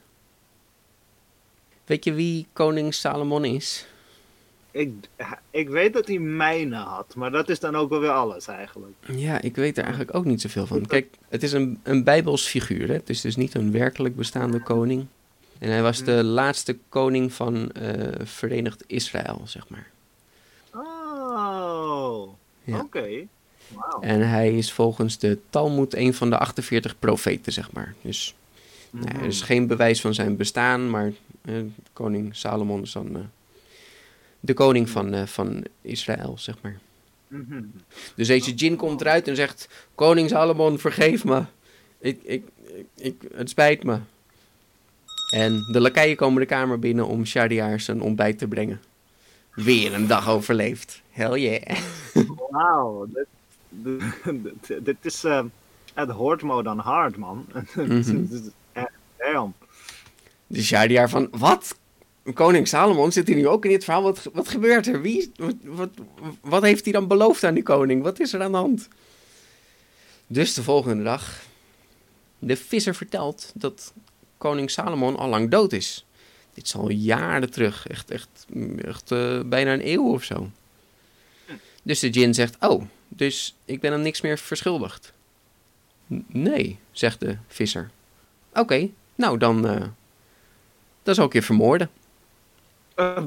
Weet 1.85 2.03
je 2.03 2.13
wie 2.13 2.47
koning 2.53 2.93
Salomon 2.93 3.45
is? 3.45 3.85
Ik, 4.75 4.93
ik 5.51 5.69
weet 5.69 5.93
dat 5.93 6.07
hij 6.07 6.19
mijnen 6.19 6.79
had, 6.79 7.15
maar 7.15 7.31
dat 7.31 7.49
is 7.49 7.59
dan 7.59 7.75
ook 7.75 7.89
wel 7.89 7.99
weer 7.99 8.09
alles 8.09 8.47
eigenlijk. 8.47 8.93
Ja, 9.05 9.41
ik 9.41 9.55
weet 9.55 9.77
er 9.77 9.83
eigenlijk 9.83 10.15
ook 10.15 10.25
niet 10.25 10.41
zoveel 10.41 10.67
van. 10.67 10.85
Kijk, 10.95 11.07
het 11.29 11.43
is 11.43 11.51
een, 11.51 11.79
een 11.83 12.03
bijbels 12.03 12.47
figuur. 12.47 12.87
Hè? 12.87 12.93
Het 12.93 13.09
is 13.09 13.21
dus 13.21 13.35
niet 13.35 13.53
een 13.53 13.71
werkelijk 13.71 14.15
bestaande 14.15 14.59
koning. 14.59 15.05
En 15.59 15.69
hij 15.69 15.81
was 15.81 16.03
de 16.03 16.23
laatste 16.23 16.77
koning 16.89 17.33
van 17.33 17.71
eh, 17.71 18.11
Verenigd 18.23 18.83
Israël, 18.87 19.41
zeg 19.45 19.67
maar. 19.69 19.87
Oh, 20.73 22.29
Ja. 22.63 22.79
oké. 22.79 23.07
Wauw. 23.67 24.01
En 24.01 24.29
hij 24.29 24.57
is 24.57 24.71
volgens 24.71 25.17
de 25.17 25.39
Talmud 25.49 25.95
een 25.95 26.13
van 26.13 26.29
de 26.29 26.37
48 26.37 26.99
profeten, 26.99 27.53
zeg 27.53 27.71
maar. 27.71 27.93
Dus 28.01 28.35
nou 28.89 29.07
er 29.07 29.25
is 29.25 29.41
geen 29.41 29.67
bewijs 29.67 30.01
van 30.01 30.13
zijn 30.13 30.35
bestaan, 30.35 30.89
maar 30.89 31.11
eh, 31.41 31.53
koning 31.93 32.35
Salomon 32.35 32.81
is 32.81 32.91
dan 32.91 33.15
eh, 33.15 33.21
de 34.45 34.53
koning 34.53 34.89
van, 34.89 35.13
eh, 35.13 35.25
van 35.25 35.65
Israël, 35.81 36.37
zeg 36.37 36.55
maar. 36.61 36.79
Dus 38.15 38.27
deze 38.27 38.53
djinn 38.53 38.75
komt 38.75 39.01
eruit 39.01 39.27
en 39.27 39.35
zegt: 39.35 39.69
Koning 39.95 40.29
Salomon, 40.29 40.79
vergeef 40.79 41.23
me. 41.23 41.43
Ik, 41.99 42.19
ik, 42.23 42.43
ik, 42.95 43.21
het 43.33 43.49
spijt 43.49 43.83
me. 43.83 43.99
En 45.33 45.67
de 45.71 45.79
lakeien 45.79 46.15
komen 46.15 46.39
de 46.39 46.47
kamer 46.47 46.79
binnen 46.79 47.07
om 47.07 47.25
Shahriar 47.25 47.79
zijn 47.79 48.01
ontbijt 48.01 48.37
te 48.37 48.47
brengen. 48.47 48.81
Weer 49.53 49.93
een 49.93 50.07
dag 50.07 50.29
overleefd. 50.29 51.01
Hell 51.09 51.39
yeah. 51.39 51.77
Wauw, 52.49 53.07
dit, 54.83 54.97
is, 55.01 55.23
eh, 55.23 55.43
het 55.93 56.09
hoort 56.09 56.43
me 56.43 56.63
dan 56.63 56.79
hard, 56.79 57.17
man. 57.17 57.45
Dit 57.75 58.31
is 58.31 58.41
echt, 58.71 58.91
damn. 59.17 59.53
Dus 60.47 60.65
Shahriar 60.65 61.09
van, 61.09 61.27
wat? 61.31 61.77
Koning 62.33 62.67
Salomon 62.67 63.11
zit 63.11 63.27
hier 63.27 63.35
nu 63.35 63.47
ook 63.47 63.65
in 63.65 63.71
dit 63.71 63.83
verhaal. 63.83 64.03
Wat, 64.03 64.29
wat 64.33 64.47
gebeurt 64.47 64.87
er? 64.87 65.01
Wie, 65.01 65.31
wat, 65.63 65.89
wat, 66.41 66.63
heeft 66.63 66.83
hij 66.83 66.93
dan 66.93 67.07
beloofd 67.07 67.43
aan 67.43 67.53
die 67.53 67.63
koning? 67.63 68.03
Wat 68.03 68.19
is 68.19 68.33
er 68.33 68.41
aan 68.41 68.51
de 68.51 68.57
hand? 68.57 68.87
Dus 70.27 70.53
de 70.53 70.63
volgende 70.63 71.03
dag. 71.03 71.41
De 72.39 72.55
visser 72.57 72.95
vertelt 72.95 73.51
dat 73.55 73.93
koning 74.37 74.71
Salomon 74.71 75.15
al 75.17 75.29
lang 75.29 75.49
dood 75.49 75.73
is. 75.73 76.05
Dit 76.53 76.65
is 76.65 76.75
al 76.75 76.89
jaren 76.89 77.51
terug. 77.51 77.87
Echt, 77.87 78.11
echt, 78.11 78.45
echt 78.77 79.11
eh, 79.11 79.39
bijna 79.45 79.73
een 79.73 79.87
eeuw 79.87 80.13
of 80.13 80.23
zo. 80.23 80.49
Dus 81.83 81.99
de 81.99 82.09
djinn 82.09 82.33
zegt, 82.33 82.55
oh, 82.59 82.83
dus 83.07 83.55
ik 83.65 83.79
ben 83.79 83.91
hem 83.91 84.01
niks 84.01 84.21
meer 84.21 84.37
verschuldigd. 84.37 85.13
"N- 86.13 86.25
Nee, 86.27 86.79
zegt 86.91 87.19
de 87.19 87.37
visser. 87.47 87.89
Oké, 88.53 88.89
nou 89.15 89.37
dan... 89.37 89.61
dan 91.03 91.15
zal 91.15 91.25
ik 91.25 91.33
je 91.33 91.41
vermoorden. 91.41 91.89
Eh, 92.95 93.23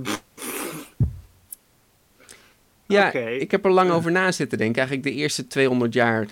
Ja, 2.87 3.13
ik 3.13 3.51
heb 3.51 3.65
er 3.65 3.71
lang 3.71 3.91
over 3.91 4.11
na 4.11 4.33
zitten 4.33 4.59
denken. 4.59 4.77
Eigenlijk 4.77 5.09
de 5.09 5.23
eerste 5.23 5.47
200 5.47 5.93
jaar 5.95 6.27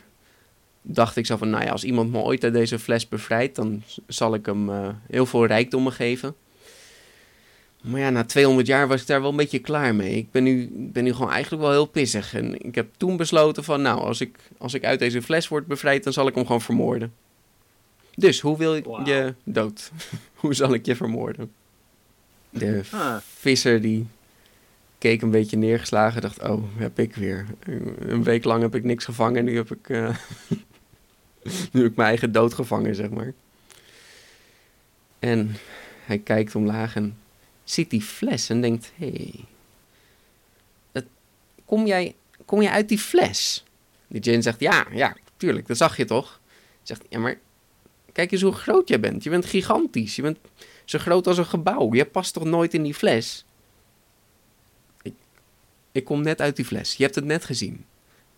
dacht 0.83 1.17
ik 1.17 1.27
zo 1.27 1.37
van... 1.37 1.51
Nou 1.51 1.65
ja, 1.65 1.71
als 1.71 1.85
iemand 1.85 2.13
me 2.13 2.19
ooit 2.19 2.45
uit 2.45 2.53
deze 2.53 2.79
fles 2.79 3.09
bevrijdt... 3.09 3.57
dan 3.57 3.83
zal 4.07 4.35
ik 4.35 4.47
hem 4.47 4.71
eh, 4.71 4.89
heel 5.11 5.27
veel 5.27 5.47
rijkdommen 5.47 5.93
geven. 5.93 6.35
Maar 7.83 8.01
ja, 8.01 8.11
na 8.11 8.25
200 8.25 8.67
jaar 8.67 8.89
was 8.89 9.01
ik 9.01 9.07
daar 9.07 9.21
wel 9.21 9.31
een 9.31 9.37
beetje 9.37 9.59
klaar 9.59 9.95
mee. 9.95 10.17
Ik 10.17 10.31
ben 10.31 10.43
nu, 10.43 10.71
ben 10.73 11.05
nu 11.05 11.13
gewoon 11.13 11.31
eigenlijk 11.31 11.63
wel 11.63 11.73
heel 11.73 11.87
pissig. 11.87 12.35
En 12.35 12.65
ik 12.65 12.75
heb 12.75 12.89
toen 12.97 13.17
besloten 13.17 13.65
van... 13.65 13.83
Nou, 13.83 14.01
als 14.01 14.21
ik, 14.21 14.39
als 14.59 14.75
ik 14.75 14.85
uit 14.85 14.99
deze 14.99 15.23
fles 15.23 15.49
word 15.49 15.67
bevrijd... 15.67 16.05
dan 16.05 16.13
zal 16.13 16.27
ik 16.27 16.35
hem 16.35 16.47
gewoon 16.47 16.61
vermoorden. 16.61 17.13
Dus, 18.15 18.41
hoe 18.41 18.59
wil 18.59 18.75
ik 18.77 18.87
je 19.05 19.35
dood? 19.45 19.91
hoe 20.35 20.55
zal 20.55 20.75
ik 20.75 20.87
je 20.87 20.97
vermoorden? 20.97 21.53
De 22.51 22.83
Ah. 22.91 23.17
visser 23.39 23.81
die 23.81 24.07
keek 24.99 25.23
een 25.23 25.31
beetje 25.31 25.57
neergeslagen. 25.57 26.21
Dacht, 26.23 26.43
oh, 26.43 26.63
heb 26.77 26.99
ik 26.99 27.15
weer. 27.15 27.47
Een 27.99 28.23
week 28.23 28.45
lang 28.45 28.63
heb 28.63 28.75
ik 28.75 28.85
niks 28.85 29.05
gevangen. 29.05 29.45
Nu 29.45 29.57
heb 29.57 29.71
ik, 29.75 29.89
eh, 29.89 30.17
nu 31.73 31.83
heb 31.83 31.91
ik 31.91 31.97
mijn 31.97 32.09
eigen 32.09 32.33
dood 32.33 32.55
gevangen, 32.55 32.95
zeg 32.95 33.11
maar. 33.11 33.33
En 35.19 35.57
hij 36.05 36.19
kijkt 36.19 36.55
omlaag 36.55 36.97
en 36.97 37.19
ziet 37.65 37.91
die 37.91 38.03
fles 38.03 38.49
en 38.49 38.61
denkt, 38.61 38.93
hé, 38.97 39.07
hey, 39.11 39.35
dat- 40.93 41.05
kom, 41.65 41.87
jij, 41.87 42.15
kom 42.45 42.63
jij 42.63 42.71
uit 42.71 42.89
die 42.89 42.99
fles? 42.99 43.65
Die 44.09 44.21
Jin 44.21 44.43
zegt, 44.43 44.61
ja, 44.61 44.87
ja, 44.93 45.17
tuurlijk, 45.37 45.67
dat 45.67 45.77
zag 45.77 45.97
je 45.97 46.05
toch? 46.05 46.41
Zegt, 46.83 47.03
ja, 47.09 47.19
maar 47.19 47.39
kijk 48.13 48.33
eens 48.33 48.43
hoe 48.43 48.53
groot 48.53 48.89
jij 48.89 49.01
bent. 49.01 49.23
Je 49.23 49.31
bent 49.31 49.45
gigantisch. 49.47 50.17
Je 50.17 50.23
bent 50.23 50.39
zo 50.87 50.99
groot 50.99 51.27
als 51.27 51.39
een 51.39 51.47
gebouw. 51.47 51.95
Je 51.95 52.05
past 52.05 52.33
toch 52.33 52.45
nooit 52.45 52.75
in 52.75 52.83
die 52.83 52.95
fles? 52.95 53.45
Ik, 55.03 55.15
ik 55.93 56.05
kom 56.05 56.23
net 56.23 56.41
uit 56.41 56.57
die 56.57 56.65
fles. 56.65 56.95
Je 56.95 57.03
hebt 57.03 57.15
het 57.15 57.25
net 57.25 57.45
gezien. 57.45 57.85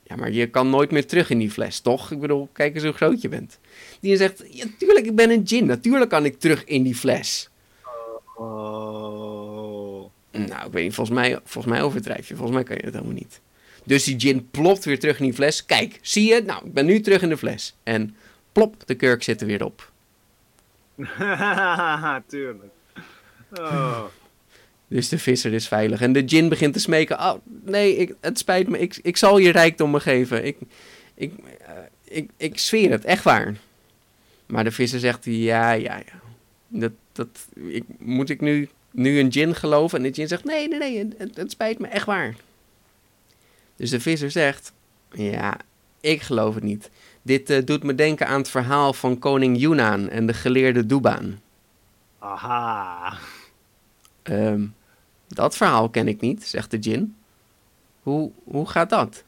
Ja, 0.02 0.16
maar 0.16 0.32
je 0.32 0.46
kan 0.46 0.70
nooit 0.70 0.90
meer 0.90 1.06
terug 1.06 1.30
in 1.30 1.38
die 1.38 1.50
fles, 1.50 1.80
toch? 1.80 2.10
Ik 2.10 2.20
bedoel, 2.20 2.48
kijk 2.52 2.74
eens 2.74 2.84
hoe 2.84 2.92
groot 2.92 3.20
je 3.20 3.28
bent. 3.28 3.58
Die 4.00 4.16
zegt, 4.16 4.44
ja, 4.50 4.64
tuurlijk, 4.78 5.06
ik 5.06 5.14
ben 5.14 5.30
een 5.30 5.44
djinn. 5.44 5.66
Natuurlijk 5.66 6.10
kan 6.10 6.24
ik 6.24 6.38
terug 6.38 6.64
in 6.64 6.82
die 6.82 6.94
fles. 6.94 7.48
Oh. 8.36 10.04
Nou, 10.30 10.66
ik 10.66 10.72
weet 10.72 10.84
niet, 10.84 10.94
volgens 10.94 11.16
mij, 11.16 11.38
volgens 11.44 11.74
mij 11.74 11.82
overdrijf 11.82 12.28
je. 12.28 12.34
Volgens 12.34 12.56
mij 12.56 12.64
kan 12.64 12.76
je 12.76 12.82
dat 12.82 12.92
helemaal 12.92 13.14
niet. 13.14 13.40
Dus 13.84 14.04
die 14.04 14.20
gin 14.20 14.50
plopt 14.50 14.84
weer 14.84 14.98
terug 14.98 15.18
in 15.18 15.24
die 15.24 15.34
fles. 15.34 15.66
Kijk, 15.66 15.98
zie 16.02 16.34
je? 16.34 16.42
Nou, 16.42 16.66
ik 16.66 16.72
ben 16.72 16.86
nu 16.86 17.00
terug 17.00 17.22
in 17.22 17.28
de 17.28 17.36
fles. 17.36 17.74
En 17.82 18.16
plop, 18.52 18.86
de 18.86 18.94
kurk 18.94 19.22
zit 19.22 19.40
er 19.40 19.46
weer 19.46 19.64
op. 19.64 19.92
Tuurlijk. 22.26 22.72
Dus 24.88 25.08
de 25.08 25.18
visser 25.18 25.52
is 25.52 25.68
veilig. 25.68 26.00
En 26.00 26.12
de 26.12 26.22
gin 26.26 26.48
begint 26.48 26.72
te 26.72 26.80
smeken. 26.80 27.18
Oh, 27.18 27.34
nee, 27.64 27.96
ik, 27.96 28.14
het 28.20 28.38
spijt 28.38 28.68
me. 28.68 28.78
Ik, 28.78 28.98
ik 29.02 29.16
zal 29.16 29.38
je 29.38 29.50
rijkdom 29.50 29.94
geven. 29.94 30.44
Ik, 30.44 30.56
ik, 31.14 31.32
eh, 31.66 31.72
ik, 32.04 32.30
ik 32.36 32.58
zweer 32.58 32.90
het, 32.90 33.04
echt 33.04 33.24
waar. 33.24 33.56
Maar 34.46 34.64
de 34.64 34.70
visser 34.70 35.00
zegt, 35.00 35.24
ja, 35.24 35.72
ja, 35.72 35.96
ja. 35.96 36.20
Dat, 36.68 36.92
dat, 37.12 37.46
ik, 37.54 37.84
moet 37.98 38.30
ik 38.30 38.40
nu, 38.40 38.68
nu 38.90 39.18
een 39.18 39.32
gin 39.32 39.54
geloven? 39.54 39.98
En 39.98 40.04
de 40.04 40.14
gin 40.14 40.28
zegt, 40.28 40.44
nee, 40.44 40.68
nee, 40.68 40.78
nee, 40.78 41.08
het, 41.18 41.36
het 41.36 41.50
spijt 41.50 41.78
me, 41.78 41.86
echt 41.86 42.06
waar. 42.06 42.34
Dus 43.76 43.90
de 43.90 44.00
visser 44.00 44.30
zegt, 44.30 44.72
ja, 45.12 45.56
ik 46.00 46.22
geloof 46.22 46.54
het 46.54 46.64
niet. 46.64 46.90
Dit 47.28 47.50
eh, 47.50 47.64
doet 47.64 47.82
me 47.82 47.94
denken 47.94 48.26
aan 48.26 48.38
het 48.38 48.50
verhaal 48.50 48.92
van 48.92 49.18
koning 49.18 49.58
Yunaan 49.58 50.08
en 50.08 50.26
de 50.26 50.34
geleerde 50.34 50.86
Dubaan. 50.86 51.40
Aha. 52.18 53.16
Ehm, 54.22 54.62
dat 55.28 55.56
verhaal 55.56 55.88
ken 55.88 56.08
ik 56.08 56.20
niet, 56.20 56.44
zegt 56.46 56.70
de 56.70 56.78
djinn. 56.78 57.16
Hoe, 58.02 58.30
hoe 58.44 58.68
gaat 58.68 58.90
dat? 58.90 59.24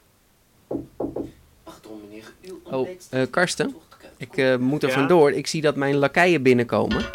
Pardon, 1.63 2.01
meneer. 2.09 2.31
Uw 2.43 2.59
Oh, 2.63 2.89
eh, 3.09 3.21
Karsten, 3.29 3.75
ik 4.17 4.37
eh, 4.37 4.57
moet 4.57 4.83
er 4.83 4.89
Ja? 4.89 4.95
vandoor. 4.95 5.31
Ik 5.31 5.47
zie 5.47 5.61
dat 5.61 5.75
mijn 5.75 5.95
lakeien 5.95 6.41
binnenkomen. 6.43 7.05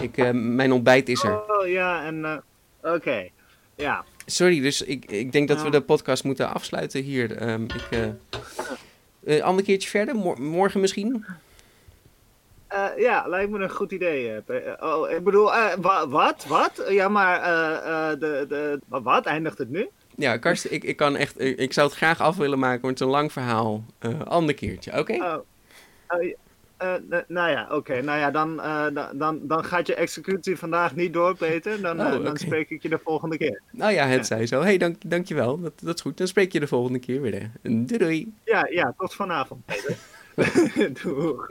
Ik, 0.00 0.16
eh, 0.18 0.30
mijn 0.32 0.72
ontbijt 0.72 1.08
is 1.08 1.22
er. 1.22 1.40
Oh 1.60 1.68
ja, 1.68 2.04
en. 2.04 2.24
eh, 2.24 2.94
Oké. 2.94 3.28
Ja. 3.74 4.04
Sorry, 4.26 4.60
dus 4.60 4.82
ik, 4.82 5.04
ik 5.10 5.32
denk 5.32 5.48
dat 5.48 5.62
we 5.62 5.70
de 5.70 5.80
podcast 5.80 6.24
moeten 6.24 6.52
afsluiten 6.54 7.02
hier. 7.02 7.36
Ehm, 7.36 7.62
ik, 7.64 7.88
eh 9.24 9.42
ander 9.42 9.64
keertje 9.64 9.88
verder, 9.90 10.14
Mor- 10.14 10.40
morgen 10.42 10.80
misschien? 10.80 11.24
Eh, 12.66 12.86
ja, 12.96 13.26
lijkt 13.28 13.50
me 13.50 13.58
een 13.58 13.70
goed 13.70 13.92
idee. 13.92 14.32
eh, 14.46 14.72
oh, 14.80 15.10
ik 15.10 15.24
bedoel, 15.24 15.50
wa- 15.80 16.08
wat? 16.08 16.44
Wat? 16.48 16.84
Ja, 16.88 17.08
maar. 17.08 17.40
de, 18.18 18.44
de, 18.48 18.80
wat? 18.88 19.26
Eindigt 19.26 19.58
het 19.58 19.70
nu? 19.70 19.88
Ja, 20.16 20.36
Karsten, 20.36 20.72
ik, 20.72 20.84
ik, 20.84 20.96
kan 20.96 21.16
echt, 21.16 21.40
ik, 21.40 21.58
ik 21.58 21.72
zou 21.72 21.86
het 21.88 21.96
graag 21.96 22.20
af 22.20 22.36
willen 22.36 22.58
maken, 22.58 22.80
maar 22.80 22.90
het 22.90 23.00
is 23.00 23.06
een 23.06 23.12
lang 23.12 23.32
verhaal. 23.32 23.84
Ander 24.24 24.54
keertje, 24.54 24.98
oké? 24.98 25.12
Oh. 25.14 25.34
Oh, 26.08 26.34
ja. 26.82 26.98
Eh, 27.10 27.18
nou 27.28 27.50
ja, 27.50 27.68
oké. 27.70 28.00
Nou 28.02 28.18
ja, 28.18 28.30
dan, 28.30 28.60
eh, 28.60 28.86
da- 28.94 29.10
dan, 29.14 29.38
dan 29.42 29.64
gaat 29.64 29.86
je 29.86 29.94
executie 29.94 30.56
vandaag 30.58 30.94
niet 30.94 31.12
door, 31.12 31.36
Peter. 31.36 31.80
Dan, 31.80 32.00
eh, 32.00 32.06
Oh, 32.06 32.12
dan 32.12 32.26
oké. 32.26 32.38
spreek 32.38 32.70
ik 32.70 32.82
je 32.82 32.88
de 32.88 32.98
volgende 33.04 33.36
keer. 33.36 33.60
Nou 33.70 33.92
ja, 33.92 34.06
het 34.06 34.26
zij 34.26 34.46
zo. 34.46 34.60
hey, 34.62 34.76
dank, 34.78 34.96
dankjewel. 35.10 35.60
Dat, 35.60 35.72
dat 35.82 35.94
is 35.94 36.00
goed. 36.00 36.16
Dan 36.18 36.26
spreek 36.26 36.52
je 36.52 36.60
de 36.60 36.66
volgende 36.66 36.98
keer 36.98 37.20
weer. 37.20 37.32
Hè. 37.40 37.48
Doei 37.84 37.98
doei. 37.98 38.32
Ja, 38.44 38.66
ja, 38.70 38.94
tot 38.98 39.14
vanavond, 39.14 39.64
Peter. 39.64 39.96
Doeg. 41.02 41.50